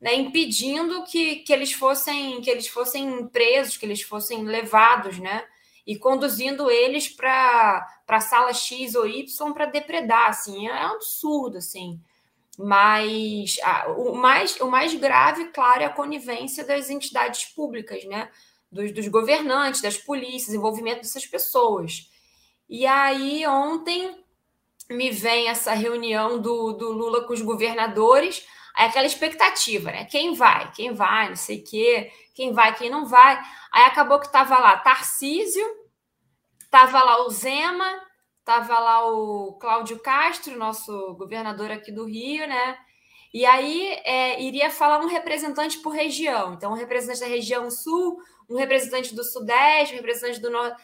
né, 0.00 0.14
impedindo 0.14 1.02
que, 1.04 1.36
que 1.36 1.52
eles 1.52 1.72
fossem 1.72 2.40
que 2.40 2.50
eles 2.50 2.68
fossem 2.68 3.26
presos, 3.28 3.76
que 3.76 3.84
eles 3.84 4.02
fossem 4.02 4.44
levados, 4.44 5.18
né, 5.18 5.44
e 5.86 5.96
conduzindo 5.96 6.70
eles 6.70 7.08
para 7.08 7.86
para 8.06 8.20
sala 8.20 8.52
X 8.54 8.94
ou 8.94 9.06
Y 9.06 9.52
para 9.52 9.66
depredar, 9.66 10.28
assim, 10.28 10.66
é 10.68 10.86
um 10.86 10.92
absurdo, 10.92 11.58
assim. 11.58 12.00
Mas 12.56 13.58
o 13.96 14.14
mais 14.14 14.60
o 14.60 14.70
mais 14.70 14.94
grave, 14.94 15.46
claro, 15.46 15.82
é 15.82 15.86
a 15.86 15.92
conivência 15.92 16.64
das 16.64 16.90
entidades 16.90 17.44
públicas, 17.46 18.04
né, 18.04 18.30
dos, 18.70 18.92
dos 18.92 19.08
governantes, 19.08 19.80
das 19.80 19.96
polícias, 19.96 20.54
envolvimento 20.54 21.02
dessas 21.02 21.26
pessoas. 21.26 22.10
E 22.68 22.86
aí 22.86 23.46
ontem 23.46 24.24
me 24.90 25.10
vem 25.10 25.48
essa 25.48 25.72
reunião 25.72 26.40
do, 26.40 26.72
do 26.72 26.92
Lula 26.92 27.24
com 27.24 27.32
os 27.32 27.42
governadores 27.42 28.46
Aí 28.78 28.86
aquela 28.86 29.06
expectativa, 29.08 29.90
né? 29.90 30.04
Quem 30.04 30.34
vai? 30.34 30.70
Quem 30.70 30.94
vai? 30.94 31.30
Não 31.30 31.36
sei 31.36 31.58
o 31.58 31.64
quê. 31.64 32.12
Quem 32.32 32.52
vai? 32.52 32.72
Quem 32.76 32.88
não 32.88 33.04
vai? 33.04 33.36
Aí 33.72 33.82
acabou 33.82 34.20
que 34.20 34.30
tava 34.30 34.56
lá 34.56 34.76
Tarcísio, 34.76 35.66
tava 36.70 37.02
lá 37.02 37.26
o 37.26 37.28
Zema, 37.28 38.00
tava 38.44 38.78
lá 38.78 39.04
o 39.10 39.54
Cláudio 39.54 39.98
Castro, 39.98 40.56
nosso 40.56 41.14
governador 41.14 41.72
aqui 41.72 41.90
do 41.90 42.04
Rio, 42.04 42.46
né? 42.46 42.78
E 43.34 43.44
aí 43.44 44.00
é, 44.04 44.40
iria 44.40 44.70
falar 44.70 45.00
um 45.00 45.08
representante 45.08 45.78
por 45.78 45.90
região. 45.90 46.54
Então, 46.54 46.70
um 46.70 46.76
representante 46.76 47.18
da 47.18 47.26
região 47.26 47.68
sul, 47.72 48.16
um 48.48 48.56
representante 48.56 49.12
do 49.12 49.24
sudeste, 49.24 49.94
um 49.94 49.96
representante 49.96 50.40
do 50.40 50.52
norte. 50.52 50.80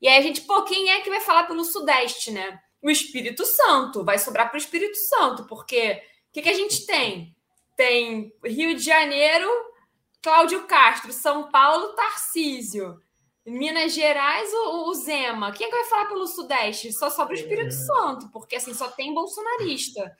E 0.00 0.08
aí 0.08 0.16
a 0.16 0.22
gente, 0.22 0.40
pô, 0.40 0.62
quem 0.62 0.88
é 0.88 1.02
que 1.02 1.10
vai 1.10 1.20
falar 1.20 1.44
pelo 1.44 1.62
sudeste, 1.62 2.30
né? 2.30 2.58
O 2.80 2.88
Espírito 2.88 3.44
Santo. 3.44 4.02
Vai 4.02 4.18
sobrar 4.18 4.48
para 4.48 4.56
o 4.56 4.62
Espírito 4.62 4.96
Santo, 4.96 5.46
porque 5.46 6.02
o 6.30 6.32
que, 6.32 6.40
que 6.40 6.48
a 6.48 6.54
gente 6.54 6.86
tem? 6.86 7.33
Tem 7.76 8.32
Rio 8.44 8.74
de 8.74 8.82
Janeiro, 8.82 9.48
Cláudio 10.22 10.66
Castro, 10.66 11.12
São 11.12 11.50
Paulo, 11.50 11.94
Tarcísio. 11.94 12.98
Minas 13.46 13.92
Gerais, 13.92 14.50
o, 14.54 14.88
o 14.88 14.94
Zema. 14.94 15.52
Quem 15.52 15.66
é 15.66 15.70
que 15.70 15.76
vai 15.76 15.84
falar 15.84 16.06
pelo 16.06 16.26
Sudeste? 16.26 16.92
Só 16.92 17.10
sobra 17.10 17.34
o 17.34 17.38
Espírito 17.38 17.68
é. 17.68 17.70
Santo, 17.70 18.30
porque 18.30 18.56
assim 18.56 18.72
só 18.72 18.88
tem 18.88 19.12
bolsonarista. 19.12 20.16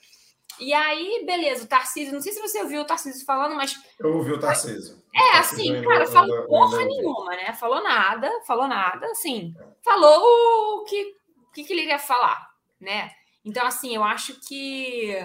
E 0.61 0.73
aí, 0.73 1.25
beleza, 1.27 1.65
o 1.65 1.67
Tarcísio, 1.67 2.13
não 2.13 2.21
sei 2.21 2.33
se 2.33 2.41
você 2.41 2.61
ouviu 2.61 2.83
o 2.83 2.85
Tarcísio 2.85 3.25
falando, 3.25 3.57
mas. 3.57 3.77
Eu 3.99 4.15
ouvi 4.15 4.33
o 4.33 4.39
Tarcísio. 4.39 5.03
É, 5.13 5.39
assim, 5.39 5.83
cara, 5.83 6.07
falou 6.07 6.47
porra 6.47 6.85
nenhuma, 6.85 7.31
né? 7.31 7.53
Falou 7.55 7.83
nada, 7.83 8.31
falou 8.47 8.69
nada, 8.69 9.07
assim. 9.07 9.55
Falou 9.83 10.81
o 10.81 10.85
que, 10.85 11.17
o 11.49 11.53
que, 11.53 11.65
que 11.65 11.73
ele 11.73 11.87
ia 11.87 11.99
falar, 11.99 12.51
né? 12.79 13.11
Então, 13.45 13.67
assim, 13.67 13.95
eu 13.97 14.05
acho 14.05 14.39
que 14.47 15.17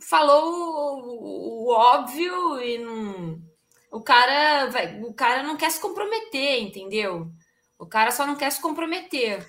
falou 0.00 1.02
o, 1.04 1.66
o 1.66 1.72
óbvio 1.72 2.60
e 2.60 2.78
não, 2.78 3.40
o 3.90 4.00
cara 4.00 4.66
vai, 4.70 5.00
o 5.02 5.12
cara 5.12 5.42
não 5.42 5.56
quer 5.56 5.70
se 5.70 5.80
comprometer, 5.80 6.62
entendeu? 6.62 7.30
O 7.78 7.86
cara 7.86 8.10
só 8.10 8.26
não 8.26 8.36
quer 8.36 8.50
se 8.50 8.60
comprometer. 8.60 9.46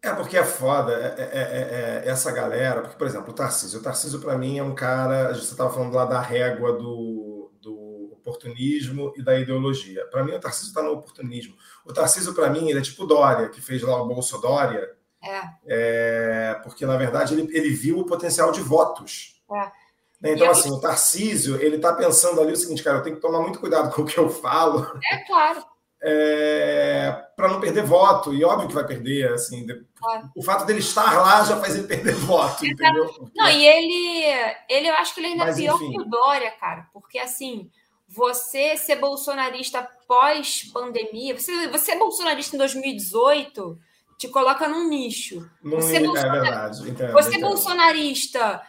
É 0.00 0.12
porque 0.12 0.36
é 0.36 0.44
foda 0.44 0.92
é, 0.92 1.22
é, 1.22 2.02
é, 2.02 2.06
é 2.06 2.08
essa 2.08 2.30
galera, 2.30 2.82
porque, 2.82 2.96
por 2.96 3.06
exemplo, 3.06 3.30
o 3.30 3.34
Tarcísio. 3.34 3.80
O 3.80 3.82
Tarcísio, 3.82 4.20
para 4.20 4.38
mim, 4.38 4.58
é 4.58 4.62
um 4.62 4.74
cara. 4.74 5.34
Você 5.34 5.52
estava 5.52 5.72
falando 5.72 5.94
lá 5.94 6.04
da 6.04 6.20
régua 6.20 6.72
do, 6.72 7.52
do 7.60 8.10
oportunismo 8.12 9.12
e 9.16 9.22
da 9.22 9.38
ideologia. 9.38 10.06
Para 10.06 10.22
mim, 10.22 10.32
o 10.32 10.40
Tarcísio 10.40 10.68
está 10.68 10.82
no 10.82 10.92
oportunismo. 10.92 11.56
O 11.84 11.92
Tarcísio, 11.92 12.32
para 12.32 12.48
mim, 12.48 12.68
ele 12.68 12.78
é 12.78 12.82
tipo 12.82 13.06
Dória, 13.06 13.48
que 13.48 13.60
fez 13.60 13.82
lá 13.82 14.00
o 14.00 14.06
Bolso 14.06 14.40
Dória. 14.40 14.88
É. 15.20 15.40
é. 15.66 16.54
porque, 16.62 16.86
na 16.86 16.96
verdade, 16.96 17.34
ele, 17.34 17.48
ele 17.56 17.70
viu 17.70 17.98
o 17.98 18.06
potencial 18.06 18.52
de 18.52 18.60
votos. 18.60 19.37
É. 19.52 19.72
Né, 20.20 20.32
então, 20.32 20.50
assim, 20.50 20.70
o 20.70 20.80
Tarcísio, 20.80 21.60
ele 21.60 21.76
está 21.76 21.92
pensando 21.92 22.40
ali 22.40 22.52
o 22.52 22.56
seguinte, 22.56 22.82
cara, 22.82 22.98
eu 22.98 23.02
tenho 23.02 23.16
que 23.16 23.22
tomar 23.22 23.40
muito 23.40 23.60
cuidado 23.60 23.90
com 23.94 24.02
o 24.02 24.04
que 24.04 24.18
eu 24.18 24.28
falo. 24.28 24.86
É 25.10 25.18
claro. 25.18 25.64
É, 26.00 27.24
para 27.36 27.48
não 27.48 27.60
perder 27.60 27.82
voto, 27.82 28.32
e 28.32 28.44
óbvio 28.44 28.68
que 28.68 28.74
vai 28.74 28.86
perder, 28.86 29.32
assim, 29.32 29.66
claro. 29.96 30.30
o 30.36 30.42
fato 30.42 30.64
dele 30.64 30.78
estar 30.78 31.20
lá 31.20 31.42
já 31.42 31.56
faz 31.56 31.74
ele 31.74 31.88
perder 31.88 32.14
voto, 32.22 32.64
entendeu? 32.64 33.06
Porque... 33.06 33.32
Não, 33.34 33.48
e 33.48 33.66
ele, 33.66 34.62
ele, 34.68 34.88
eu 34.88 34.94
acho 34.94 35.12
que 35.12 35.20
ele 35.20 35.28
ainda 35.28 35.44
é 35.46 35.54
pior 35.54 35.74
enfim. 35.74 35.90
que 35.90 36.00
o 36.00 36.04
Dória, 36.04 36.52
cara, 36.52 36.88
porque 36.92 37.18
assim, 37.18 37.68
você 38.08 38.76
ser 38.76 38.96
bolsonarista 38.96 39.88
pós-pandemia, 40.06 41.36
você, 41.36 41.66
você 41.66 41.92
é 41.92 41.98
bolsonarista 41.98 42.54
em 42.54 42.58
2018, 42.60 43.78
te 44.16 44.28
coloca 44.28 44.68
num 44.68 44.88
nicho. 44.88 45.50
Não 45.62 45.80
você 45.80 45.96
é, 45.96 46.04
é 46.04 46.30
verdade. 46.30 46.88
Entendo, 46.88 47.12
você 47.12 47.28
entendo. 47.30 47.40
bolsonarista 47.40 48.62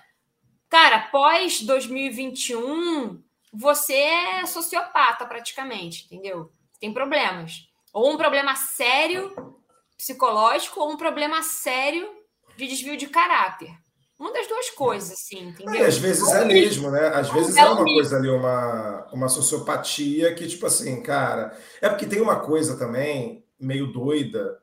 Cara, 0.69 0.99
pós 1.11 1.61
2021, 1.61 3.21
você 3.51 3.93
é 3.93 4.45
sociopata 4.45 5.25
praticamente, 5.25 6.05
entendeu? 6.05 6.51
Tem 6.79 6.93
problemas. 6.93 7.67
Ou 7.91 8.11
um 8.13 8.17
problema 8.17 8.55
sério 8.55 9.55
psicológico, 9.97 10.79
ou 10.79 10.91
um 10.91 10.97
problema 10.97 11.41
sério 11.41 12.07
de 12.55 12.67
desvio 12.67 12.95
de 12.95 13.07
caráter. 13.07 13.71
Uma 14.17 14.33
das 14.33 14.47
duas 14.47 14.69
coisas, 14.69 15.11
assim, 15.11 15.47
entendeu? 15.47 15.81
É, 15.81 15.87
às 15.87 15.97
vezes 15.97 16.29
é 16.29 16.45
mesmo, 16.45 16.91
né? 16.91 17.07
Às 17.07 17.29
vezes 17.29 17.55
é 17.55 17.65
uma 17.65 17.83
coisa 17.83 18.17
ali, 18.17 18.29
uma, 18.29 19.07
uma 19.13 19.29
sociopatia 19.29 20.35
que, 20.35 20.45
tipo 20.45 20.65
assim, 20.65 21.01
cara. 21.01 21.57
É 21.81 21.89
porque 21.89 22.05
tem 22.05 22.21
uma 22.21 22.41
coisa 22.41 22.77
também 22.77 23.45
meio 23.57 23.91
doida 23.91 24.59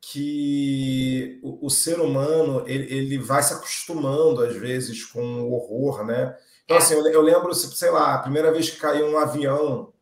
que 0.00 1.38
o, 1.42 1.66
o 1.66 1.70
ser 1.70 2.00
humano 2.00 2.64
ele, 2.66 2.92
ele, 2.92 3.18
vai 3.18 3.42
se 3.42 3.52
acostumando 3.52 4.42
às 4.42 4.56
vezes 4.56 5.04
com 5.04 5.42
o 5.42 5.52
horror, 5.52 6.04
né? 6.04 6.36
Então, 6.64 6.76
assim, 6.76 6.94
eu, 6.94 7.06
eu 7.06 7.20
lembro, 7.20 7.54
sei 7.54 7.90
lá, 7.90 8.14
a 8.14 8.18
primeira 8.18 8.52
vez 8.52 8.70
que 8.70 8.78
caiu 8.78 9.06
um 9.06 9.18
avião, 9.18 9.92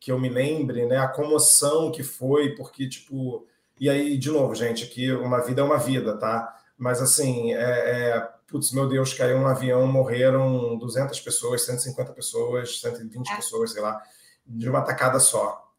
que 0.00 0.10
eu 0.10 0.18
me 0.18 0.28
lembre, 0.28 0.86
né? 0.86 0.96
A 0.98 1.08
comoção 1.08 1.92
que 1.92 2.02
foi, 2.02 2.54
porque, 2.54 2.88
tipo. 2.88 3.46
E 3.78 3.90
aí, 3.90 4.16
de 4.16 4.30
novo, 4.30 4.54
gente, 4.54 4.84
aqui 4.84 5.10
uma 5.12 5.40
vida 5.40 5.60
é 5.60 5.64
uma 5.64 5.78
vida, 5.78 6.16
tá? 6.16 6.56
Mas, 6.78 7.02
assim, 7.02 7.52
é, 7.52 7.60
é 7.60 8.28
putz, 8.52 8.70
meu 8.72 8.86
Deus, 8.86 9.14
caiu 9.14 9.38
um 9.38 9.46
avião, 9.46 9.86
morreram 9.86 10.76
200 10.78 11.18
pessoas, 11.20 11.64
150 11.64 12.12
pessoas, 12.12 12.80
120 12.80 13.30
é. 13.30 13.36
pessoas, 13.36 13.72
sei 13.72 13.80
lá, 13.80 14.00
de 14.46 14.68
uma 14.68 14.82
tacada 14.82 15.18
só. 15.18 15.72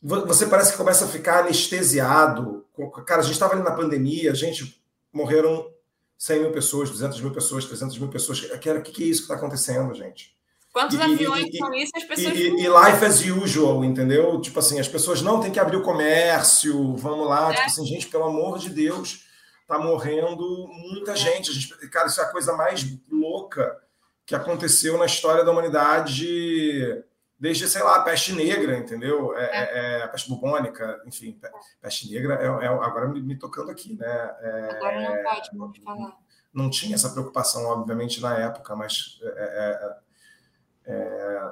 Você 0.00 0.46
parece 0.46 0.72
que 0.72 0.78
começa 0.78 1.04
a 1.04 1.08
ficar 1.08 1.40
anestesiado. 1.40 2.61
Cara, 3.06 3.20
a 3.20 3.24
gente 3.24 3.34
estava 3.34 3.54
ali 3.54 3.62
na 3.62 3.72
pandemia, 3.72 4.30
a 4.30 4.34
gente 4.34 4.82
morreram 5.12 5.70
100 6.16 6.40
mil 6.40 6.52
pessoas, 6.52 6.90
200 6.90 7.20
mil 7.20 7.32
pessoas, 7.32 7.64
300 7.64 7.98
mil 7.98 8.08
pessoas. 8.08 8.42
O 8.42 8.58
que, 8.58 8.80
que, 8.80 9.02
é 9.02 9.06
isso 9.06 9.22
que 9.22 9.24
está 9.24 9.34
acontecendo, 9.34 9.94
gente? 9.94 10.36
Quantos 10.72 10.96
e, 10.96 11.02
aviões 11.02 11.46
e, 11.52 11.58
são 11.58 11.74
isso? 11.74 11.92
As 11.94 12.04
pessoas. 12.04 12.34
E, 12.34 12.46
e, 12.46 12.66
life 12.66 13.04
as 13.04 13.20
usual, 13.26 13.84
entendeu? 13.84 14.40
Tipo 14.40 14.58
assim, 14.58 14.80
as 14.80 14.88
pessoas 14.88 15.20
não 15.20 15.40
têm 15.40 15.52
que 15.52 15.60
abrir 15.60 15.76
o 15.76 15.82
comércio, 15.82 16.96
vamos 16.96 17.28
lá. 17.28 17.50
É. 17.50 17.54
Tipo 17.56 17.66
assim, 17.66 17.84
gente, 17.84 18.06
pelo 18.06 18.24
amor 18.24 18.58
de 18.58 18.70
Deus 18.70 19.26
tá 19.66 19.78
morrendo 19.78 20.66
muita 20.68 21.14
gente. 21.14 21.50
A 21.50 21.52
gente. 21.52 21.68
Cara, 21.88 22.06
isso 22.06 22.20
é 22.20 22.24
a 22.24 22.30
coisa 22.30 22.54
mais 22.54 22.86
louca 23.10 23.78
que 24.24 24.34
aconteceu 24.34 24.96
na 24.96 25.06
história 25.06 25.44
da 25.44 25.50
humanidade 25.50 27.04
desde, 27.42 27.68
sei 27.68 27.82
lá, 27.82 27.96
a 27.96 28.02
peste 28.02 28.32
negra, 28.32 28.78
entendeu? 28.78 29.36
É, 29.36 29.44
é. 29.44 29.96
é 29.98 30.02
a 30.04 30.06
peste 30.06 30.30
bubônica, 30.30 31.02
enfim, 31.04 31.36
peste 31.80 32.08
negra 32.08 32.34
é, 32.40 32.46
é 32.46 32.68
agora 32.68 33.08
me, 33.08 33.20
me, 33.20 33.36
tocando 33.36 33.68
aqui, 33.68 33.96
né? 33.98 34.06
É, 34.06 34.76
agora 34.76 35.00
não 35.00 35.24
pode, 35.24 35.56
não 35.56 35.72
falar. 35.84 36.16
Não 36.54 36.70
tinha 36.70 36.94
essa 36.94 37.10
preocupação, 37.10 37.66
obviamente, 37.66 38.20
na 38.20 38.38
época, 38.38 38.76
mas 38.76 39.18
é, 39.24 39.96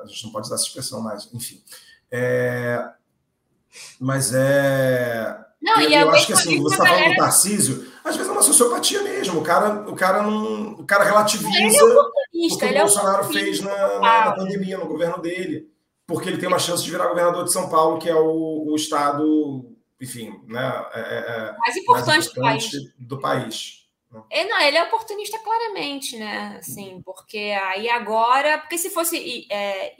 a 0.00 0.06
gente 0.06 0.26
não 0.26 0.32
pode 0.32 0.46
usar 0.46 0.54
essa 0.54 0.64
expressão 0.64 1.00
mais, 1.00 1.28
enfim. 1.34 1.60
mas 3.98 4.32
é 4.32 5.44
não, 5.60 5.80
eu, 5.80 5.90
eu 5.90 6.10
acho 6.10 6.26
que 6.26 6.32
assim, 6.32 6.62
você 6.62 6.74
está 6.74 6.86
falando 6.86 7.10
do 7.10 7.16
Tarcísio, 7.16 7.92
às 8.02 8.16
vezes 8.16 8.30
é 8.30 8.32
uma 8.32 8.42
sociopatia 8.42 9.02
mesmo. 9.02 9.40
O 9.40 9.42
cara, 9.42 9.90
o 9.90 9.94
cara 9.94 10.22
não. 10.22 10.72
O 10.72 10.86
cara 10.86 11.04
relativiza 11.04 11.48
ele 11.48 11.76
é 11.76 11.82
o 11.82 12.10
que 12.56 12.64
o 12.64 12.68
é 12.68 12.78
Bolsonaro 12.80 13.24
fez 13.24 13.60
na, 13.60 13.98
na, 13.98 14.24
na, 14.26 14.32
pandemia, 14.32 14.78
no 14.78 14.86
governo 14.86 15.20
dele. 15.20 15.68
Porque 16.10 16.28
ele 16.28 16.38
tem 16.38 16.48
uma 16.48 16.58
chance 16.58 16.82
de 16.82 16.90
virar 16.90 17.06
governador 17.06 17.44
de 17.44 17.52
São 17.52 17.70
Paulo, 17.70 18.00
que 18.00 18.08
é 18.08 18.14
o, 18.16 18.66
o 18.68 18.74
estado, 18.74 19.64
enfim, 20.00 20.40
né? 20.48 20.84
É, 20.92 21.00
é, 21.00 21.04
é 21.04 21.56
mais, 21.56 21.76
importante 21.76 22.08
mais 22.08 22.26
importante 22.26 22.34
do 22.36 22.40
país. 22.40 22.94
Do 22.98 23.20
país 23.20 23.80
né? 24.10 24.22
ele, 24.28 24.48
não, 24.48 24.60
ele 24.60 24.76
é 24.76 24.82
oportunista 24.82 25.38
claramente, 25.38 26.18
né? 26.18 26.56
Assim, 26.58 27.00
porque 27.04 27.56
aí 27.62 27.88
agora. 27.88 28.58
Porque 28.58 28.76
se 28.76 28.90
fosse 28.90 29.46
é, 29.48 29.94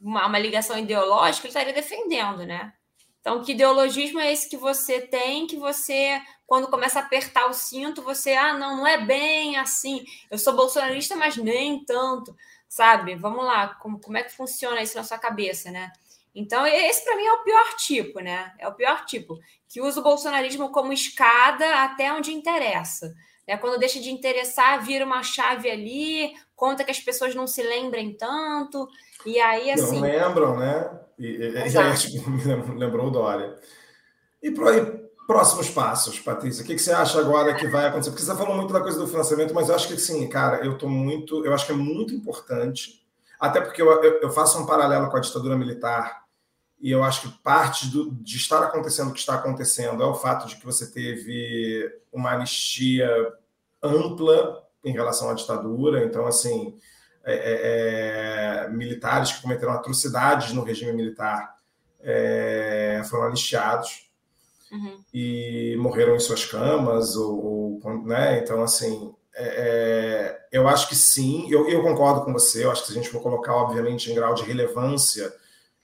uma, 0.00 0.26
uma 0.26 0.38
ligação 0.38 0.78
ideológica, 0.78 1.46
ele 1.46 1.50
estaria 1.50 1.74
defendendo, 1.74 2.46
né? 2.46 2.72
Então, 3.20 3.42
que 3.42 3.52
ideologismo 3.52 4.18
é 4.18 4.32
esse 4.32 4.48
que 4.48 4.56
você 4.56 5.02
tem, 5.02 5.46
que 5.46 5.58
você, 5.58 6.18
quando 6.46 6.68
começa 6.68 6.98
a 6.98 7.02
apertar 7.02 7.46
o 7.50 7.52
cinto, 7.52 8.00
você, 8.00 8.32
ah, 8.32 8.56
não, 8.56 8.78
não 8.78 8.86
é 8.86 9.04
bem 9.04 9.58
assim. 9.58 10.02
Eu 10.30 10.38
sou 10.38 10.56
bolsonarista, 10.56 11.14
mas 11.14 11.36
nem 11.36 11.84
tanto, 11.84 12.34
sabe? 12.68 13.14
Vamos 13.14 13.44
lá, 13.44 13.68
como, 13.80 14.00
como 14.00 14.16
é 14.16 14.22
que 14.22 14.36
funciona 14.36 14.82
isso 14.82 14.96
na 14.96 15.04
sua 15.04 15.18
cabeça, 15.18 15.70
né? 15.70 15.90
Então, 16.34 16.66
esse 16.66 17.04
para 17.04 17.16
mim 17.16 17.24
é 17.24 17.32
o 17.32 17.42
pior 17.42 17.74
tipo, 17.76 18.20
né? 18.20 18.52
É 18.58 18.68
o 18.68 18.74
pior 18.74 19.04
tipo, 19.06 19.38
que 19.68 19.80
usa 19.80 20.00
o 20.00 20.02
bolsonarismo 20.02 20.70
como 20.70 20.92
escada 20.92 21.82
até 21.82 22.12
onde 22.12 22.32
interessa. 22.32 23.14
Né? 23.46 23.56
Quando 23.56 23.78
deixa 23.78 23.98
de 23.98 24.10
interessar, 24.10 24.84
vira 24.84 25.04
uma 25.04 25.22
chave 25.22 25.70
ali, 25.70 26.34
conta 26.54 26.84
que 26.84 26.90
as 26.90 27.00
pessoas 27.00 27.34
não 27.34 27.46
se 27.46 27.62
lembrem 27.62 28.12
tanto, 28.14 28.86
e 29.24 29.40
aí 29.40 29.70
assim. 29.70 30.00
Não 30.00 30.02
lembram, 30.02 30.56
né? 30.58 31.00
E, 31.18 31.26
e, 31.26 31.52
e 31.52 31.78
aí 31.78 31.96
tipo, 31.96 32.30
lembrou 32.74 33.08
o 33.08 33.10
Dória. 33.10 33.56
E, 34.42 34.48
e 34.48 35.07
próximos 35.28 35.68
passos, 35.68 36.18
Patrícia? 36.18 36.64
O 36.64 36.66
que, 36.66 36.74
que, 36.74 36.80
você 36.80 36.90
acha 36.90 37.20
agora 37.20 37.54
que 37.54 37.68
vai 37.68 37.86
acontecer? 37.86 38.10
Porque 38.10 38.24
você 38.24 38.34
falou 38.34 38.56
muito 38.56 38.72
da 38.72 38.80
coisa 38.80 38.98
do 38.98 39.06
financiamento, 39.06 39.52
mas 39.52 39.68
eu 39.68 39.74
acho 39.74 39.86
que 39.86 39.98
sim, 39.98 40.26
cara, 40.26 40.64
eu 40.64 40.78
tô 40.78 40.88
muito. 40.88 41.44
Eu 41.44 41.52
acho 41.52 41.66
que 41.66 41.72
é 41.72 41.74
muito 41.74 42.14
importante, 42.14 43.06
até 43.38 43.60
porque 43.60 43.82
eu, 43.82 43.90
eu, 44.02 44.22
eu 44.22 44.30
faço 44.30 44.58
um 44.58 44.64
paralelo 44.64 45.10
com 45.10 45.18
a 45.18 45.20
ditadura 45.20 45.54
militar. 45.54 46.24
E 46.80 46.90
eu 46.90 47.04
acho 47.04 47.22
que 47.22 47.42
parte 47.42 47.90
do, 47.90 48.10
de 48.10 48.36
estar 48.36 48.62
acontecendo 48.62 49.10
o 49.10 49.12
que 49.12 49.18
está 49.18 49.34
acontecendo 49.34 50.02
é 50.02 50.06
o 50.06 50.14
fato 50.14 50.46
de 50.46 50.56
que 50.56 50.64
você 50.64 50.90
teve 50.90 51.92
uma 52.10 52.30
anistia 52.30 53.10
ampla 53.82 54.64
em 54.82 54.92
relação 54.92 55.28
à 55.28 55.34
ditadura. 55.34 56.04
Então, 56.04 56.26
assim, 56.26 56.74
é, 57.24 57.34
é, 57.34 58.64
é, 58.64 58.68
militares 58.70 59.32
que 59.32 59.42
cometeram 59.42 59.72
atrocidades 59.72 60.54
no 60.54 60.62
regime 60.62 60.92
militar 60.92 61.54
é, 62.00 63.02
foram 63.10 63.24
anistiados 63.24 64.07
uhum. 64.70 65.00
e 65.12 65.76
morreram 65.78 66.16
em 66.16 66.20
suas 66.20 66.44
camas, 66.44 67.16
ou, 67.16 67.80
ou 67.82 68.04
né? 68.04 68.38
Então, 68.38 68.62
assim, 68.62 69.14
é, 69.34 70.38
eu 70.52 70.68
acho 70.68 70.88
que 70.88 70.96
sim, 70.96 71.46
eu, 71.50 71.68
eu, 71.68 71.82
concordo 71.82 72.24
com 72.24 72.32
você, 72.32 72.64
eu 72.64 72.70
acho 72.70 72.82
que 72.82 72.88
se 72.88 72.92
a 72.92 72.96
gente 72.96 73.10
for 73.10 73.22
colocar, 73.22 73.54
obviamente, 73.54 74.10
em 74.10 74.14
grau 74.14 74.34
de 74.34 74.42
relevância, 74.42 75.32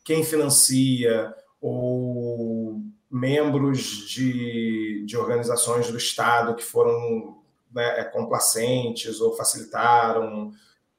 quem 0.05 0.25
financia 0.25 1.35
ou 1.61 2.81
membros 3.11 4.09
de, 4.09 5.05
de 5.07 5.16
organizações 5.16 5.90
do 5.90 5.97
Estado 5.97 6.55
que 6.55 6.64
foram 6.64 7.42
né, 7.73 8.05
complacentes 8.05 9.20
ou 9.20 9.37
facilitaram 9.37 10.53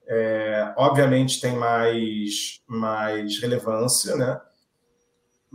é, 0.08 0.74
obviamente 0.78 1.41
tem 1.41 1.56
mais, 1.56 2.62
mais 2.67 3.39
relevância, 3.39 4.15
né? 4.15 4.39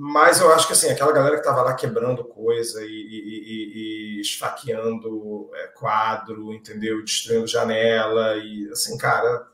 Mas 0.03 0.41
eu 0.41 0.51
acho 0.51 0.67
que 0.67 0.73
assim, 0.73 0.89
aquela 0.89 1.13
galera 1.13 1.35
que 1.35 1.43
estava 1.43 1.61
lá 1.61 1.75
quebrando 1.75 2.25
coisa 2.25 2.83
e, 2.83 2.89
e, 2.89 3.19
e, 3.19 4.17
e 4.17 4.21
esfaqueando 4.23 5.51
é, 5.53 5.67
quadro, 5.79 6.55
entendeu? 6.55 7.05
Destruindo 7.05 7.47
janela 7.47 8.39
e 8.39 8.67
assim, 8.73 8.97
cara, 8.97 9.47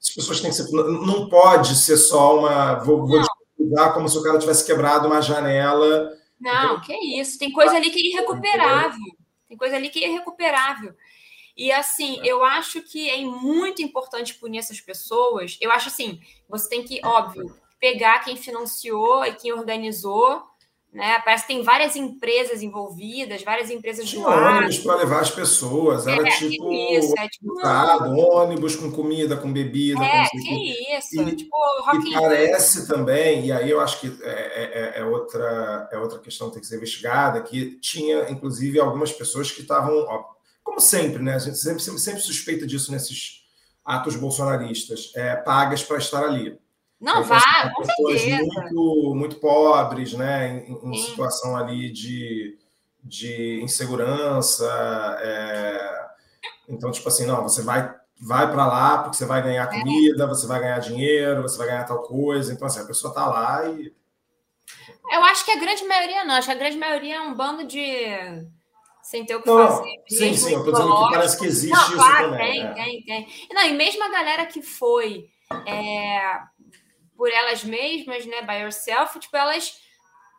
as 0.00 0.08
pessoas 0.08 0.40
têm 0.40 0.48
que 0.48 0.56
ser. 0.56 0.72
Não 0.72 1.28
pode 1.28 1.76
ser 1.76 1.98
só 1.98 2.38
uma. 2.38 2.76
Vou, 2.76 3.06
vou 3.06 3.20
usar 3.58 3.92
como 3.92 4.08
se 4.08 4.16
o 4.16 4.22
cara 4.22 4.38
tivesse 4.38 4.64
quebrado 4.64 5.08
uma 5.08 5.20
janela. 5.20 6.10
Não, 6.40 6.78
entendeu? 6.78 6.80
que 6.80 7.20
isso. 7.20 7.38
Tem 7.38 7.52
coisa 7.52 7.76
ali 7.76 7.90
que 7.90 7.98
é 7.98 8.12
irrecuperável. 8.14 8.98
Tem 9.46 9.58
coisa 9.58 9.76
ali 9.76 9.90
que 9.90 10.02
é 10.02 10.08
irrecuperável. 10.08 10.94
E 11.54 11.70
assim, 11.70 12.18
eu 12.24 12.42
acho 12.42 12.80
que 12.80 13.10
é 13.10 13.20
muito 13.26 13.82
importante 13.82 14.32
punir 14.36 14.56
essas 14.56 14.80
pessoas. 14.80 15.58
Eu 15.60 15.70
acho 15.70 15.88
assim, 15.88 16.18
você 16.48 16.66
tem 16.66 16.82
que, 16.82 16.98
óbvio, 17.04 17.54
pegar 17.82 18.20
quem 18.20 18.36
financiou 18.36 19.24
e 19.26 19.34
quem 19.34 19.52
organizou, 19.52 20.40
né? 20.92 21.18
Parece 21.24 21.46
que 21.46 21.52
tem 21.52 21.64
várias 21.64 21.96
empresas 21.96 22.62
envolvidas, 22.62 23.42
várias 23.42 23.70
empresas 23.70 24.08
Tinha 24.08 24.28
ônibus 24.28 24.78
para 24.78 24.94
levar 24.96 25.20
as 25.20 25.32
pessoas, 25.32 26.06
era 26.06 26.28
é, 26.28 26.30
tipo, 26.30 26.72
isso, 26.72 27.12
é, 27.18 27.28
tipo 27.28 27.58
ônibus 28.36 28.76
com 28.76 28.92
comida, 28.92 29.36
com 29.36 29.52
bebida. 29.52 30.04
É, 30.04 30.28
com 30.28 30.38
que 30.38 30.96
isso. 30.96 31.22
E, 31.22 31.34
tipo, 31.34 31.56
e 32.06 32.12
parece 32.12 32.86
também, 32.86 33.46
e 33.46 33.52
aí 33.52 33.68
eu 33.68 33.80
acho 33.80 34.00
que 34.00 34.16
é, 34.22 34.30
é, 34.30 34.98
é, 34.98 35.00
é, 35.00 35.04
outra, 35.04 35.88
é 35.90 35.98
outra 35.98 36.20
questão 36.20 36.48
que 36.48 36.54
tem 36.54 36.60
que 36.60 36.68
ser 36.68 36.76
investigada, 36.76 37.42
que 37.42 37.80
tinha, 37.80 38.30
inclusive, 38.30 38.78
algumas 38.78 39.10
pessoas 39.10 39.50
que 39.50 39.62
estavam 39.62 40.06
como 40.62 40.78
sempre, 40.78 41.20
né? 41.20 41.34
A 41.34 41.38
gente 41.40 41.58
sempre, 41.58 41.82
sempre, 41.82 42.00
sempre 42.00 42.20
suspeita 42.20 42.64
disso 42.64 42.92
nesses 42.92 43.42
atos 43.84 44.14
bolsonaristas, 44.14 45.10
é, 45.16 45.34
pagas 45.34 45.82
para 45.82 45.98
estar 45.98 46.22
ali. 46.22 46.56
Não, 47.02 47.24
vá, 47.24 47.40
com 47.74 47.84
certeza. 47.84 48.36
muito, 48.36 49.14
muito 49.16 49.36
pobres, 49.36 50.14
né? 50.14 50.64
Em, 50.68 50.90
em 50.90 50.94
situação 50.94 51.56
ali 51.56 51.90
de, 51.90 52.56
de 53.02 53.60
insegurança. 53.60 54.64
É... 55.20 56.06
Então, 56.68 56.92
tipo 56.92 57.08
assim, 57.08 57.26
não, 57.26 57.42
você 57.42 57.60
vai 57.62 57.92
vai 58.24 58.48
para 58.52 58.66
lá 58.66 58.98
porque 58.98 59.16
você 59.16 59.26
vai 59.26 59.42
ganhar 59.42 59.64
é. 59.64 59.80
comida, 59.80 60.28
você 60.28 60.46
vai 60.46 60.60
ganhar 60.60 60.78
dinheiro, 60.78 61.42
você 61.42 61.58
vai 61.58 61.66
ganhar 61.66 61.84
tal 61.84 62.02
coisa. 62.04 62.52
Então, 62.52 62.68
assim, 62.68 62.80
a 62.80 62.86
pessoa 62.86 63.10
está 63.10 63.26
lá 63.26 63.68
e. 63.68 63.92
Eu 65.10 65.24
acho 65.24 65.44
que 65.44 65.50
a 65.50 65.58
grande 65.58 65.84
maioria 65.84 66.24
não, 66.24 66.36
acho 66.36 66.46
que 66.46 66.54
a 66.54 66.58
grande 66.58 66.78
maioria 66.78 67.16
é 67.16 67.20
um 67.20 67.34
bando 67.34 67.64
de 67.64 67.82
sem 69.02 69.26
ter 69.26 69.34
o 69.34 69.42
que 69.42 69.48
não, 69.48 69.58
fazer. 69.58 69.90
Sim, 70.08 70.34
sim, 70.34 70.52
eu 70.52 70.60
estou 70.60 70.72
dizendo 70.72 71.04
que 71.04 71.10
parece 71.10 71.38
que 71.38 71.46
existe 71.46 71.76
não, 71.76 71.82
isso 71.82 71.96
claro, 71.96 72.30
também. 72.30 72.52
Tem, 72.52 72.66
é. 72.66 72.74
tem, 72.74 73.02
tem. 73.02 73.48
Não, 73.52 73.66
e 73.66 73.72
mesmo 73.72 74.04
a 74.04 74.08
galera 74.08 74.46
que 74.46 74.62
foi 74.62 75.26
é, 75.66 76.38
por 77.22 77.30
elas 77.30 77.62
mesmas, 77.62 78.26
né, 78.26 78.42
by 78.42 78.64
yourself, 78.64 79.16
tipo, 79.20 79.36
elas 79.36 79.80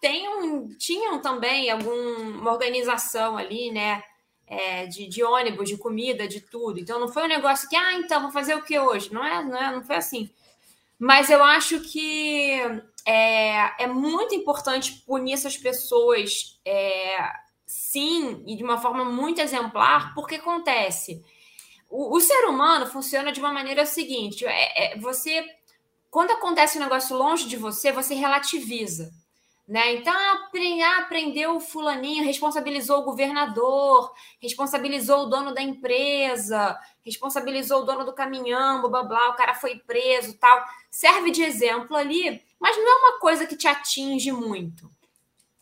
têm 0.02 0.28
um, 0.28 0.68
tinham 0.78 1.22
também 1.22 1.72
alguma 1.72 2.52
organização 2.52 3.38
ali, 3.38 3.72
né, 3.72 4.04
é, 4.46 4.86
de, 4.86 5.08
de, 5.08 5.24
ônibus, 5.24 5.70
de 5.70 5.78
comida, 5.78 6.28
de 6.28 6.42
tudo. 6.42 6.78
Então 6.78 7.00
não 7.00 7.08
foi 7.08 7.24
um 7.24 7.30
negócio 7.30 7.70
que, 7.70 7.76
ah, 7.78 7.94
então 7.94 8.24
vou 8.24 8.32
fazer 8.32 8.56
o 8.56 8.64
que 8.64 8.78
hoje? 8.78 9.14
Não 9.14 9.24
é, 9.24 9.42
não 9.46 9.58
é, 9.58 9.72
não 9.72 9.82
foi 9.82 9.96
assim. 9.96 10.30
Mas 11.00 11.30
eu 11.30 11.42
acho 11.42 11.80
que 11.80 12.52
é, 13.06 13.84
é 13.84 13.88
muito 13.88 14.36
importante 14.36 15.04
punir 15.08 15.36
essas 15.36 15.56
pessoas, 15.56 16.60
é, 16.66 17.32
sim, 17.66 18.44
e 18.46 18.58
de 18.58 18.64
uma 18.66 18.78
forma 18.78 19.06
muito 19.06 19.40
exemplar, 19.40 20.14
porque 20.14 20.36
acontece. 20.36 21.24
O, 21.90 22.18
o 22.18 22.20
ser 22.20 22.44
humano 22.44 22.88
funciona 22.88 23.32
de 23.32 23.40
uma 23.40 23.54
maneira 23.54 23.86
seguinte: 23.86 24.46
é, 24.46 24.96
é 24.96 24.98
você, 24.98 25.46
quando 26.14 26.30
acontece 26.30 26.78
um 26.78 26.82
negócio 26.82 27.18
longe 27.18 27.48
de 27.48 27.58
você, 27.58 27.92
você 27.92 28.14
relativiza. 28.14 29.12
Né? 29.68 29.96
Então, 29.96 30.14
ah, 30.14 31.00
aprendeu 31.00 31.56
o 31.56 31.60
fulaninho, 31.60 32.24
responsabilizou 32.24 33.00
o 33.00 33.04
governador, 33.04 34.14
responsabilizou 34.40 35.24
o 35.24 35.26
dono 35.26 35.56
da 35.56 35.64
empresa, 35.64 36.80
responsabilizou 37.04 37.82
o 37.82 37.86
dono 37.86 38.06
do 38.06 38.14
caminhão, 38.14 38.80
blá, 38.82 38.92
blá, 38.92 39.04
blá, 39.04 39.30
o 39.30 39.36
cara 39.36 39.56
foi 39.56 39.80
preso 39.80 40.38
tal. 40.38 40.64
Serve 40.92 41.32
de 41.32 41.42
exemplo 41.42 41.98
ali, 41.98 42.44
mas 42.60 42.78
não 42.78 42.88
é 42.88 42.96
uma 42.96 43.20
coisa 43.20 43.48
que 43.48 43.58
te 43.58 43.68
atinge 43.68 44.32
muito. 44.32 44.92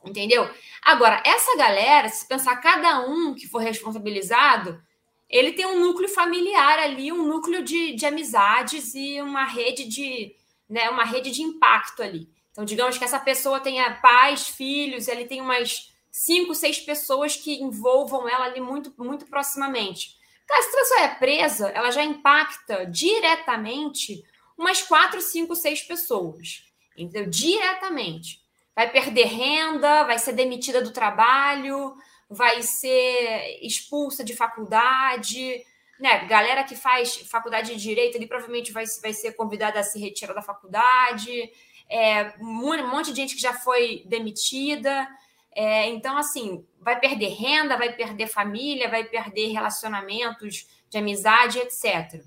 Entendeu? 0.03 0.49
Agora, 0.81 1.23
essa 1.25 1.55
galera, 1.55 2.09
se 2.09 2.27
pensar 2.27 2.57
cada 2.57 2.99
um 3.07 3.33
que 3.33 3.47
for 3.47 3.59
responsabilizado, 3.59 4.83
ele 5.29 5.53
tem 5.53 5.65
um 5.65 5.79
núcleo 5.79 6.09
familiar 6.09 6.77
ali, 6.77 7.09
um 7.09 7.25
núcleo 7.25 7.63
de, 7.63 7.93
de 7.93 8.05
amizades 8.05 8.93
e 8.93 9.21
uma 9.21 9.45
rede 9.45 9.85
de, 9.85 10.35
né, 10.71 10.89
uma 10.89 11.03
rede 11.03 11.29
de 11.31 11.41
impacto 11.41 12.01
ali. 12.01 12.29
Então, 12.51 12.63
digamos 12.63 12.97
que 12.97 13.03
essa 13.03 13.19
pessoa 13.19 13.59
tenha 13.59 13.95
pais, 13.95 14.47
filhos, 14.47 15.09
ele 15.09 15.25
tem 15.25 15.41
umas 15.41 15.91
cinco, 16.09 16.55
seis 16.55 16.79
pessoas 16.79 17.35
que 17.35 17.61
envolvam 17.61 18.27
ela 18.27 18.45
ali 18.45 18.61
muito, 18.61 18.93
muito 18.97 19.25
proximamente. 19.25 20.15
Cara, 20.47 20.61
se 20.63 20.69
a 20.69 20.79
pessoa 20.79 21.01
é 21.01 21.07
presa, 21.15 21.69
ela 21.69 21.91
já 21.91 22.03
impacta 22.03 22.85
diretamente 22.85 24.23
umas 24.57 24.81
quatro, 24.81 25.21
cinco, 25.21 25.55
seis 25.55 25.81
pessoas. 25.81 26.63
Entendeu? 26.97 27.29
Diretamente. 27.29 28.41
Vai 28.73 28.89
perder 28.89 29.25
renda, 29.25 30.03
vai 30.03 30.19
ser 30.19 30.33
demitida 30.33 30.81
do 30.81 30.91
trabalho, 30.91 31.95
vai 32.29 32.61
ser 32.61 33.59
expulsa 33.61 34.23
de 34.23 34.35
faculdade. 34.35 35.65
Né? 36.01 36.25
Galera 36.25 36.63
que 36.63 36.75
faz 36.75 37.15
faculdade 37.29 37.75
de 37.75 37.81
direito 37.81 38.17
ali 38.17 38.25
provavelmente 38.27 38.71
vai, 38.71 38.85
vai 39.01 39.13
ser 39.13 39.33
convidada 39.33 39.79
a 39.79 39.83
se 39.83 39.99
retirar 39.99 40.33
da 40.33 40.41
faculdade 40.41 41.51
é, 41.91 42.33
um 42.39 42.87
monte 42.87 43.11
de 43.11 43.17
gente 43.17 43.35
que 43.35 43.41
já 43.41 43.53
foi 43.53 44.03
demitida. 44.05 45.05
É, 45.53 45.89
então, 45.89 46.17
assim, 46.17 46.65
vai 46.79 46.97
perder 46.97 47.27
renda, 47.33 47.77
vai 47.77 47.91
perder 47.93 48.27
família, 48.27 48.89
vai 48.89 49.03
perder 49.03 49.51
relacionamentos 49.51 50.65
de 50.89 50.97
amizade, 50.97 51.59
etc. 51.59 52.23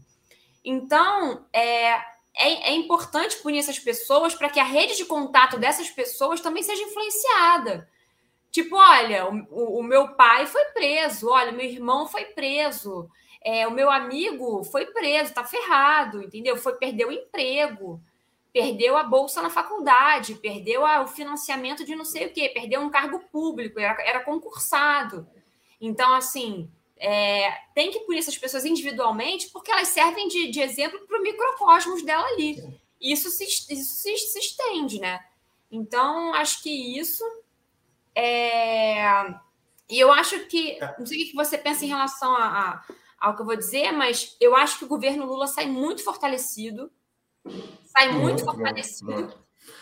Então, 0.63 1.47
é, 1.51 1.93
é, 2.37 2.71
é 2.71 2.73
importante 2.73 3.39
punir 3.39 3.61
essas 3.61 3.79
pessoas 3.79 4.35
para 4.35 4.51
que 4.51 4.61
a 4.61 4.65
rede 4.65 4.97
de 4.99 5.07
contato 5.07 5.59
dessas 5.59 5.89
pessoas 5.89 6.43
também 6.43 6.63
seja 6.63 6.83
influenciada. 6.83 7.89
Tipo, 8.51 8.77
olha, 8.77 9.27
o, 9.27 9.81
o 9.81 9.83
meu 9.83 10.15
pai 10.15 10.47
foi 10.47 10.65
preso, 10.67 11.31
olha, 11.31 11.51
meu 11.51 11.67
irmão 11.67 12.07
foi 12.07 12.27
preso, 12.27 13.09
é, 13.45 13.69
o 13.69 13.71
meu 13.71 13.91
amigo 13.91 14.65
foi 14.65 14.87
preso, 14.87 15.35
tá 15.35 15.45
ferrado, 15.45 16.23
entendeu? 16.23 16.57
Foi 16.57 16.75
perder 16.75 17.05
o 17.07 17.13
emprego 17.13 18.03
perdeu 18.55 18.97
a 18.97 19.03
bolsa 19.03 19.43
na 19.43 19.51
faculdade, 19.51 20.37
perdeu 20.37 20.87
a, 20.87 21.03
o 21.03 21.09
financiamento 21.09 21.85
de 21.85 21.97
não 21.97 22.05
sei 22.05 22.27
o 22.27 22.33
quê, 22.33 22.49
perdeu 22.49 22.81
um 22.81 22.89
cargo 22.89 23.19
público, 23.33 23.81
era, 23.81 24.01
era 24.01 24.21
concursado. 24.21 25.27
Então, 25.81 26.15
assim, 26.15 26.71
é, 26.97 27.51
tem 27.75 27.91
que 27.91 27.99
punir 28.01 28.21
essas 28.21 28.39
pessoas 28.39 28.65
individualmente 28.65 29.51
porque 29.51 29.73
elas 29.73 29.89
servem 29.89 30.29
de, 30.29 30.53
de 30.53 30.61
exemplo 30.61 31.01
para 31.01 31.19
o 31.19 31.23
microcosmos 31.23 32.05
dela 32.05 32.25
ali. 32.29 32.63
Isso 33.01 33.29
se, 33.29 33.43
isso 33.43 33.69
se, 33.69 34.17
se 34.17 34.39
estende, 34.39 35.01
né? 35.01 35.19
Então, 35.69 36.33
acho 36.35 36.63
que 36.63 36.97
isso 36.97 37.25
é... 38.15 39.35
E 39.91 39.99
eu 39.99 40.13
acho 40.13 40.47
que. 40.47 40.79
Não 40.99 41.05
sei 41.05 41.25
o 41.25 41.27
que 41.27 41.35
você 41.35 41.59
pensa 41.59 41.85
em 41.85 41.89
relação 41.89 42.35
a, 42.35 42.47
a, 42.47 42.85
ao 43.25 43.35
que 43.35 43.43
eu 43.43 43.47
vou 43.47 43.57
dizer, 43.57 43.91
mas 43.93 44.37
eu 44.41 44.55
acho 44.55 44.79
que 44.79 44.85
o 44.85 44.89
governo 44.89 45.25
Lula 45.25 45.47
sai 45.47 45.67
muito 45.67 46.05
fortalecido 46.05 46.91
sai 47.97 48.09
muito, 48.09 48.23
muito 48.23 48.45
fortalecido. 48.45 49.33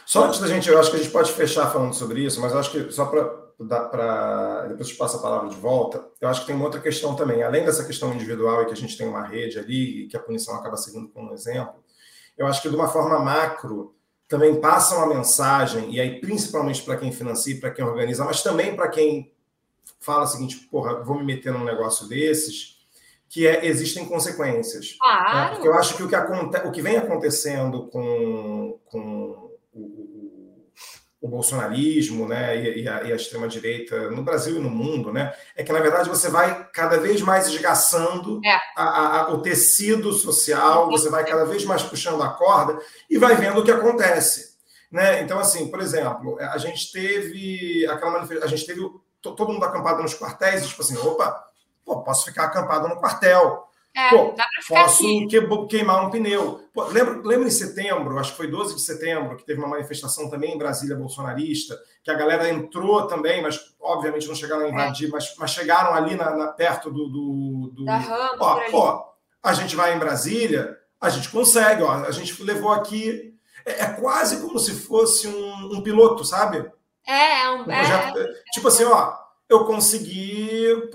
Só 0.06 0.24
antes 0.24 0.38
da 0.38 0.46
gente, 0.46 0.68
eu 0.68 0.78
acho 0.78 0.90
que 0.90 0.96
a 0.96 1.00
gente 1.00 1.10
pode 1.10 1.32
fechar 1.32 1.70
falando 1.70 1.94
sobre 1.94 2.24
isso, 2.24 2.40
mas 2.40 2.52
eu 2.52 2.58
acho 2.58 2.70
que 2.70 2.92
só 2.92 3.06
para. 3.06 3.42
Depois 4.68 4.88
te 4.88 4.96
passo 4.96 5.18
a 5.18 5.20
palavra 5.20 5.48
de 5.48 5.56
volta, 5.56 6.04
eu 6.20 6.28
acho 6.28 6.40
que 6.40 6.46
tem 6.46 6.56
uma 6.56 6.64
outra 6.64 6.80
questão 6.80 7.14
também. 7.14 7.42
Além 7.42 7.64
dessa 7.64 7.84
questão 7.84 8.12
individual 8.12 8.62
e 8.62 8.66
que 8.66 8.72
a 8.72 8.76
gente 8.76 8.96
tem 8.96 9.06
uma 9.06 9.24
rede 9.24 9.58
ali 9.58 10.04
e 10.04 10.08
que 10.08 10.16
a 10.16 10.20
punição 10.20 10.56
acaba 10.56 10.76
seguindo 10.76 11.08
como 11.08 11.32
exemplo, 11.32 11.74
eu 12.36 12.46
acho 12.46 12.60
que 12.60 12.68
de 12.68 12.74
uma 12.74 12.88
forma 12.88 13.18
macro 13.20 13.94
também 14.26 14.60
passa 14.60 14.96
uma 14.96 15.14
mensagem, 15.14 15.94
e 15.94 16.00
aí 16.00 16.20
principalmente 16.20 16.82
para 16.82 16.96
quem 16.96 17.12
financia, 17.12 17.60
para 17.60 17.70
quem 17.70 17.84
organiza, 17.84 18.24
mas 18.24 18.42
também 18.42 18.74
para 18.74 18.88
quem 18.88 19.32
fala 20.00 20.24
o 20.24 20.26
seguinte, 20.26 20.56
porra, 20.70 21.02
vou 21.04 21.18
me 21.18 21.24
meter 21.24 21.52
num 21.52 21.64
negócio 21.64 22.08
desses, 22.08 22.81
que 23.32 23.46
é, 23.46 23.64
existem 23.66 24.04
consequências. 24.04 24.90
Né? 24.90 24.96
Claro. 25.00 25.34
Né? 25.34 25.48
Porque 25.52 25.68
eu 25.68 25.74
acho 25.74 25.96
que 25.96 26.02
o 26.02 26.08
que, 26.08 26.14
aconte, 26.14 26.54
o 26.58 26.70
que 26.70 26.82
vem 26.82 26.98
acontecendo 26.98 27.88
com, 27.88 28.78
com 28.84 29.50
o, 29.72 30.68
o, 31.18 31.28
bolsonarismo 31.28 32.28
né, 32.28 32.58
e, 32.58 32.82
e 32.82 32.88
a, 32.88 32.98
a 32.98 33.16
extrema-direita 33.16 34.10
no 34.10 34.22
Brasil 34.22 34.56
e 34.56 34.60
no 34.60 34.68
mundo 34.68 35.10
né, 35.10 35.34
é 35.56 35.64
que, 35.64 35.72
na 35.72 35.80
verdade, 35.80 36.10
você 36.10 36.28
vai 36.28 36.68
cada 36.74 36.98
vez 36.98 37.22
mais 37.22 37.46
esgaçando 37.46 38.38
é. 38.44 38.54
a, 38.76 39.20
a, 39.20 39.32
o 39.32 39.40
tecido 39.40 40.12
social, 40.12 40.90
você 40.90 41.08
vai 41.08 41.24
cada 41.24 41.46
vez 41.46 41.64
mais 41.64 41.82
puxando 41.82 42.22
a 42.22 42.28
corda 42.28 42.78
e 43.08 43.16
vai 43.16 43.34
vendo 43.34 43.60
o 43.60 43.64
que 43.64 43.70
acontece. 43.70 44.58
Né? 44.90 45.22
Então, 45.22 45.38
assim, 45.38 45.70
por 45.70 45.80
exemplo, 45.80 46.38
a 46.38 46.58
gente 46.58 46.92
teve 46.92 47.86
aquela 47.86 48.12
manifestação, 48.12 48.46
a 48.46 48.50
gente 48.54 48.66
teve 48.66 48.82
todo 49.22 49.48
mundo 49.48 49.64
acampado 49.64 50.02
nos 50.02 50.12
quartéis, 50.12 50.64
e, 50.64 50.68
tipo 50.68 50.82
assim, 50.82 50.98
opa, 50.98 51.50
Pô, 51.84 52.02
posso 52.02 52.24
ficar 52.24 52.44
acampado 52.44 52.88
no 52.88 52.96
quartel. 52.96 53.68
É, 53.94 54.08
Pô, 54.08 54.34
posso 54.68 55.02
que, 55.28 55.66
queimar 55.68 56.06
um 56.06 56.10
pneu. 56.10 56.66
Pô, 56.72 56.84
lembra, 56.84 57.20
lembra 57.22 57.46
em 57.46 57.50
setembro, 57.50 58.18
acho 58.18 58.30
que 58.30 58.38
foi 58.38 58.46
12 58.46 58.74
de 58.74 58.80
setembro, 58.80 59.36
que 59.36 59.44
teve 59.44 59.60
uma 59.60 59.68
manifestação 59.68 60.30
também 60.30 60.54
em 60.54 60.58
Brasília 60.58 60.96
bolsonarista, 60.96 61.78
que 62.02 62.10
a 62.10 62.14
galera 62.14 62.48
entrou 62.48 63.06
também, 63.06 63.42
mas 63.42 63.74
obviamente 63.78 64.26
não 64.26 64.34
chegaram 64.34 64.64
a 64.64 64.70
invadir, 64.70 65.08
é. 65.08 65.10
mas, 65.10 65.34
mas 65.36 65.50
chegaram 65.50 65.92
ali 65.92 66.14
na, 66.14 66.34
na 66.34 66.46
perto 66.48 66.90
do. 66.90 67.08
do, 67.08 67.72
do... 67.74 67.84
Da 67.84 67.98
Ramos, 67.98 68.40
ó, 68.40 68.60
ó, 68.72 69.12
a 69.42 69.52
gente 69.52 69.76
vai 69.76 69.94
em 69.94 69.98
Brasília, 69.98 70.78
a 70.98 71.10
gente 71.10 71.28
consegue, 71.28 71.82
ó, 71.82 71.92
a 71.92 72.10
gente 72.12 72.42
levou 72.42 72.72
aqui. 72.72 73.34
É, 73.66 73.82
é 73.82 73.86
quase 73.88 74.40
como 74.40 74.58
se 74.58 74.72
fosse 74.72 75.28
um, 75.28 75.76
um 75.76 75.82
piloto, 75.82 76.24
sabe? 76.24 76.66
É, 77.06 77.42
é 77.42 77.50
um, 77.50 77.64
projeto, 77.64 78.18
é, 78.18 78.32
tipo 78.52 78.68
assim, 78.68 78.84
ó, 78.84 79.21
eu 79.48 79.64
consegui. 79.64 80.90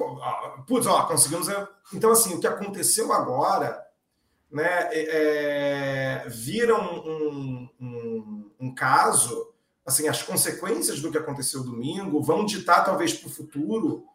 Putz, 0.66 0.88
ó, 0.88 1.04
conseguimos. 1.04 1.48
Então, 1.94 2.12
assim, 2.12 2.34
o 2.34 2.40
que 2.40 2.48
aconteceu 2.48 3.14
agora 3.14 3.86
né, 4.52 4.90
é, 4.92 6.24
é 6.26 6.30
vira 6.30 6.76
um, 6.76 7.70
um, 7.80 8.52
um, 8.60 8.74
caso. 8.74 9.54
Assim, 9.86 10.08
as 10.08 10.22
consequências 10.22 11.00
do 11.00 11.12
que 11.12 11.18
aconteceu 11.18 11.64
domingo 11.64 12.22
vão 12.22 12.46
ditar, 12.46 12.84
talvez, 12.84 13.14
para 13.14 13.28
o 13.28 13.32
futuro. 13.32 14.06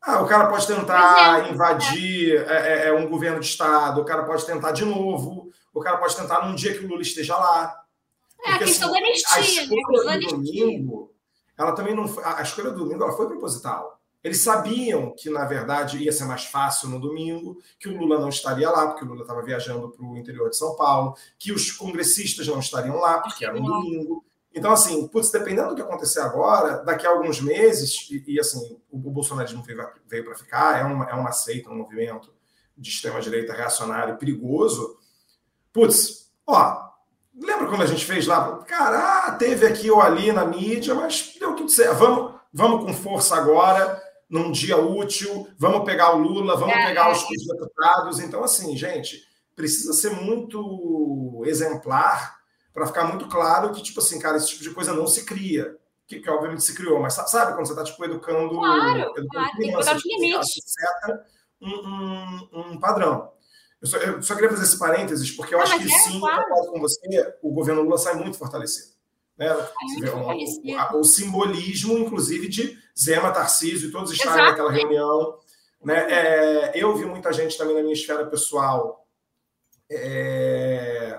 Ah, 0.00 0.22
o 0.22 0.26
cara 0.26 0.48
pode 0.48 0.66
tentar 0.66 1.46
é. 1.46 1.50
invadir 1.50 2.36
é, 2.48 2.86
é, 2.86 2.88
é, 2.88 2.92
um 2.94 3.06
governo 3.06 3.38
de 3.38 3.44
Estado, 3.44 4.00
o 4.00 4.04
cara 4.04 4.24
pode 4.24 4.46
tentar 4.46 4.72
de 4.72 4.82
novo, 4.82 5.50
o 5.74 5.80
cara 5.80 5.98
pode 5.98 6.16
tentar 6.16 6.46
num 6.46 6.54
dia 6.54 6.72
que 6.72 6.82
o 6.82 6.88
Lula 6.88 7.02
esteja 7.02 7.36
lá. 7.36 7.84
É, 8.42 8.50
Porque, 8.50 8.64
a 8.64 8.66
questão 8.66 8.88
assim, 8.88 8.98
da 8.98 9.06
anistia. 9.06 9.36
A 9.36 9.40
escolha 9.40 10.04
né? 10.04 10.18
do 10.20 10.26
domingo 10.28 11.12
ela 11.60 11.72
também 11.72 11.94
não 11.94 12.06
a 12.24 12.40
escolha 12.40 12.70
do 12.70 12.78
domingo 12.78 13.04
ela 13.04 13.12
foi 13.12 13.26
proposital. 13.26 14.00
Eles 14.24 14.40
sabiam 14.40 15.14
que, 15.14 15.28
na 15.28 15.44
verdade, 15.44 15.98
ia 15.98 16.10
ser 16.10 16.24
mais 16.24 16.44
fácil 16.44 16.88
no 16.88 16.98
domingo, 16.98 17.58
que 17.78 17.88
o 17.88 17.96
Lula 17.96 18.18
não 18.18 18.30
estaria 18.30 18.70
lá, 18.70 18.86
porque 18.86 19.04
o 19.04 19.08
Lula 19.08 19.22
estava 19.22 19.42
viajando 19.42 19.90
para 19.90 20.04
o 20.04 20.16
interior 20.16 20.48
de 20.48 20.56
São 20.56 20.74
Paulo, 20.74 21.14
que 21.38 21.52
os 21.52 21.70
congressistas 21.72 22.46
não 22.46 22.58
estariam 22.58 22.96
lá, 22.96 23.18
porque 23.18 23.44
era 23.44 23.58
um 23.58 23.62
domingo. 23.62 24.24
Então, 24.54 24.72
assim, 24.72 25.06
putz, 25.08 25.30
dependendo 25.30 25.70
do 25.70 25.74
que 25.74 25.82
acontecer 25.82 26.20
agora, 26.20 26.82
daqui 26.82 27.06
a 27.06 27.10
alguns 27.10 27.40
meses, 27.40 28.08
e, 28.10 28.24
e 28.26 28.40
assim, 28.40 28.78
o, 28.90 28.96
o 28.96 29.10
bolsonarismo 29.10 29.62
veio, 29.62 29.86
veio 30.06 30.24
para 30.24 30.34
ficar, 30.34 30.80
é 30.80 30.84
uma, 30.84 31.04
é 31.10 31.14
uma 31.14 31.32
seita, 31.32 31.70
um 31.70 31.76
movimento 31.76 32.32
de 32.76 32.88
extrema-direita 32.90 33.52
reacionário 33.52 34.16
perigoso. 34.16 34.98
Putz, 35.72 36.30
ó, 36.46 36.90
Lembra 37.42 37.68
quando 37.68 37.82
a 37.82 37.86
gente 37.86 38.04
fez 38.04 38.26
lá? 38.26 38.58
Cara, 38.66 39.26
ah, 39.26 39.32
teve 39.32 39.66
aqui 39.66 39.90
ou 39.90 40.02
ali 40.02 40.30
na 40.32 40.44
mídia, 40.44 40.94
mas 40.94 41.29
tudo 41.60 41.70
certo. 41.70 41.98
Vamos, 41.98 42.34
vamos 42.52 42.84
com 42.84 42.92
força 42.92 43.36
agora, 43.36 44.02
num 44.28 44.50
dia 44.50 44.76
útil, 44.76 45.48
vamos 45.58 45.84
pegar 45.84 46.14
o 46.14 46.18
Lula, 46.18 46.56
vamos 46.56 46.74
é, 46.74 46.86
pegar 46.86 47.08
é. 47.08 47.12
os 47.12 47.24
deputados. 47.46 48.20
Então, 48.20 48.42
assim, 48.42 48.76
gente, 48.76 49.22
precisa 49.54 49.92
ser 49.92 50.10
muito 50.10 51.42
exemplar 51.46 52.38
para 52.72 52.86
ficar 52.86 53.04
muito 53.04 53.28
claro 53.28 53.72
que, 53.72 53.82
tipo 53.82 54.00
assim, 54.00 54.18
cara, 54.18 54.36
esse 54.36 54.48
tipo 54.48 54.62
de 54.62 54.70
coisa 54.70 54.92
não 54.92 55.06
se 55.06 55.24
cria. 55.24 55.76
que, 56.06 56.20
que, 56.20 56.30
obviamente 56.30 56.62
se 56.62 56.74
criou, 56.74 57.00
mas 57.00 57.14
sabe 57.14 57.52
quando 57.52 57.66
você 57.66 57.72
está 57.72 57.84
tipo, 57.84 58.04
educando. 58.04 58.56
Claro, 58.56 59.00
educando 59.00 59.28
claro, 59.28 59.50
crianças, 59.52 59.86
tem 59.86 59.98
que 59.98 60.16
limites. 60.16 60.62
Seta 60.64 61.24
um, 61.60 61.68
um, 61.68 62.48
um, 62.72 62.80
padrão. 62.80 63.32
Eu 63.80 63.88
só, 63.88 63.96
eu 63.96 64.22
só, 64.22 64.34
queria 64.34 64.50
fazer 64.50 64.64
esse 64.64 64.78
parênteses, 64.78 65.30
porque 65.30 65.54
eu 65.54 65.60
acho 65.60 65.78
que 65.78 65.92
é, 65.92 65.98
sim, 65.98 66.20
claro. 66.20 66.44
com 66.70 66.80
você, 66.80 67.34
o 67.42 67.52
governo 67.52 67.82
Lula 67.82 67.98
sai 67.98 68.14
muito 68.14 68.38
fortalecido. 68.38 68.99
Né? 69.40 69.50
O, 70.92 70.98
o, 70.98 71.04
simbolismo, 71.04 71.96
inclusive, 71.96 72.46
de 72.46 72.78
Zema, 72.98 73.32
Tarcísio 73.32 73.88
e 73.88 73.90
todos 73.90 74.12
estarem 74.12 74.44
naquela 74.44 74.70
reunião. 74.70 75.38
Né? 75.82 75.96
É, 76.12 76.72
eu 76.74 76.94
vi 76.94 77.06
muita 77.06 77.32
gente 77.32 77.56
também 77.56 77.74
na 77.74 77.80
minha 77.80 77.94
esfera 77.94 78.26
pessoal 78.26 79.06
é, 79.90 81.18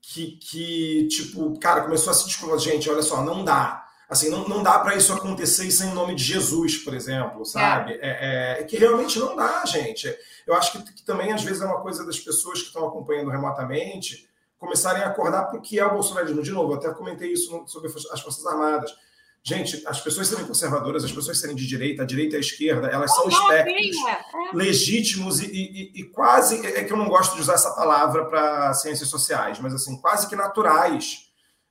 que, 0.00 0.36
que, 0.36 1.08
tipo, 1.08 1.58
cara, 1.58 1.82
começou 1.82 2.12
a 2.12 2.14
se 2.14 2.26
desculpar, 2.26 2.60
gente, 2.60 2.88
olha 2.88 3.02
só, 3.02 3.20
não 3.24 3.44
dá. 3.44 3.84
Assim, 4.08 4.30
não, 4.30 4.46
não 4.48 4.62
dá 4.62 4.78
para 4.78 4.94
isso 4.94 5.12
acontecer 5.12 5.68
sem 5.72 5.90
o 5.90 5.94
nome 5.94 6.14
de 6.14 6.22
Jesus, 6.22 6.76
por 6.76 6.94
exemplo, 6.94 7.44
sabe? 7.44 7.94
É. 7.94 7.98
É, 8.02 8.60
é, 8.60 8.64
que 8.64 8.76
realmente 8.76 9.18
não 9.18 9.34
dá, 9.34 9.64
gente. 9.66 10.16
Eu 10.46 10.54
acho 10.54 10.70
que, 10.70 10.92
que, 10.92 11.02
também, 11.02 11.32
às 11.32 11.42
vezes, 11.42 11.60
é 11.60 11.66
uma 11.66 11.80
coisa 11.80 12.06
das 12.06 12.20
pessoas 12.20 12.60
que 12.60 12.68
estão 12.68 12.86
acompanhando 12.86 13.30
remotamente 13.30 14.28
começarem 14.58 15.02
a 15.02 15.06
acordar 15.06 15.44
para 15.44 15.58
o 15.58 15.62
que 15.62 15.78
é 15.78 15.84
o 15.84 15.92
bolsonarismo. 15.92 16.42
De 16.42 16.50
novo, 16.50 16.74
até 16.74 16.92
comentei 16.92 17.32
isso 17.32 17.64
sobre 17.66 17.88
as 17.88 18.20
Forças 18.20 18.46
Armadas. 18.46 18.94
Gente, 19.42 19.80
as 19.86 20.00
pessoas 20.00 20.26
serem 20.26 20.44
conservadoras, 20.44 21.04
as 21.04 21.12
pessoas 21.12 21.38
serem 21.38 21.54
de 21.54 21.66
direita, 21.66 22.02
a 22.02 22.06
direita 22.06 22.34
e 22.34 22.38
a 22.38 22.40
esquerda, 22.40 22.88
elas 22.88 23.14
são 23.14 23.28
espectros 23.28 23.96
é. 24.08 24.20
legítimos 24.52 25.40
e, 25.40 25.46
e, 25.46 26.00
e, 26.00 26.04
quase, 26.10 26.66
é 26.66 26.82
que 26.82 26.92
eu 26.92 26.96
não 26.96 27.08
gosto 27.08 27.36
de 27.36 27.42
usar 27.42 27.54
essa 27.54 27.70
palavra 27.70 28.24
para 28.24 28.74
ciências 28.74 29.08
sociais, 29.08 29.60
mas 29.60 29.72
assim, 29.72 30.00
quase 30.00 30.28
que 30.28 30.34
naturais 30.34 31.26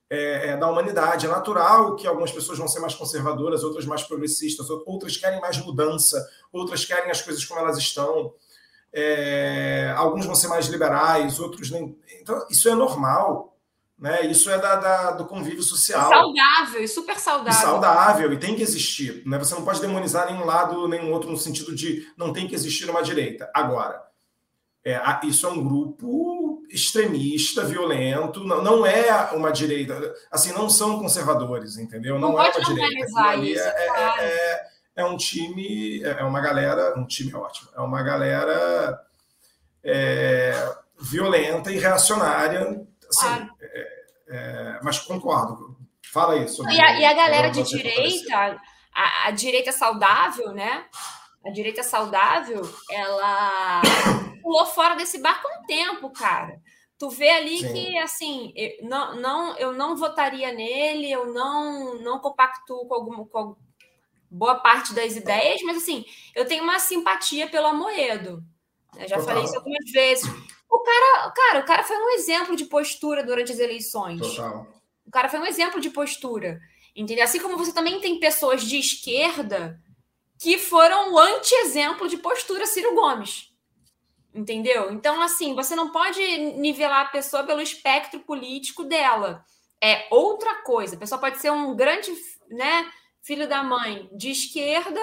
é, 0.09 0.49
é, 0.49 0.57
da 0.57 0.69
humanidade. 0.69 1.25
É 1.25 1.29
natural 1.29 1.95
que 1.97 2.07
algumas 2.07 2.31
pessoas 2.31 2.57
vão 2.57 2.67
ser 2.67 2.79
mais 2.79 2.95
conservadoras, 2.95 3.63
outras 3.63 3.85
mais 3.85 4.03
progressistas, 4.03 4.69
outras 4.69 5.17
querem 5.17 5.41
mais 5.41 5.57
mudança, 5.57 6.25
outras 6.53 6.85
querem 6.85 7.11
as 7.11 7.21
coisas 7.21 7.43
como 7.43 7.59
elas 7.59 7.77
estão. 7.77 8.33
É, 8.97 9.93
alguns 9.97 10.25
vão 10.25 10.33
ser 10.33 10.47
mais 10.47 10.67
liberais, 10.67 11.37
outros 11.37 11.69
nem. 11.69 11.99
Então, 12.21 12.47
isso 12.49 12.69
é 12.69 12.73
normal. 12.73 13.51
Né? 13.97 14.25
Isso 14.25 14.49
é 14.49 14.57
da, 14.57 14.75
da, 14.75 15.11
do 15.11 15.25
convívio 15.25 15.63
social. 15.63 16.09
Saudável 16.09 16.81
e 16.81 16.87
super 16.87 17.17
saudável. 17.17 17.51
E 17.51 17.61
saudável, 17.61 18.33
e 18.33 18.37
tem 18.37 18.55
que 18.55 18.61
existir. 18.61 19.21
Né? 19.25 19.37
Você 19.37 19.53
não 19.53 19.63
pode 19.63 19.81
demonizar 19.81 20.25
nenhum 20.25 20.45
lado, 20.45 20.87
nenhum 20.87 21.11
outro, 21.11 21.29
no 21.29 21.37
sentido 21.37 21.75
de 21.75 22.07
não 22.17 22.31
tem 22.31 22.47
que 22.47 22.55
existir 22.55 22.89
uma 22.89 23.01
direita. 23.01 23.49
Agora, 23.53 24.01
é, 24.83 25.01
isso 25.23 25.45
é 25.45 25.49
um 25.49 25.63
grupo 25.63 26.61
extremista, 26.69 27.63
violento, 27.63 28.43
não, 28.43 28.61
não 28.61 28.85
é 28.85 29.31
uma 29.33 29.51
direita. 29.51 30.13
Assim, 30.31 30.51
não 30.51 30.69
são 30.69 30.99
conservadores, 30.99 31.77
entendeu? 31.77 32.19
Não, 32.19 32.33
não 32.33 32.41
é 32.41 32.51
uma 32.51 32.61
direita. 32.61 33.35
Isso, 33.37 33.59
é, 33.59 33.87
é, 33.87 34.25
é, 34.25 34.67
é, 34.95 35.05
um 35.05 35.17
time, 35.17 36.03
é, 36.03 36.21
é 36.21 36.23
uma 36.23 36.41
galera, 36.41 36.97
um 36.97 37.05
time 37.05 37.31
é 37.31 37.35
ótimo, 37.35 37.69
é 37.75 37.81
uma 37.81 38.01
galera 38.01 39.01
é, 39.83 40.75
violenta 40.99 41.71
e 41.71 41.77
reacionária 41.77 42.85
Assim, 43.09 43.27
claro. 43.27 43.55
é, 43.61 44.05
é, 44.27 44.79
mas 44.83 44.99
concordo. 44.99 45.75
Fala 46.11 46.47
sobre. 46.47 46.73
E 46.73 46.81
a, 46.81 46.99
e 46.99 47.05
a 47.05 47.13
galera 47.13 47.49
de 47.49 47.63
direita, 47.63 48.59
a, 48.93 49.27
a, 49.27 49.31
direita 49.31 49.71
saudável, 49.71 50.51
né? 50.51 50.85
A 51.45 51.49
direita 51.51 51.83
saudável, 51.83 52.61
ela 52.89 53.81
pulou 54.41 54.65
fora 54.65 54.95
desse 54.95 55.19
barco 55.19 55.47
há 55.47 55.59
um 55.59 55.65
tempo, 55.65 56.09
cara. 56.11 56.59
Tu 56.97 57.09
vê 57.09 57.29
ali 57.29 57.57
Sim. 57.59 57.73
que, 57.73 57.97
assim, 57.97 58.53
eu 58.55 58.87
não, 58.87 59.15
não, 59.17 59.57
eu 59.57 59.73
não 59.73 59.97
votaria 59.97 60.53
nele, 60.53 61.11
eu 61.11 61.33
não, 61.33 61.95
não 61.95 62.19
compactuo 62.19 62.87
com, 62.87 62.95
alguma, 62.95 63.25
com 63.25 63.57
boa 64.35 64.55
parte 64.55 64.93
das 64.93 65.15
ideias, 65.15 65.61
mas, 65.63 65.77
assim, 65.77 66.05
eu 66.35 66.45
tenho 66.45 66.63
uma 66.63 66.79
simpatia 66.79 67.47
pelo 67.47 67.67
Amoedo. 67.67 68.43
Eu 68.97 69.07
já 69.07 69.17
Total. 69.17 69.25
falei 69.25 69.43
isso 69.43 69.55
algumas 69.55 69.91
vezes. 69.91 70.25
O 70.69 70.79
cara, 70.79 71.31
cara, 71.31 71.59
o 71.59 71.65
cara 71.65 71.83
foi 71.83 71.97
um 71.97 72.09
exemplo 72.09 72.55
de 72.55 72.65
postura 72.65 73.23
durante 73.23 73.51
as 73.51 73.59
eleições. 73.59 74.19
Total. 74.19 74.67
O 75.05 75.11
cara 75.11 75.29
foi 75.29 75.39
um 75.39 75.45
exemplo 75.45 75.79
de 75.79 75.89
postura. 75.89 76.59
Entendeu? 76.95 77.23
Assim 77.23 77.39
como 77.39 77.57
você 77.57 77.73
também 77.73 77.99
tem 77.99 78.19
pessoas 78.19 78.63
de 78.63 78.77
esquerda 78.77 79.79
que 80.39 80.57
foram 80.57 81.13
o 81.13 81.19
anti-exemplo 81.19 82.07
de 82.07 82.17
postura 82.17 82.65
Ciro 82.65 82.93
Gomes. 82.93 83.53
Entendeu? 84.33 84.91
Então, 84.91 85.21
assim, 85.21 85.55
você 85.55 85.75
não 85.75 85.91
pode 85.91 86.19
nivelar 86.57 87.05
a 87.05 87.09
pessoa 87.09 87.43
pelo 87.43 87.61
espectro 87.61 88.19
político 88.21 88.83
dela. 88.83 89.45
É 89.81 90.07
outra 90.11 90.55
coisa. 90.63 90.95
A 90.95 90.99
pessoa 90.99 91.19
pode 91.19 91.39
ser 91.39 91.51
um 91.51 91.75
grande 91.75 92.11
né, 92.49 92.85
filho 93.25 93.49
da 93.49 93.63
mãe 93.63 94.07
de 94.13 94.29
esquerda 94.29 94.99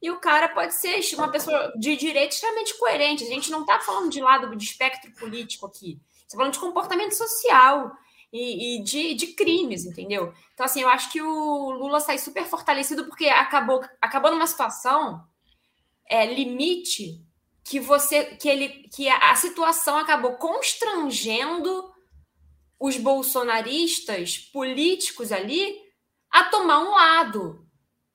e 0.00 0.10
o 0.10 0.18
cara 0.18 0.48
pode 0.48 0.74
ser 0.74 1.00
uma 1.14 1.30
pessoa 1.30 1.72
de 1.78 1.96
direita 1.96 2.34
extremamente 2.34 2.76
coerente. 2.78 3.24
A 3.24 3.28
gente 3.28 3.50
não 3.50 3.60
está 3.60 3.80
falando 3.80 4.10
de 4.10 4.20
lado 4.20 4.54
de 4.56 4.64
espectro 4.64 5.12
político 5.12 5.66
aqui. 5.66 6.00
Está 6.22 6.36
falando 6.36 6.52
de 6.52 6.58
comportamento 6.58 7.12
social 7.12 7.92
e, 8.32 8.78
e, 8.78 8.82
de, 8.82 9.14
de 9.14 9.28
crimes, 9.28 9.84
entendeu? 9.84 10.32
Então, 10.54 10.66
assim, 10.66 10.82
eu 10.82 10.88
acho 10.88 11.10
que 11.10 11.20
o 11.20 11.70
Lula 11.70 12.00
sai 12.00 12.18
super 12.18 12.44
fortalecido 12.44 13.04
porque 13.06 13.26
acabou, 13.26 13.82
acabou 14.00 14.30
numa 14.30 14.46
situação 14.46 15.22
é, 16.08 16.26
limite 16.26 17.22
que 17.64 17.80
você 17.80 18.36
que 18.36 18.48
ele 18.48 18.88
que 18.94 19.08
a, 19.08 19.32
a 19.32 19.34
situação 19.34 19.98
acabou 19.98 20.34
constrangendo 20.36 21.92
os 22.78 22.96
bolsonaristas 22.96 24.38
políticos 24.38 25.32
ali 25.32 25.76
a 26.30 26.44
tomar 26.44 26.80
um 26.80 26.90
lado 26.90 27.65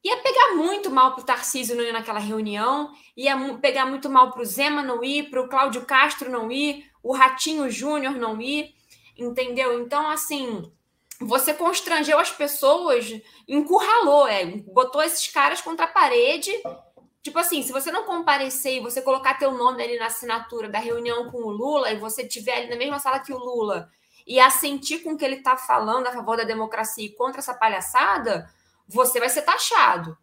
Ia 0.03 0.17
pegar 0.17 0.55
muito 0.55 0.89
mal 0.89 1.13
para 1.13 1.21
o 1.21 1.25
Tarcísio 1.25 1.75
não 1.75 1.83
ir 1.83 1.91
naquela 1.91 2.19
reunião, 2.19 2.91
ia 3.15 3.37
pegar 3.59 3.85
muito 3.85 4.09
mal 4.09 4.31
para 4.31 4.41
o 4.41 4.45
Zema 4.45 4.81
não 4.81 5.03
ir, 5.03 5.29
para 5.29 5.41
o 5.41 5.47
Cláudio 5.47 5.85
Castro 5.85 6.29
não 6.29 6.51
ir, 6.51 6.89
o 7.03 7.13
Ratinho 7.13 7.69
Júnior 7.69 8.13
não 8.13 8.41
ir, 8.41 8.73
entendeu? 9.15 9.79
Então, 9.79 10.09
assim, 10.09 10.71
você 11.19 11.53
constrangeu 11.53 12.17
as 12.17 12.31
pessoas, 12.31 13.13
encurralou, 13.47 14.27
é, 14.27 14.43
botou 14.45 15.03
esses 15.03 15.27
caras 15.27 15.61
contra 15.61 15.85
a 15.85 15.89
parede. 15.89 16.51
Tipo 17.21 17.37
assim, 17.37 17.61
se 17.61 17.71
você 17.71 17.91
não 17.91 18.03
comparecer 18.03 18.77
e 18.77 18.79
você 18.79 19.03
colocar 19.03 19.37
teu 19.37 19.51
nome 19.51 19.83
ali 19.83 19.99
na 19.99 20.07
assinatura 20.07 20.67
da 20.67 20.79
reunião 20.79 21.29
com 21.29 21.37
o 21.37 21.51
Lula 21.51 21.91
e 21.91 21.99
você 21.99 22.23
estiver 22.23 22.57
ali 22.57 22.69
na 22.69 22.75
mesma 22.75 22.97
sala 22.97 23.19
que 23.19 23.31
o 23.31 23.37
Lula 23.37 23.87
e 24.25 24.39
assentir 24.39 25.03
com 25.03 25.11
o 25.11 25.17
que 25.17 25.23
ele 25.23 25.35
está 25.35 25.55
falando 25.55 26.07
a 26.07 26.11
favor 26.11 26.37
da 26.37 26.43
democracia 26.43 27.05
e 27.05 27.13
contra 27.13 27.39
essa 27.39 27.53
palhaçada, 27.53 28.49
você 28.87 29.19
vai 29.19 29.29
ser 29.29 29.41
taxado, 29.43 30.17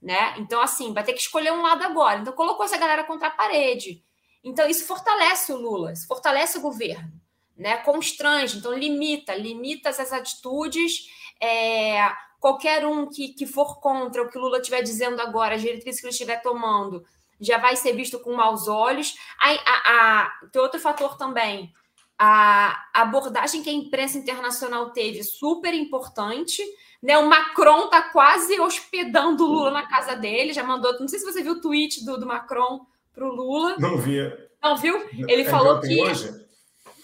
né? 0.00 0.34
Então, 0.38 0.60
assim, 0.60 0.92
vai 0.92 1.04
ter 1.04 1.12
que 1.12 1.20
escolher 1.20 1.52
um 1.52 1.62
lado 1.62 1.84
agora. 1.84 2.20
Então, 2.20 2.32
colocou 2.32 2.64
essa 2.64 2.78
galera 2.78 3.04
contra 3.04 3.28
a 3.28 3.32
parede. 3.32 4.02
Então, 4.42 4.68
isso 4.68 4.86
fortalece 4.86 5.52
o 5.52 5.56
Lula, 5.56 5.92
isso 5.92 6.06
fortalece 6.06 6.58
o 6.58 6.62
governo, 6.62 7.12
né? 7.56 7.76
Constrange, 7.78 8.58
então 8.58 8.72
limita, 8.72 9.34
limita 9.34 9.90
essas 9.90 10.12
atitudes. 10.12 11.06
É, 11.40 12.10
qualquer 12.38 12.86
um 12.86 13.08
que, 13.08 13.28
que 13.34 13.46
for 13.46 13.80
contra 13.80 14.22
o 14.22 14.30
que 14.30 14.38
o 14.38 14.40
Lula 14.40 14.58
estiver 14.58 14.82
dizendo 14.82 15.20
agora, 15.20 15.54
as 15.54 15.60
diretrizes 15.60 16.00
que 16.00 16.06
ele 16.06 16.12
estiver 16.12 16.40
tomando, 16.40 17.04
já 17.38 17.58
vai 17.58 17.76
ser 17.76 17.92
visto 17.92 18.18
com 18.18 18.34
maus 18.34 18.66
olhos. 18.68 19.14
A, 19.38 19.50
a, 19.50 20.22
a, 20.22 20.30
tem 20.50 20.60
outro 20.60 20.80
fator 20.80 21.16
também. 21.16 21.72
A 22.18 22.88
abordagem 22.92 23.62
que 23.62 23.70
a 23.70 23.72
imprensa 23.72 24.18
internacional 24.18 24.90
teve, 24.90 25.22
super 25.22 25.72
importante, 25.72 26.62
né? 27.02 27.16
O 27.18 27.28
Macron 27.28 27.88
tá 27.88 28.02
quase 28.02 28.60
hospedando 28.60 29.44
o 29.44 29.48
Lula 29.48 29.70
na 29.70 29.86
casa 29.86 30.14
dele, 30.14 30.52
já 30.52 30.62
mandou. 30.62 30.98
Não 31.00 31.08
sei 31.08 31.18
se 31.18 31.24
você 31.24 31.42
viu 31.42 31.52
o 31.52 31.60
tweet 31.60 32.04
do, 32.04 32.18
do 32.18 32.26
Macron 32.26 32.86
pro 33.12 33.32
Lula. 33.32 33.76
Não 33.78 33.96
vi. 33.96 34.18
Não 34.62 34.76
viu? 34.76 35.08
Ele 35.28 35.42
é 35.42 35.44
falou 35.44 35.80
que 35.80 36.00
hoje? 36.02 36.30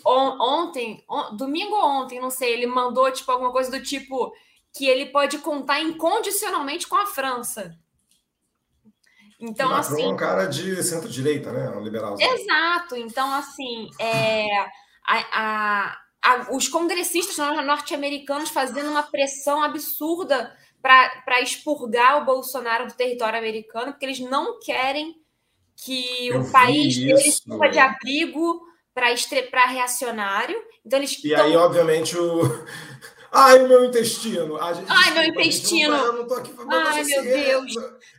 On, 0.04 0.38
ontem, 0.40 1.04
on, 1.08 1.36
domingo 1.36 1.74
ou 1.74 1.84
ontem, 1.84 2.20
não 2.20 2.30
sei, 2.30 2.52
ele 2.52 2.66
mandou 2.66 3.10
tipo 3.10 3.30
alguma 3.32 3.50
coisa 3.50 3.70
do 3.70 3.82
tipo 3.82 4.32
que 4.72 4.86
ele 4.86 5.06
pode 5.06 5.38
contar 5.38 5.80
incondicionalmente 5.80 6.86
com 6.86 6.96
a 6.96 7.06
França. 7.06 7.74
Então, 9.40 9.70
Macron 9.70 9.94
assim, 9.94 10.02
é 10.02 10.08
um 10.08 10.16
cara 10.16 10.46
de 10.46 10.82
centro-direita, 10.82 11.50
né? 11.52 11.70
Um 11.70 11.82
liberal. 11.82 12.16
Exato. 12.18 12.96
Então, 12.96 13.32
assim, 13.34 13.88
é, 13.98 14.46
a, 15.04 15.18
a 15.32 15.98
a, 16.22 16.54
os 16.54 16.68
congressistas 16.68 17.36
norte-americanos 17.36 18.50
fazendo 18.50 18.90
uma 18.90 19.02
pressão 19.02 19.62
absurda 19.62 20.54
para 20.80 21.40
expurgar 21.42 22.22
o 22.22 22.24
Bolsonaro 22.24 22.86
do 22.86 22.94
território 22.94 23.38
americano, 23.38 23.92
porque 23.92 24.04
eles 24.04 24.20
não 24.20 24.58
querem 24.60 25.16
que 25.76 26.28
Eu 26.28 26.40
o 26.40 26.52
país 26.52 26.96
deles 26.96 27.42
sirva 27.42 27.68
de 27.68 27.78
abrigo 27.78 28.62
para 28.94 29.66
reacionário. 29.66 30.56
Então 30.84 30.98
eles 30.98 31.22
e 31.22 31.30
tão... 31.30 31.44
aí, 31.44 31.56
obviamente, 31.56 32.16
o 32.16 32.40
Ai, 33.32 33.62
o 33.64 33.68
meu 33.68 33.84
intestino. 33.84 34.56
Ah, 34.56 34.72
gente, 34.72 34.86
Ai, 34.88 35.14
meu 35.14 35.24
intestino. 35.24 35.94
Eu 35.94 36.12
não 36.12 36.26
tô 36.26 36.34
aqui 36.34 36.54
Ai, 36.68 37.04
meu 37.04 37.22
Deus. 37.22 37.72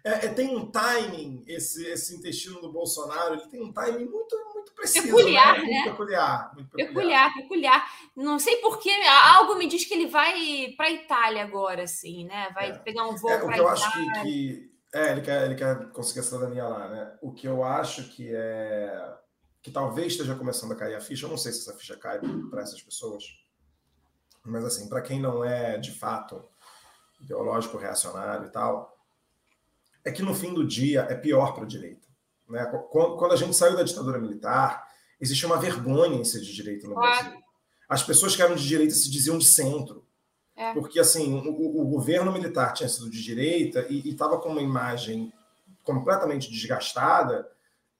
É, 0.03 0.25
é, 0.25 0.29
tem 0.29 0.55
um 0.55 0.69
timing, 0.69 1.43
esse, 1.47 1.85
esse 1.87 2.15
intestino 2.15 2.61
do 2.61 2.71
Bolsonaro, 2.71 3.35
ele 3.35 3.47
tem 3.47 3.61
um 3.61 3.71
timing 3.71 4.05
muito, 4.05 4.35
muito 4.53 4.67
muito 4.67 4.73
preciso. 4.73 5.07
Peculiar, 5.07 5.53
né? 5.53 5.61
Muito 5.61 5.71
né? 5.71 5.83
Peculiar, 5.83 6.51
muito 6.53 6.69
peculiar. 6.69 6.87
Peculiar, 6.87 7.33
peculiar. 7.33 7.91
Não 8.15 8.39
sei 8.39 8.57
porquê, 8.57 8.91
algo 9.35 9.55
me 9.55 9.67
diz 9.67 9.85
que 9.85 9.93
ele 9.93 10.07
vai 10.07 10.73
para 10.75 10.87
a 10.87 10.91
Itália 10.91 11.43
agora, 11.43 11.83
assim, 11.83 12.25
né? 12.25 12.49
Vai 12.53 12.71
é. 12.71 12.77
pegar 12.79 13.07
um 13.07 13.15
voo 13.15 13.31
é, 13.31 13.37
para 13.37 13.47
a 13.47 13.57
Itália. 13.57 13.63
Eu 13.63 13.69
acho 13.69 13.93
que, 13.93 14.21
que, 14.21 14.71
é, 14.93 15.11
ele 15.11 15.21
quer, 15.21 15.45
ele 15.45 15.55
quer 15.55 15.91
conseguir 15.91 16.19
a 16.19 16.23
cidadania 16.23 16.67
lá, 16.67 16.89
né? 16.89 17.17
O 17.21 17.33
que 17.33 17.47
eu 17.47 17.63
acho 17.63 18.09
que 18.09 18.29
é 18.33 19.13
que 19.61 19.71
talvez 19.71 20.13
esteja 20.13 20.33
começando 20.33 20.71
a 20.71 20.75
cair 20.75 20.95
a 20.95 21.01
ficha, 21.01 21.25
eu 21.25 21.29
não 21.29 21.35
sei 21.35 21.51
se 21.51 21.59
essa 21.59 21.77
ficha 21.77 21.97
cai 21.97 22.21
para 22.49 22.61
essas 22.61 22.81
pessoas, 22.81 23.25
mas 24.47 24.65
assim, 24.65 24.87
para 24.87 25.01
quem 25.01 25.19
não 25.19 25.43
é 25.43 25.77
de 25.77 25.91
fato 25.91 26.43
ideológico 27.21 27.77
reacionário 27.77 28.47
e 28.47 28.51
tal, 28.51 28.97
é 30.03 30.11
que 30.11 30.21
no 30.21 30.33
fim 30.33 30.53
do 30.53 30.65
dia 30.65 31.01
é 31.09 31.15
pior 31.15 31.53
para 31.53 31.63
a 31.63 31.67
direita. 31.67 32.07
Né? 32.49 32.65
Quando 32.91 33.33
a 33.33 33.35
gente 33.35 33.55
saiu 33.55 33.75
da 33.75 33.83
ditadura 33.83 34.19
militar, 34.19 34.87
existia 35.19 35.47
uma 35.47 35.59
vergonha 35.59 36.15
em 36.15 36.23
ser 36.23 36.39
de 36.39 36.53
direita 36.53 36.87
no 36.87 36.95
Brasil. 36.95 37.33
As 37.89 38.03
pessoas 38.03 38.35
que 38.35 38.41
eram 38.41 38.55
de 38.55 38.67
direita 38.67 38.93
se 38.93 39.09
diziam 39.09 39.37
de 39.37 39.45
centro. 39.45 40.05
É. 40.55 40.73
Porque 40.73 40.99
assim, 40.99 41.35
o, 41.35 41.81
o, 41.81 41.85
governo 41.85 42.31
militar 42.31 42.73
tinha 42.73 42.89
sido 42.89 43.09
de 43.09 43.21
direita 43.21 43.85
e 43.89 44.09
estava 44.09 44.39
com 44.39 44.49
uma 44.49 44.61
imagem 44.61 45.31
completamente 45.83 46.49
desgastada. 46.49 47.47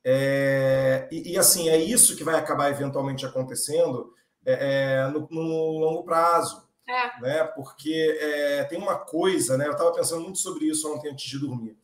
É, 0.04 1.08
e, 1.12 1.34
e, 1.34 1.38
assim, 1.38 1.70
é 1.70 1.78
isso 1.78 2.16
que 2.16 2.24
vai 2.24 2.36
acabar 2.36 2.72
eventualmente 2.72 3.26
acontecendo 3.26 4.14
é, 4.48 5.04
é 5.04 5.08
no, 5.10 5.28
no, 5.30 5.80
longo 5.80 6.04
prazo. 6.04 6.66
É. 6.88 7.22
Né? 7.22 7.44
Porque 7.44 8.18
é, 8.20 8.64
tem 8.64 8.80
uma 8.80 8.96
coisa, 8.98 9.58
né? 9.58 9.68
Eu 9.68 9.74
estava 9.74 9.92
pensando 9.92 10.22
muito 10.22 10.40
sobre 10.40 10.66
isso 10.66 10.92
ontem 10.92 11.12
antes 11.12 11.30
de 11.30 11.38
dormir 11.38 11.78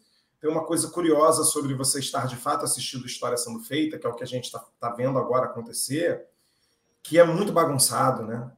tem 0.43 0.51
uma 0.51 0.65
coisa 0.65 0.89
curiosa 0.89 1.45
sobre 1.45 1.73
você 1.73 1.99
estar 1.99 2.27
de 2.27 2.35
fato 2.35 2.65
assistindo 2.65 3.05
história 3.05 3.37
sendo 3.37 3.61
feita, 3.61 3.97
que 3.97 4.05
é 4.05 4.09
o 4.09 4.13
que 4.13 4.25
a 4.25 4.27
gente 4.27 4.43
está 4.43 4.59
tá 4.77 4.89
vendo 4.89 5.17
agora 5.17 5.45
acontecer, 5.45 6.25
que 7.01 7.17
é 7.17 7.23
muito 7.23 7.53
bagunçado, 7.53 8.23
né? 8.23 8.51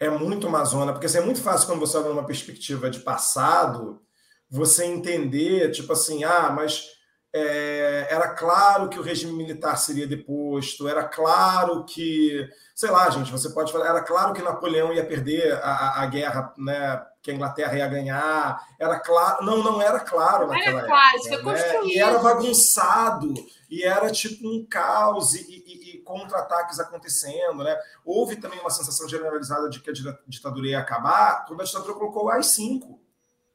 É 0.00 0.08
muito 0.08 0.46
amazona, 0.46 0.90
porque 0.90 1.04
assim, 1.04 1.18
é 1.18 1.20
muito 1.20 1.42
fácil 1.42 1.66
quando 1.66 1.80
você 1.80 1.98
olha 1.98 2.08
numa 2.08 2.24
perspectiva 2.24 2.88
de 2.88 3.00
passado, 3.00 4.00
você 4.48 4.86
entender, 4.86 5.70
tipo 5.72 5.92
assim, 5.92 6.24
ah, 6.24 6.48
mas 6.50 6.86
é, 7.34 8.08
era 8.10 8.28
claro 8.28 8.88
que 8.88 8.98
o 8.98 9.02
regime 9.02 9.32
militar 9.32 9.76
seria 9.76 10.06
deposto, 10.06 10.86
era 10.86 11.04
claro 11.04 11.84
que, 11.84 12.48
sei 12.74 12.90
lá, 12.90 13.08
gente, 13.10 13.32
você 13.32 13.50
pode 13.50 13.72
falar, 13.72 13.88
era 13.88 14.02
claro 14.02 14.34
que 14.34 14.42
Napoleão 14.42 14.92
ia 14.92 15.04
perder 15.04 15.54
a, 15.62 16.02
a 16.02 16.06
guerra, 16.06 16.52
né? 16.58 17.02
que 17.22 17.30
a 17.30 17.34
Inglaterra 17.34 17.78
ia 17.78 17.86
ganhar. 17.86 18.68
Era 18.78 18.98
claro. 18.98 19.44
Não, 19.44 19.62
não 19.62 19.80
era 19.80 20.00
claro 20.00 20.48
naquela 20.48 20.80
era 20.80 20.88
claro, 20.88 21.16
época. 21.16 21.28
Foi 21.28 21.42
construído. 21.42 21.84
Né? 21.84 21.92
E 21.92 21.98
era 22.00 22.18
bagunçado, 22.18 23.34
e 23.70 23.84
era 23.84 24.10
tipo 24.10 24.48
um 24.48 24.66
caos, 24.68 25.34
e, 25.34 25.40
e, 25.48 25.90
e 25.94 25.98
contra-ataques 25.98 26.80
acontecendo. 26.80 27.62
Né? 27.62 27.78
Houve 28.04 28.36
também 28.36 28.58
uma 28.58 28.70
sensação 28.70 29.08
generalizada 29.08 29.70
de 29.70 29.80
que 29.80 29.90
a 29.90 29.92
ditadura 30.26 30.66
ia 30.66 30.80
acabar 30.80 31.46
quando 31.46 31.60
a 31.60 31.64
ditadura 31.64 31.94
colocou 31.94 32.24
o 32.24 32.30
AI-5. 32.30 32.98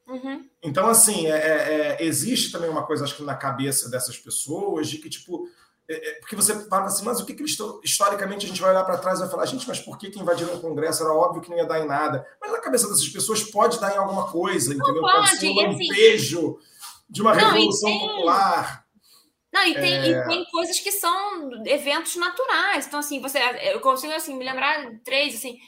Uhum. 0.08 0.48
Então, 0.62 0.86
assim, 0.88 1.26
é, 1.26 1.36
é, 1.36 1.96
é, 2.00 2.04
existe 2.04 2.50
também 2.50 2.70
uma 2.70 2.86
coisa, 2.86 3.04
acho 3.04 3.14
que 3.14 3.22
na 3.22 3.36
cabeça 3.36 3.90
dessas 3.90 4.16
pessoas, 4.16 4.88
de 4.88 4.98
que, 4.98 5.10
tipo, 5.10 5.46
é, 5.86 5.94
é, 5.94 6.14
porque 6.20 6.34
você 6.34 6.66
fala 6.66 6.86
assim, 6.86 7.04
mas 7.04 7.20
o 7.20 7.26
que, 7.26 7.34
que 7.34 7.44
historicamente 7.84 8.46
a 8.46 8.48
gente 8.48 8.60
vai 8.60 8.70
olhar 8.70 8.84
para 8.84 8.98
trás 8.98 9.18
e 9.18 9.22
vai 9.22 9.30
falar, 9.30 9.46
gente, 9.46 9.68
mas 9.68 9.80
por 9.80 9.98
que, 9.98 10.10
que 10.10 10.18
invadiram 10.18 10.54
o 10.54 10.60
Congresso? 10.60 11.02
Era 11.02 11.12
óbvio 11.12 11.42
que 11.42 11.50
não 11.50 11.58
ia 11.58 11.66
dar 11.66 11.80
em 11.80 11.86
nada. 11.86 12.26
Mas 12.40 12.52
na 12.52 12.60
cabeça 12.60 12.88
dessas 12.88 13.08
pessoas 13.08 13.42
pode 13.44 13.78
dar 13.80 13.94
em 13.94 13.98
alguma 13.98 14.30
coisa, 14.30 14.74
não 14.74 14.80
entendeu? 14.80 15.02
Pode, 15.02 15.16
pode 15.16 15.28
ser 15.40 15.48
um 15.48 15.60
assim 15.60 15.66
lampejo 15.66 16.38
assim... 16.38 16.68
de 17.08 17.22
uma 17.22 17.34
não, 17.34 17.44
revolução 17.44 17.90
tem... 17.90 18.00
popular. 18.00 18.84
Não, 19.50 19.66
e 19.66 19.74
tem, 19.74 19.94
é... 19.94 20.08
e 20.08 20.26
tem 20.26 20.44
coisas 20.46 20.78
que 20.78 20.92
são 20.92 21.50
eventos 21.66 22.16
naturais. 22.16 22.86
Então, 22.86 23.00
assim, 23.00 23.20
você, 23.20 23.38
eu 23.72 23.80
consigo 23.80 24.12
assim, 24.12 24.36
me 24.36 24.44
lembrar 24.44 24.90
três, 25.04 25.34
assim, 25.34 25.58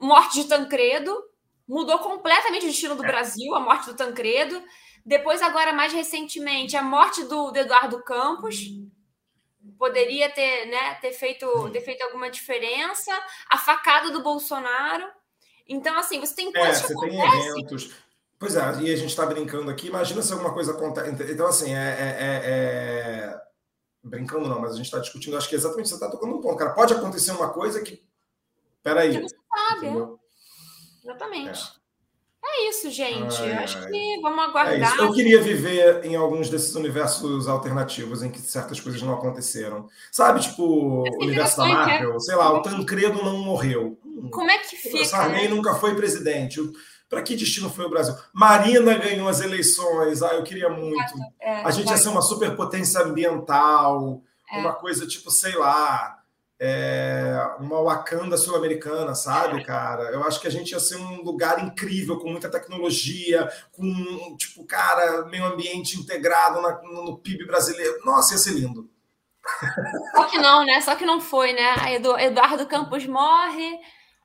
morte 0.00 0.42
de 0.42 0.48
Tancredo, 0.48 1.16
mudou 1.72 1.98
completamente 2.00 2.66
o 2.66 2.68
destino 2.68 2.94
do 2.94 3.02
é. 3.02 3.06
Brasil, 3.06 3.54
a 3.54 3.60
morte 3.60 3.86
do 3.86 3.94
Tancredo. 3.94 4.62
Depois, 5.04 5.40
agora, 5.40 5.72
mais 5.72 5.90
recentemente, 5.92 6.76
a 6.76 6.82
morte 6.82 7.24
do, 7.24 7.50
do 7.50 7.58
Eduardo 7.58 8.02
Campos 8.04 8.70
poderia 9.78 10.28
ter, 10.30 10.66
né, 10.66 10.94
ter 10.96 11.12
feito, 11.12 11.70
ter 11.70 11.80
feito 11.80 12.02
alguma 12.02 12.30
diferença, 12.30 13.10
a 13.48 13.56
facada 13.56 14.10
do 14.10 14.22
Bolsonaro. 14.22 15.08
Então, 15.66 15.96
assim, 15.98 16.20
você 16.20 16.34
tem 16.34 16.52
coisas 16.52 16.84
é, 16.84 16.88
você 16.88 16.94
tem 16.94 17.20
eventos. 17.20 17.90
Pois 18.38 18.54
é, 18.54 18.60
e 18.60 18.92
a 18.92 18.96
gente 18.96 19.10
está 19.10 19.24
brincando 19.24 19.70
aqui. 19.70 19.86
Imagina 19.86 20.20
se 20.20 20.32
alguma 20.32 20.52
coisa 20.52 20.72
acontece. 20.72 21.32
Então, 21.32 21.46
assim, 21.46 21.74
é, 21.74 21.78
é, 21.78 22.16
é, 22.20 22.42
é... 22.44 23.40
brincando 24.02 24.48
não, 24.48 24.60
mas 24.60 24.72
a 24.72 24.76
gente 24.76 24.86
está 24.86 24.98
discutindo. 24.98 25.36
Acho 25.38 25.48
que 25.48 25.54
exatamente 25.54 25.88
você 25.88 25.94
está 25.94 26.10
tocando 26.10 26.36
um 26.36 26.40
ponto, 26.40 26.56
cara. 26.56 26.72
Pode 26.72 26.92
acontecer 26.92 27.30
uma 27.30 27.50
coisa 27.50 27.80
que, 27.80 28.04
peraí, 28.82 29.12
que 29.12 29.22
você 29.22 29.36
sabe, 29.48 29.86
é. 29.86 30.21
Exatamente. 31.02 31.82
É 32.44 32.68
isso, 32.68 32.90
gente. 32.90 33.40
Ai, 33.40 33.52
Acho 33.52 33.78
ai. 33.78 33.86
que 33.86 34.20
vamos 34.20 34.38
é 34.38 34.48
aguardar. 34.48 34.98
É 34.98 35.04
Eu 35.04 35.12
queria 35.12 35.40
viver 35.40 36.04
em 36.04 36.16
alguns 36.16 36.50
desses 36.50 36.74
universos 36.74 37.46
alternativos 37.46 38.22
em 38.22 38.30
que 38.30 38.40
certas 38.40 38.80
coisas 38.80 39.00
não 39.00 39.14
aconteceram. 39.14 39.88
Sabe, 40.10 40.40
tipo, 40.40 40.64
o 40.64 41.22
universo 41.22 41.58
da 41.58 41.66
Marvel? 41.66 42.18
Sei 42.18 42.34
lá, 42.34 42.52
o 42.52 42.60
Tancredo 42.60 43.22
não 43.22 43.38
morreu. 43.38 43.96
Como 44.32 44.50
é 44.50 44.58
que 44.58 44.76
fica? 44.76 44.98
O 44.98 45.04
Sarney 45.04 45.48
né? 45.48 45.54
nunca 45.54 45.74
foi 45.76 45.94
presidente. 45.94 46.60
Para 47.08 47.22
que 47.22 47.36
destino 47.36 47.70
foi 47.70 47.84
o 47.84 47.90
Brasil? 47.90 48.14
Marina 48.32 48.98
ganhou 48.98 49.28
as 49.28 49.40
eleições. 49.40 50.22
Ah, 50.22 50.34
eu 50.34 50.42
queria 50.42 50.68
muito. 50.68 51.12
É, 51.40 51.62
a 51.62 51.70
gente 51.70 51.90
ia 51.90 51.96
ser 51.96 52.08
uma 52.08 52.22
superpotência 52.22 53.02
ambiental, 53.02 54.20
é. 54.50 54.58
uma 54.58 54.72
coisa 54.72 55.06
tipo, 55.06 55.30
sei 55.30 55.54
lá 55.54 56.21
é, 56.64 57.56
uma 57.58 57.82
Wakanda 57.82 58.36
sul-americana, 58.36 59.16
sabe, 59.16 59.64
cara? 59.64 60.04
Eu 60.12 60.22
acho 60.22 60.40
que 60.40 60.46
a 60.46 60.50
gente 60.50 60.70
ia 60.70 60.78
ser 60.78 60.94
um 60.94 61.20
lugar 61.20 61.58
incrível, 61.60 62.20
com 62.20 62.30
muita 62.30 62.48
tecnologia, 62.48 63.50
com, 63.72 64.36
tipo, 64.36 64.64
cara, 64.64 65.24
meio 65.24 65.44
ambiente 65.44 65.98
integrado 65.98 66.60
na, 66.62 66.80
no 66.82 67.18
PIB 67.18 67.46
brasileiro. 67.46 67.98
Nossa, 68.04 68.34
ia 68.34 68.38
ser 68.38 68.52
lindo. 68.52 68.88
Só 70.14 70.24
que 70.26 70.38
não, 70.38 70.64
né? 70.64 70.80
Só 70.80 70.94
que 70.94 71.04
não 71.04 71.20
foi, 71.20 71.52
né? 71.52 71.96
Eduardo 71.96 72.64
Campos 72.68 73.04
morre, 73.08 73.80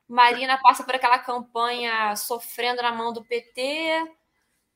Marina 0.07 0.59
passa 0.61 0.83
por 0.83 0.93
aquela 0.93 1.17
campanha 1.17 2.15
sofrendo 2.15 2.83
na 2.83 2.91
mão 2.91 3.11
do 3.11 3.25
PT. 3.25 3.61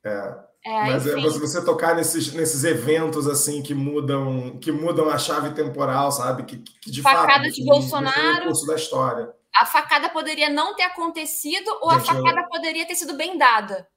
É. 0.03 0.50
É, 0.63 0.91
Mas 0.91 1.07
é, 1.07 1.17
enfim. 1.17 1.39
você 1.39 1.63
tocar 1.65 1.95
nesses, 1.95 2.33
nesses 2.33 2.63
eventos 2.63 3.27
assim 3.27 3.63
que 3.63 3.73
mudam 3.73 4.59
que 4.59 4.71
mudam 4.71 5.09
a 5.09 5.17
chave 5.17 5.51
temporal, 5.51 6.11
sabe? 6.11 6.43
Que, 6.43 6.57
que 6.57 6.91
de 6.91 7.01
facada 7.01 7.45
fato, 7.45 7.51
de 7.51 7.65
Bolsonaro. 7.65 8.43
O 8.43 8.47
curso 8.47 8.67
da 8.67 8.75
história. 8.75 9.33
A 9.55 9.65
facada 9.65 10.09
poderia 10.09 10.49
não 10.49 10.75
ter 10.75 10.83
acontecido 10.83 11.67
ou 11.81 11.91
Gente, 11.91 12.01
a 12.01 12.13
facada 12.13 12.41
eu... 12.41 12.47
poderia 12.47 12.85
ter 12.85 12.93
sido 12.93 13.15
bem 13.15 13.37
dada. 13.37 13.87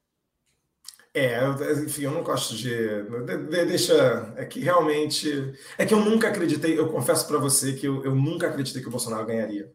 É, 1.13 1.39
enfim, 1.85 2.01
eu 2.01 2.11
não 2.11 2.23
gosto 2.23 2.55
de, 2.55 3.03
de, 3.03 3.65
deixa. 3.65 4.33
É 4.35 4.43
que 4.43 4.59
realmente. 4.59 5.53
É 5.77 5.85
que 5.85 5.93
eu 5.93 5.99
nunca 5.99 6.27
acreditei, 6.27 6.77
eu 6.77 6.89
confesso 6.89 7.27
para 7.27 7.37
você 7.37 7.73
que 7.73 7.85
eu, 7.85 8.03
eu, 8.03 8.13
nunca 8.13 8.47
acreditei 8.47 8.81
que 8.81 8.87
o 8.87 8.91
Bolsonaro 8.91 9.25
ganharia. 9.25 9.71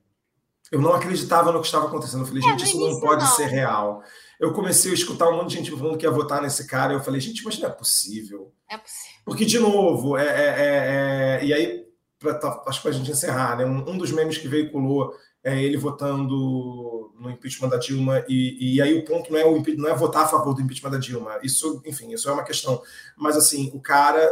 Eu 0.71 0.81
não 0.81 0.93
acreditava 0.93 1.51
no 1.51 1.61
que 1.61 1.67
estava 1.67 1.87
acontecendo. 1.87 2.23
Eu 2.23 2.27
falei, 2.27 2.43
é, 2.43 2.47
gente, 2.51 2.65
isso 2.65 2.79
não 2.79 3.01
pode 3.01 3.25
não. 3.25 3.31
ser 3.31 3.47
real 3.47 4.03
eu 4.41 4.55
comecei 4.55 4.91
a 4.91 4.95
escutar 4.95 5.29
um 5.29 5.37
monte 5.37 5.51
de 5.51 5.57
gente 5.57 5.71
falando 5.71 5.99
que 5.99 6.07
ia 6.07 6.11
votar 6.11 6.41
nesse 6.41 6.67
cara. 6.67 6.95
Eu 6.95 7.01
falei, 7.01 7.21
gente, 7.21 7.45
mas 7.45 7.59
não 7.59 7.69
é 7.69 7.73
possível. 7.73 8.51
É 8.71 8.79
possível. 8.79 9.21
Porque, 9.23 9.45
de 9.45 9.59
novo, 9.59 10.17
é, 10.17 10.25
é, 10.25 10.47
é, 10.47 11.41
é 11.43 11.45
e 11.45 11.53
aí, 11.53 11.87
pra, 12.19 12.35
tá, 12.35 12.65
acho 12.67 12.79
que 12.79 12.89
para 12.89 12.91
a 12.91 12.99
gente 12.99 13.11
encerrar, 13.11 13.59
né, 13.59 13.67
um, 13.67 13.91
um, 13.91 13.99
dos 13.99 14.11
memes 14.11 14.39
que 14.39 14.49
veiculou 14.49 15.15
é 15.45 15.63
ele 15.63 15.77
votando 15.77 17.13
no 17.21 17.31
impeachment 17.31 17.69
da 17.69 17.77
Dilma, 17.77 18.25
e, 18.27 18.77
e 18.77 18.81
aí 18.81 18.99
o 18.99 19.05
ponto 19.05 19.31
não 19.31 19.39
é, 19.39 19.45
o, 19.45 19.63
não 19.77 19.89
é 19.91 19.95
votar 19.95 20.25
a 20.25 20.29
favor 20.29 20.55
do 20.55 20.63
impeachment 20.63 20.91
da 20.91 20.99
Dilma. 20.99 21.39
Isso, 21.43 21.83
enfim, 21.85 22.11
isso 22.11 22.27
é 22.27 22.33
uma 22.33 22.45
questão. 22.45 22.81
Mas, 23.19 23.37
assim, 23.37 23.71
o 23.75 23.81
cara 23.81 24.27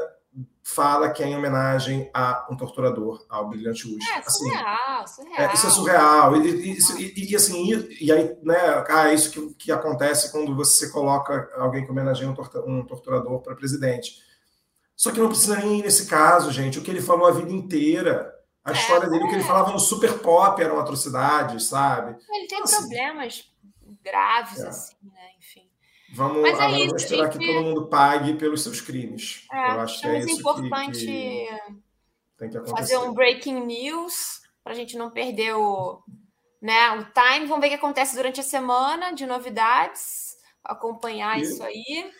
fala 0.69 1.09
que 1.11 1.23
é 1.23 1.27
em 1.27 1.35
homenagem 1.35 2.11
a 2.13 2.47
um 2.51 2.57
torturador, 2.57 3.25
ao 3.31 3.49
Brilhante 3.49 3.89
Uchi. 3.89 4.11
É, 4.11 4.19
assim, 4.19 4.51
surreal, 4.51 5.09
surreal. 5.09 5.41
É, 5.41 5.55
isso 5.55 5.67
é 5.67 5.71
surreal. 5.71 6.37
E, 6.37 6.49
e, 6.51 6.79
e, 6.99 7.31
e 7.31 7.37
assim, 7.37 7.89
e, 7.99 8.13
aí, 8.13 8.37
né, 8.43 8.85
ah, 8.87 9.09
é 9.09 9.15
isso 9.15 9.31
que, 9.31 9.55
que 9.55 9.73
acontece 9.73 10.31
quando 10.31 10.55
você 10.55 10.91
coloca 10.91 11.51
alguém 11.57 11.87
que 11.87 11.91
homenageia 11.91 12.29
um, 12.29 12.35
um 12.67 12.87
torturador 12.87 13.41
para 13.41 13.57
presidente. 13.57 14.23
Só 14.95 15.11
que 15.11 15.19
não 15.19 15.29
precisa 15.29 15.57
nem 15.57 15.79
ir 15.79 15.83
nesse 15.83 16.07
caso, 16.07 16.53
gente. 16.53 16.79
O 16.79 16.83
que 16.83 16.91
ele 16.91 17.01
falou 17.01 17.27
a 17.27 17.33
vida 17.33 17.51
inteira, 17.51 18.31
a 18.63 18.71
é, 18.71 18.75
história 18.75 19.09
dele, 19.09 19.25
o 19.25 19.29
que 19.29 19.37
ele 19.37 19.45
é. 19.45 19.47
falava 19.47 19.73
no 19.73 19.81
Super 19.81 20.19
Pop 20.19 20.63
eram 20.63 20.79
atrocidades, 20.79 21.65
sabe? 21.65 22.15
Ele 22.31 22.47
tem 22.47 22.61
assim, 22.63 22.77
problemas 22.77 23.51
graves, 24.05 24.61
é. 24.61 24.69
assim, 24.69 24.97
né? 25.03 25.31
Enfim. 25.39 25.68
Vamos, 26.19 26.43
Mas 26.43 26.59
é 26.59 26.63
vamos 26.63 27.03
isso, 27.03 27.31
que 27.31 27.47
todo 27.47 27.63
mundo 27.63 27.87
pague 27.87 28.35
pelos 28.35 28.65
seus 28.65 28.81
crimes. 28.81 29.47
É, 29.53 29.71
Eu 29.71 29.81
acho 29.83 30.01
que 30.01 30.07
é, 30.09 30.17
é 30.17 30.19
isso 30.19 30.31
importante 30.31 31.07
que, 31.07 31.49
que, 32.39 32.49
que 32.49 32.71
fazer 32.71 32.99
um 32.99 33.15
breaking 33.15 33.65
news 33.65 34.41
para 34.65 34.73
a 34.73 34.77
gente 34.77 34.99
não 34.99 35.11
perder 35.11 35.55
o, 35.55 36.03
né, 36.61 36.91
o 36.91 37.05
time. 37.05 37.47
Vamos 37.47 37.61
ver 37.61 37.69
o 37.69 37.71
que 37.71 37.77
acontece 37.77 38.17
durante 38.17 38.41
a 38.41 38.43
semana 38.43 39.13
de 39.13 39.27
novidades, 39.27 40.37
acompanhar 40.65 41.39
e... 41.39 41.43
isso 41.43 41.63
aí. 41.63 42.11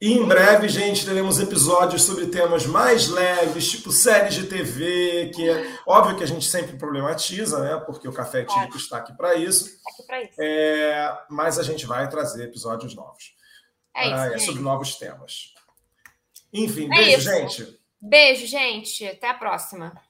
E 0.00 0.12
em 0.12 0.24
breve, 0.24 0.68
gente, 0.68 1.04
teremos 1.04 1.40
episódios 1.40 2.04
sobre 2.04 2.26
temas 2.26 2.64
mais 2.64 3.08
leves, 3.08 3.68
tipo 3.68 3.90
séries 3.90 4.34
de 4.34 4.46
TV, 4.46 5.32
que 5.34 5.50
é 5.50 5.76
óbvio 5.84 6.16
que 6.16 6.22
a 6.22 6.26
gente 6.28 6.48
sempre 6.48 6.76
problematiza, 6.76 7.58
né? 7.58 7.82
Porque 7.84 8.06
o 8.06 8.12
Café 8.12 8.44
Típico 8.44 8.76
está 8.76 8.98
aqui 8.98 9.12
para 9.16 9.34
isso. 9.34 9.64
Está 9.64 9.90
aqui 9.90 10.06
para 10.06 10.22
isso. 10.22 10.34
É... 10.38 11.18
mas 11.28 11.58
a 11.58 11.64
gente 11.64 11.84
vai 11.86 12.08
trazer 12.08 12.44
episódios 12.44 12.94
novos. 12.94 13.36
É 13.94 14.00
ah, 14.00 14.06
isso. 14.06 14.14
Ah, 14.14 14.34
é 14.34 14.38
sobre 14.38 14.62
novos 14.62 14.96
temas. 14.96 15.54
Enfim, 16.52 16.86
é 16.86 16.96
beijo, 16.96 17.20
gente. 17.20 17.80
Beijo, 18.00 18.46
gente. 18.46 19.06
Até 19.06 19.28
a 19.30 19.34
próxima. 19.34 20.00